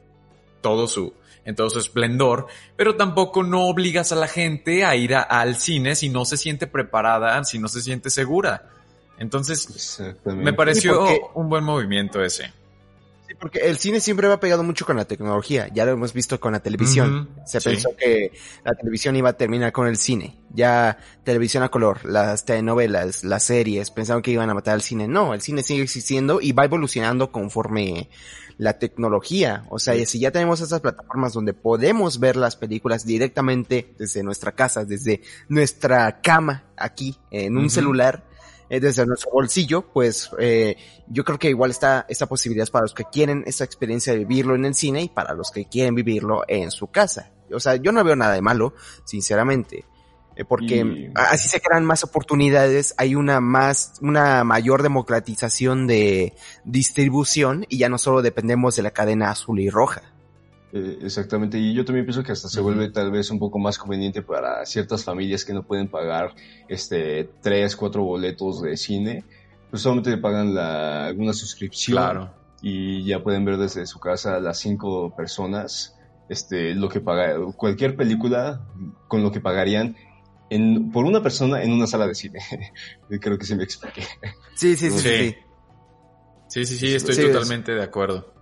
[0.61, 1.13] todo su,
[1.43, 2.47] en todo su esplendor,
[2.77, 6.67] pero tampoco no obligas a la gente a ir al cine si no se siente
[6.67, 8.69] preparada, si no se siente segura.
[9.19, 12.53] Entonces, me pareció un buen movimiento ese
[13.39, 15.67] porque el cine siempre va pegado mucho con la tecnología.
[15.73, 17.29] Ya lo hemos visto con la televisión.
[17.45, 18.31] Se pensó que
[18.63, 20.37] la televisión iba a terminar con el cine.
[20.53, 25.07] Ya televisión a color, las telenovelas, las series, pensaron que iban a matar al cine.
[25.07, 28.09] No, el cine sigue existiendo y va evolucionando conforme
[28.57, 29.65] la tecnología.
[29.69, 34.53] O sea, si ya tenemos esas plataformas donde podemos ver las películas directamente desde nuestra
[34.53, 38.27] casa, desde nuestra cama aquí, en un celular,
[38.69, 40.75] eh, desde nuestro bolsillo, pues eh,
[41.07, 44.55] yo creo que igual está esta posibilidad para los que quieren esa experiencia de vivirlo
[44.55, 47.31] en el cine y para los que quieren vivirlo en su casa.
[47.51, 48.73] O sea, yo no veo nada de malo,
[49.05, 49.85] sinceramente.
[50.35, 56.33] Eh, porque así se crean más oportunidades, hay una más, una mayor democratización de
[56.63, 60.03] distribución y ya no solo dependemos de la cadena azul y roja.
[60.77, 63.77] Eh, exactamente, y yo también pienso que hasta se vuelve tal vez un poco más
[63.77, 66.35] conveniente para ciertas familias que no pueden pagar
[66.67, 69.25] este tres, cuatro boletos de cine,
[69.69, 72.29] pues solamente pagan la, alguna suscripción
[72.61, 75.95] y ya pueden ver desde su casa las cinco personas
[76.29, 78.61] este lo que paga cualquier película
[79.07, 79.95] con lo que pagarían
[80.49, 82.39] en, por una persona en una sala de cine.
[83.21, 84.03] Creo que sí me expliqué.
[84.55, 85.35] Sí, sí, sí.
[86.49, 88.36] Sí, sí, sí, sí, estoy totalmente de acuerdo.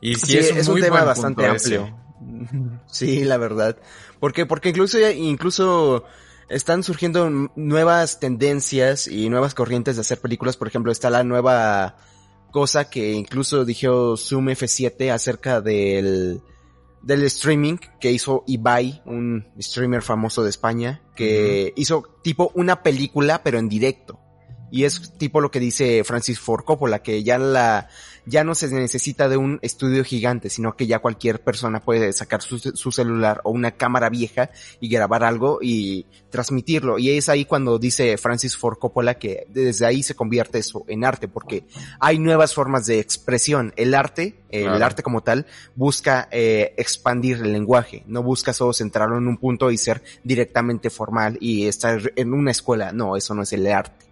[0.00, 1.96] Y sí, es, un, tema bastante amplio.
[2.86, 3.76] Sí, la verdad.
[4.20, 6.04] Porque, porque incluso, incluso
[6.48, 10.56] están surgiendo nuevas tendencias y nuevas corrientes de hacer películas.
[10.56, 11.96] Por ejemplo, está la nueva
[12.50, 16.40] cosa que incluso dijo Zoom F7 acerca del,
[17.02, 23.42] del streaming que hizo Ibai, un streamer famoso de España, que hizo tipo una película
[23.42, 24.20] pero en directo.
[24.70, 27.88] Y es tipo lo que dice Francis Ford Coppola, que ya la,
[28.26, 32.42] ya no se necesita de un estudio gigante, sino que ya cualquier persona puede sacar
[32.42, 32.58] su,
[32.90, 34.50] celular o una cámara vieja
[34.80, 36.98] y grabar algo y transmitirlo.
[36.98, 41.04] Y es ahí cuando dice Francis Ford Coppola que desde ahí se convierte eso en
[41.04, 41.64] arte, porque
[42.00, 43.72] hay nuevas formas de expresión.
[43.76, 45.46] El arte, el arte como tal,
[45.76, 50.90] busca eh, expandir el lenguaje, no busca solo centrarlo en un punto y ser directamente
[50.90, 52.92] formal y estar en una escuela.
[52.92, 54.05] No, eso no es el arte.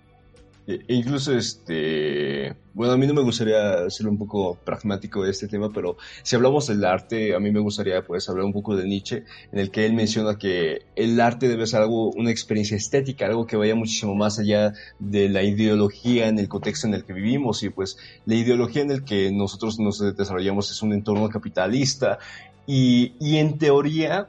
[0.66, 5.46] E incluso este, bueno, a mí no me gustaría ser un poco pragmático de este
[5.46, 8.86] tema, pero si hablamos del arte, a mí me gustaría pues hablar un poco de
[8.86, 13.26] Nietzsche, en el que él menciona que el arte debe ser algo, una experiencia estética,
[13.26, 17.12] algo que vaya muchísimo más allá de la ideología en el contexto en el que
[17.12, 17.62] vivimos.
[17.62, 22.18] Y pues la ideología en el que nosotros nos desarrollamos es un entorno capitalista.
[22.66, 24.28] Y, y en teoría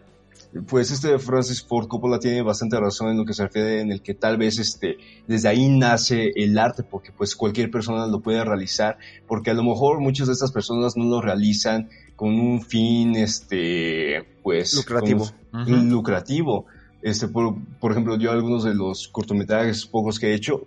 [0.61, 4.01] pues este Francis Ford Coppola tiene bastante razón en lo que se refiere en el
[4.01, 8.43] que tal vez este desde ahí nace el arte porque pues cualquier persona lo puede
[8.43, 13.15] realizar porque a lo mejor muchas de estas personas no lo realizan con un fin
[13.15, 15.29] este pues lucrativo.
[15.51, 16.65] lucrativo.
[17.01, 20.65] Este por, por ejemplo yo algunos de los cortometrajes pocos que he hecho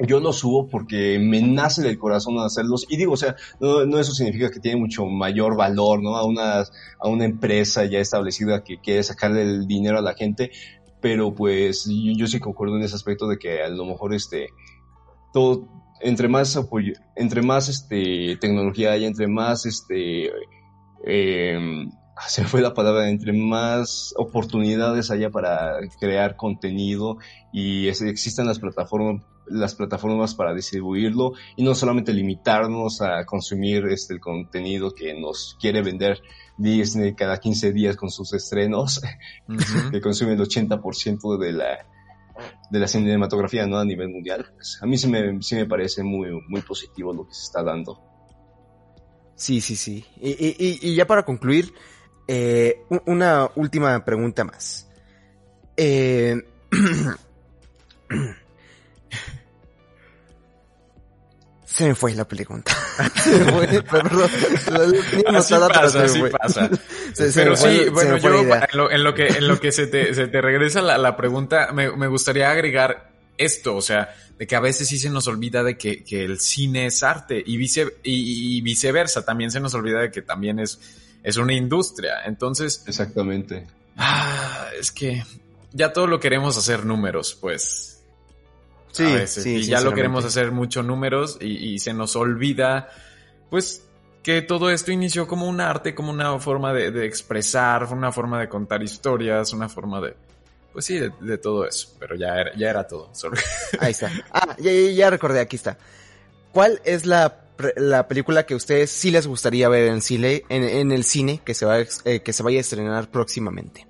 [0.00, 4.12] yo los subo porque me nace del corazón hacerlos y digo, o sea, no, eso
[4.12, 6.16] significa que tiene mucho mayor valor, ¿no?
[6.16, 10.50] A una, a una empresa ya establecida que quiere sacarle el dinero a la gente,
[11.00, 14.48] pero pues yo, sí concuerdo en ese aspecto de que a lo mejor este,
[15.32, 15.68] todo,
[16.00, 20.30] entre más apoyo, entre más este, tecnología hay, entre más este,
[21.06, 21.86] eh,
[22.26, 27.18] se fue la palabra, entre más oportunidades haya para crear contenido
[27.52, 34.14] y existan las plataformas, las plataformas para distribuirlo y no solamente limitarnos a consumir este,
[34.14, 36.20] el contenido que nos quiere vender
[36.56, 39.02] Disney cada 15 días con sus estrenos,
[39.90, 41.86] que consume el 80% de la,
[42.70, 43.78] de la cinematografía ¿no?
[43.78, 44.46] a nivel mundial.
[44.54, 47.62] Pues, a mí sí me, sí me parece muy, muy positivo lo que se está
[47.62, 48.00] dando.
[49.34, 50.04] Sí, sí, sí.
[50.20, 51.72] Y, y, y ya para concluir,
[52.26, 54.88] eh, una última pregunta más.
[55.76, 56.40] Eh,
[61.64, 62.72] se me fue la pregunta.
[63.16, 64.30] se me fue, perdón.
[65.34, 66.70] Así pasa, así pasa.
[67.34, 70.80] pero sí, bueno, yo en lo, que, en lo que se te, se te regresa
[70.82, 74.98] la, la pregunta, me, me, gustaría agregar esto, o sea, de que a veces sí
[74.98, 79.24] se nos olvida de que, que el cine es arte y, vice, y, y viceversa,
[79.24, 80.78] también se nos olvida de que también es
[81.24, 82.22] es una industria.
[82.26, 82.84] Entonces.
[82.86, 83.66] Exactamente.
[83.96, 85.24] Ah, es que
[85.72, 87.93] ya todo lo queremos hacer números, pues.
[88.94, 89.56] Sí, sí.
[89.56, 92.88] Y ya lo queremos hacer mucho números y, se nos olvida,
[93.50, 93.84] pues,
[94.22, 98.48] que todo esto inició como un arte, como una forma de, expresar, una forma de
[98.48, 100.14] contar historias, una forma de.
[100.72, 101.88] Pues sí, de, todo eso.
[101.98, 103.10] Pero ya era, ya era todo.
[103.80, 104.10] Ahí está.
[104.32, 105.76] Ah, ya, ya recordé, aquí está.
[106.52, 107.40] ¿Cuál es la
[107.76, 111.54] la película que a ustedes sí les gustaría ver en, cine, en, el cine que
[111.54, 113.86] se, va, eh, que se vaya a estrenar próximamente?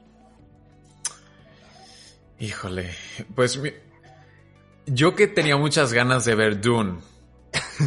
[2.39, 2.91] Híjole,
[3.35, 3.59] pues
[4.86, 6.98] yo que tenía muchas ganas de ver Dune,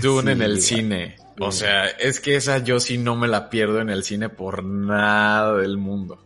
[0.01, 1.15] Dune en el cine.
[1.39, 4.63] O sea, es que esa yo sí no me la pierdo en el cine por
[4.63, 6.23] nada del mundo.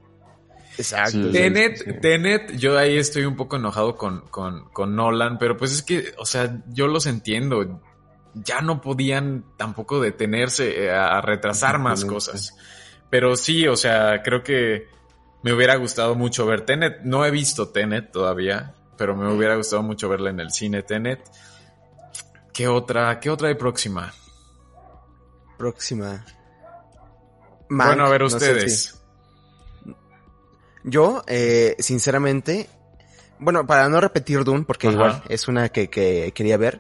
[0.77, 1.31] Exacto.
[1.31, 5.81] Tenet, Tenet, yo ahí estoy un poco enojado con, con, con Nolan, pero pues es
[5.81, 7.81] que, o sea, yo los entiendo
[8.34, 12.56] ya no podían tampoco detenerse eh, a retrasar más cosas.
[13.10, 14.88] Pero sí, o sea, creo que
[15.43, 17.02] me hubiera gustado mucho ver Tenet.
[17.03, 21.28] No he visto Tenet todavía, pero me hubiera gustado mucho verla en el cine Tenet.
[22.53, 23.19] ¿Qué otra?
[23.19, 24.14] ¿Qué otra hay próxima?
[25.57, 26.23] Próxima.
[27.68, 29.02] bueno, a ver ustedes.
[30.84, 32.69] Yo, eh, sinceramente,
[33.40, 36.80] bueno, para no repetir Dune, porque igual es una que, que quería ver.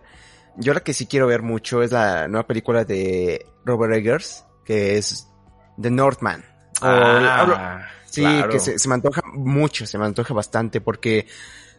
[0.57, 4.99] Yo la que sí quiero ver mucho es la nueva película de Robert Eggers, que
[4.99, 5.27] es
[5.81, 6.45] The Northman.
[6.83, 11.25] Ah, sí, que se, se, me antoja mucho, se me antoja bastante, porque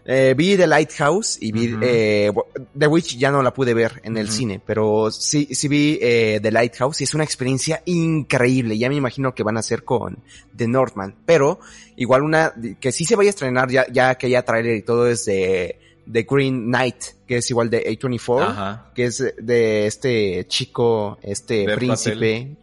[0.05, 2.33] eh, vi The Lighthouse y vi eh,
[2.77, 6.41] The Witch ya no la pude ver en el cine, pero sí, sí vi eh,
[6.43, 8.77] The Lighthouse y es una experiencia increíble.
[8.77, 10.19] Ya me imagino que van a hacer con
[10.57, 11.61] The Northman, pero
[11.97, 15.07] igual una que sí se vaya a estrenar ya, ya que ya trailer y todo
[15.07, 15.79] es de
[16.11, 22.57] The Green Knight, que es igual de A24, que es de este chico, este príncipe.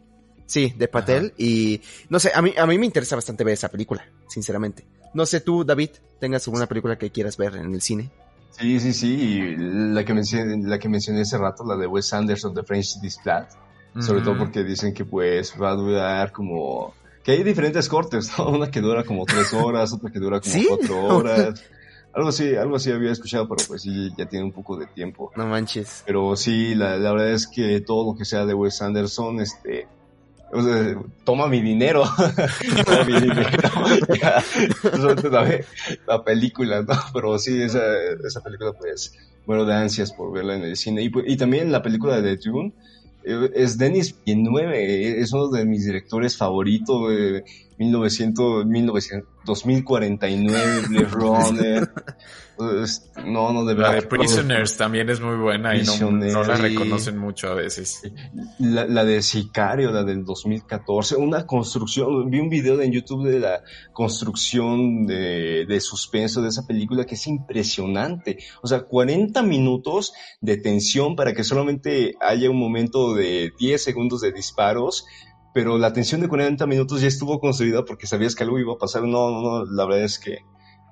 [0.45, 1.31] Sí, de Patel.
[1.37, 1.79] Y
[2.09, 4.83] no sé, a mí, a mí me interesa bastante ver esa película, sinceramente.
[5.13, 8.11] No sé tú, David, tengas alguna película que quieras ver en el cine.
[8.51, 9.55] Sí, sí, sí.
[9.57, 13.53] La que mencioné, la que mencioné hace rato, la de Wes Anderson, The French Dispatch.
[13.99, 16.93] Sobre todo porque dicen que pues va a durar como...
[17.23, 18.49] Que hay diferentes cortes, ¿no?
[18.49, 21.63] Una que dura como tres horas, otra que dura como cuatro horas.
[22.13, 25.31] Algo así, algo así había escuchado, pero pues sí, ya tiene un poco de tiempo.
[25.35, 26.03] No manches.
[26.05, 29.87] Pero sí, la, la verdad es que todo lo que sea de Wes Anderson, este,
[31.23, 32.03] toma mi dinero.
[32.85, 33.49] toma mi dinero.
[34.21, 34.43] ya,
[35.31, 35.61] la,
[36.07, 36.85] la, película.
[37.13, 37.81] Pero sí, esa,
[38.25, 39.13] esa película, pues,
[39.45, 41.03] bueno, de ansias por verla en el cine.
[41.03, 42.73] Y, y también la película de Dune,
[43.23, 47.11] eh, es Denis Villeneuve, es uno de mis directores favoritos.
[47.11, 47.43] Eh,
[47.79, 51.91] 1900, 1900 2049, Blade Runner.
[52.59, 53.91] Pues, no, no, de verdad.
[53.91, 58.01] La de Prisoners también es muy buena y no, no, la reconocen mucho a veces.
[58.59, 63.39] La, la, de Sicario, la del 2014, una construcción, vi un video en YouTube de
[63.39, 68.39] la construcción de, de suspenso de esa película que es impresionante.
[68.61, 70.11] O sea, 40 minutos
[70.41, 75.05] de tensión para que solamente haya un momento de 10 segundos de disparos
[75.53, 78.77] pero la tensión de 40 minutos ya estuvo construida porque sabías que algo iba a
[78.77, 79.03] pasar.
[79.03, 80.39] No, no, no, la verdad es que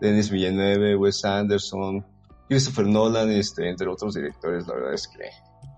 [0.01, 2.05] Denis Villeneuve, Wes Anderson,
[2.47, 5.29] Christopher Nolan, este, entre otros directores, la verdad es que...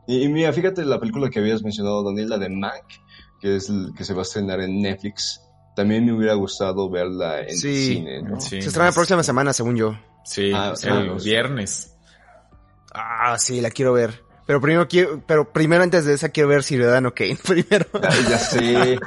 [0.07, 2.83] Y, mira, fíjate la película que habías mencionado, Daniel, la de Mac,
[3.39, 5.41] que es el, que se va a estrenar en Netflix.
[5.75, 8.41] También me hubiera gustado verla en cine, ¿no?
[8.41, 9.95] Sí, se estrena la próxima semana, según yo.
[10.25, 11.95] Sí, ah, el viernes.
[12.91, 14.23] Ah, sí, la quiero ver.
[14.49, 17.85] Pero primero quiero, pero primero antes de esa quiero ver Ciudadano Kane, primero.
[18.27, 18.97] ya sé.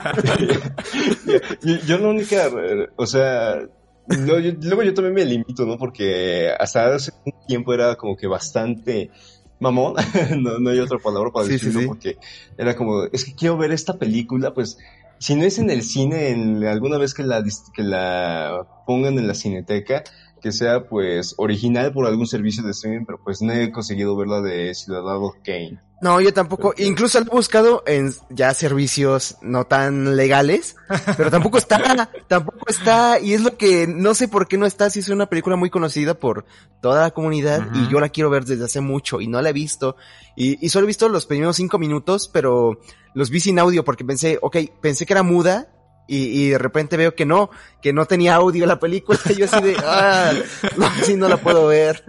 [1.84, 2.48] yo, la única,
[2.94, 3.60] o sea,
[4.06, 5.78] luego yo también me limito, ¿no?
[5.78, 9.10] Porque hasta hace un tiempo era como que bastante
[9.58, 9.96] mamón,
[10.38, 12.18] no, hay otra palabra para decirlo, porque
[12.56, 14.78] era como, es que quiero ver esta película, pues,
[15.18, 17.42] si no es en el cine, en alguna vez que la,
[17.74, 20.04] que la pongan en la cineteca,
[20.42, 24.40] que sea pues original por algún servicio de streaming, pero pues no he conseguido verla
[24.40, 25.78] de Ciudadano Kane.
[26.02, 26.74] No, yo tampoco.
[26.78, 30.74] Incluso he buscado en ya servicios no tan legales,
[31.16, 34.90] pero tampoco está, tampoco está, y es lo que no sé por qué no está,
[34.90, 36.44] si es una película muy conocida por
[36.80, 39.52] toda la comunidad y yo la quiero ver desde hace mucho y no la he
[39.52, 39.94] visto.
[40.34, 42.80] Y, y solo he visto los primeros cinco minutos, pero
[43.14, 45.68] los vi sin audio porque pensé, ok, pensé que era muda
[46.14, 47.48] y, y, de repente veo que no,
[47.80, 49.18] que no tenía audio la película.
[49.30, 50.34] Y yo así de, ah,
[50.76, 52.04] no, así no la puedo ver.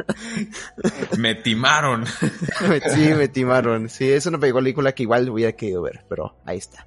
[1.17, 2.05] Me timaron.
[2.93, 3.87] sí, me timaron.
[3.87, 6.85] Sí, es una película que igual hubiera querido ver, pero ahí está.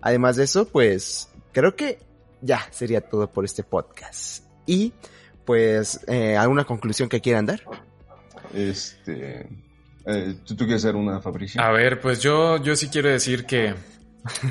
[0.00, 2.00] Además de eso, pues, creo que
[2.40, 4.42] ya sería todo por este podcast.
[4.66, 4.92] Y,
[5.44, 7.62] pues, eh, ¿alguna conclusión que quieran dar?
[8.52, 9.48] Este,
[10.06, 11.60] eh, ¿tú, ¿tú, quieres hacer una, Fabricio?
[11.60, 13.76] A ver, pues yo, yo sí quiero decir que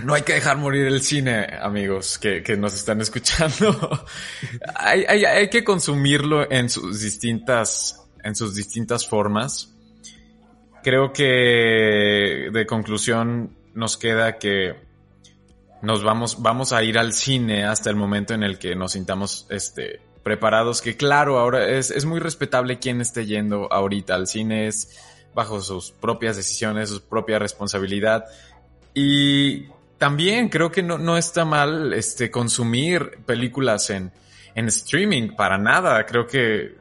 [0.04, 4.06] no hay que dejar morir el cine, amigos, que, que nos están escuchando.
[4.76, 9.74] hay, hay, hay, que consumirlo en sus distintas, en sus distintas formas.
[10.84, 14.76] Creo que de conclusión nos queda que
[15.82, 19.46] nos vamos, vamos a ir al cine hasta el momento en el que nos sintamos,
[19.50, 20.82] este, preparados.
[20.82, 24.98] Que claro, ahora es, es muy respetable quien esté yendo ahorita al cine, es
[25.34, 28.26] bajo sus propias decisiones, su propia responsabilidad
[29.00, 29.68] y
[30.00, 34.12] también creo que no, no está mal este, consumir películas en,
[34.56, 36.04] en streaming, para nada.
[36.08, 36.78] Creo que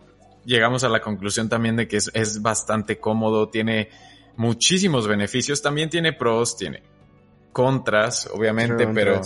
[0.47, 3.90] llegamos a la conclusión también de que es, es bastante cómodo, tiene
[4.36, 6.82] muchísimos beneficios, también tiene pros, tiene
[7.52, 9.20] contras, obviamente, pero,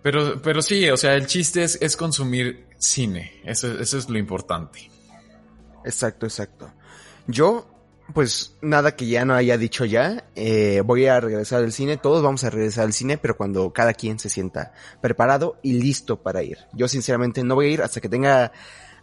[0.00, 4.16] pero, pero sí, o sea, el chiste es, es consumir cine, eso, eso es lo
[4.16, 4.88] importante.
[5.84, 6.72] Exacto, exacto.
[7.26, 7.73] Yo
[8.12, 12.22] pues nada que ya no haya dicho ya, eh, voy a regresar al cine, todos
[12.22, 16.42] vamos a regresar al cine, pero cuando cada quien se sienta preparado y listo para
[16.42, 16.58] ir.
[16.72, 18.52] Yo sinceramente no voy a ir hasta que tenga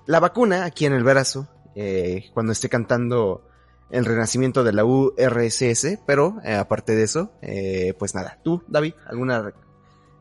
[0.06, 3.44] la vacuna aquí en el brazo, eh, cuando esté cantando
[3.92, 8.40] el renacimiento de la URSS, pero eh, aparte de eso, eh, pues nada.
[8.44, 9.54] ¿Tú, David, alguna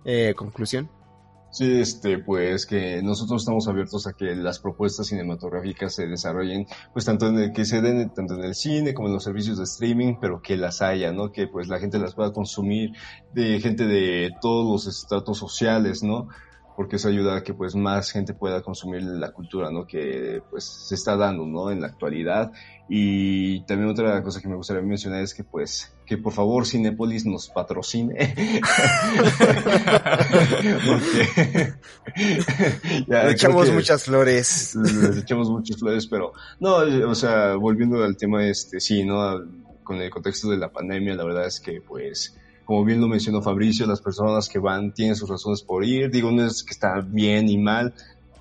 [0.05, 0.91] eh, conclusión?
[1.53, 7.05] Sí, este, pues que nosotros estamos abiertos a que las propuestas cinematográficas se desarrollen, pues
[7.05, 9.65] tanto en el que se den tanto en el cine como en los servicios de
[9.65, 11.33] streaming, pero que las haya, ¿no?
[11.33, 12.93] Que pues la gente las pueda consumir,
[13.35, 16.29] de gente de todos los estratos sociales, ¿no?
[16.81, 19.87] Porque eso ayuda a que pues más gente pueda consumir la cultura, ¿no?
[19.87, 21.71] Que pues se está dando, ¿no?
[21.71, 22.53] En la actualidad.
[22.89, 27.27] Y también otra cosa que me gustaría mencionar es que pues que por favor Cinepolis
[27.27, 28.35] nos patrocine.
[30.87, 31.75] porque
[33.07, 34.75] le echamos muchas flores.
[34.75, 36.77] Le echamos muchas flores, pero no,
[37.11, 39.39] o sea, volviendo al tema este, sí, ¿no?
[39.85, 42.41] Con el contexto de la pandemia, la verdad es que pues
[42.71, 46.09] como bien lo mencionó Fabricio, las personas que van tienen sus razones por ir.
[46.09, 47.93] Digo, no es que está bien y mal.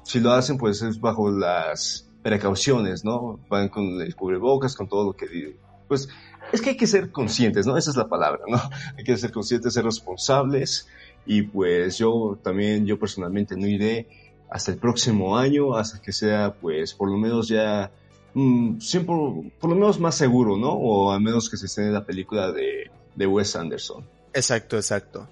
[0.04, 3.40] Si lo hacen, pues es bajo las precauciones, ¿no?
[3.50, 5.58] Van con el cubrebocas, con todo lo que...
[5.88, 6.10] Pues
[6.54, 7.76] es que hay que ser conscientes, ¿no?
[7.76, 8.62] Esa es la palabra, ¿no?
[9.00, 10.88] Hay que ser conscientes, ser responsables.
[11.26, 14.08] Y pues yo también, yo personalmente no iré
[14.52, 17.92] hasta el próximo año, hasta que sea, pues, por lo menos ya,
[18.36, 19.16] mm, siempre,
[19.60, 20.74] por lo menos más seguro, ¿no?
[20.74, 24.19] O al menos que se esté en la película de, de Wes Anderson.
[24.34, 25.28] Exacto, exacto.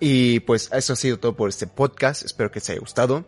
[0.00, 2.24] Y pues eso ha sido todo por este podcast.
[2.24, 3.26] Espero que te haya gustado.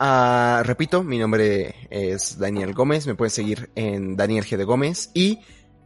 [0.00, 3.06] Uh, repito, mi nombre es Daniel Gómez.
[3.06, 4.56] Me pueden seguir en Daniel G.
[4.56, 5.10] de Gómez.
[5.14, 5.40] Y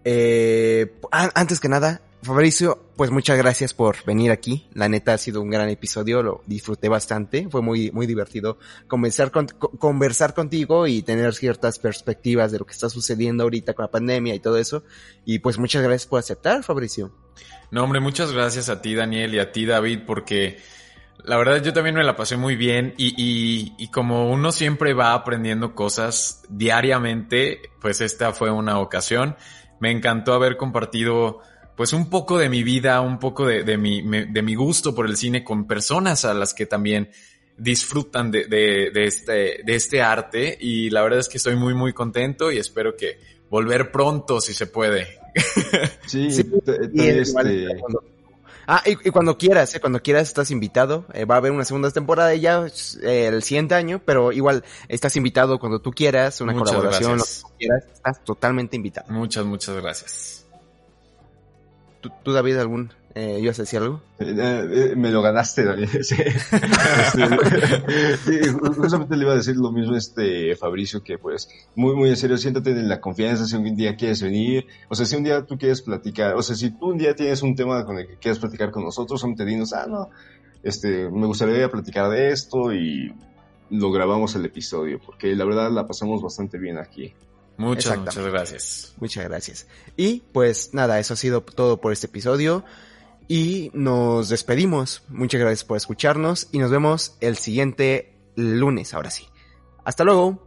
[0.04, 4.66] eh, antes que nada, Fabricio, pues muchas gracias por venir aquí.
[4.72, 7.48] La neta ha sido un gran episodio, lo disfruté bastante.
[7.50, 8.56] Fue muy, muy divertido
[8.88, 13.84] conversar, con, conversar contigo y tener ciertas perspectivas de lo que está sucediendo ahorita con
[13.84, 14.84] la pandemia y todo eso.
[15.26, 17.12] Y pues muchas gracias por aceptar, Fabricio.
[17.74, 20.58] No, hombre, muchas gracias a ti, Daniel, y a ti, David, porque
[21.24, 24.94] la verdad yo también me la pasé muy bien y, y, y como uno siempre
[24.94, 29.34] va aprendiendo cosas diariamente, pues esta fue una ocasión.
[29.80, 31.40] Me encantó haber compartido
[31.76, 35.06] pues un poco de mi vida, un poco de, de, mi, de mi gusto por
[35.06, 37.10] el cine con personas a las que también
[37.56, 41.74] disfrutan de, de, de, este, de este arte y la verdad es que estoy muy
[41.74, 43.18] muy contento y espero que
[43.50, 45.23] volver pronto si se puede.
[46.06, 46.50] Sí, sí
[46.92, 47.68] y este...
[48.66, 51.04] Ah, y, y, cuando quieras, eh, cuando quieras estás invitado.
[51.12, 52.66] Eh, va a haber una segunda temporada ya
[53.02, 57.42] eh, el siguiente año, pero igual estás invitado cuando tú quieras, una muchas colaboración, gracias.
[57.42, 59.12] lo que quieras, estás totalmente invitado.
[59.12, 60.46] Muchas, muchas gracias.
[62.00, 64.00] ¿Tú, tú David, algún, eh, ¿ibas a decir algo?
[64.18, 65.88] Eh, eh, me lo ganaste, David.
[66.02, 66.16] Sí.
[67.88, 72.08] Este, justamente le iba a decir lo mismo a este Fabricio, que pues, muy, muy
[72.08, 75.22] en serio, siéntate en la confianza si un día quieres venir, o sea, si un
[75.22, 78.08] día tú quieres platicar, o sea, si tú un día tienes un tema con el
[78.08, 80.10] que quieres platicar con nosotros, solamente dinos, ah, no,
[80.64, 83.14] este, me gustaría platicar de esto y
[83.70, 87.14] lo grabamos el episodio, porque la verdad la pasamos bastante bien aquí.
[87.56, 88.94] Muchas, muchas gracias.
[88.98, 89.66] Muchas gracias.
[89.96, 92.64] Y pues nada, eso ha sido todo por este episodio.
[93.28, 95.02] Y nos despedimos.
[95.08, 99.26] Muchas gracias por escucharnos y nos vemos el siguiente lunes, ahora sí.
[99.84, 100.42] Hasta luego.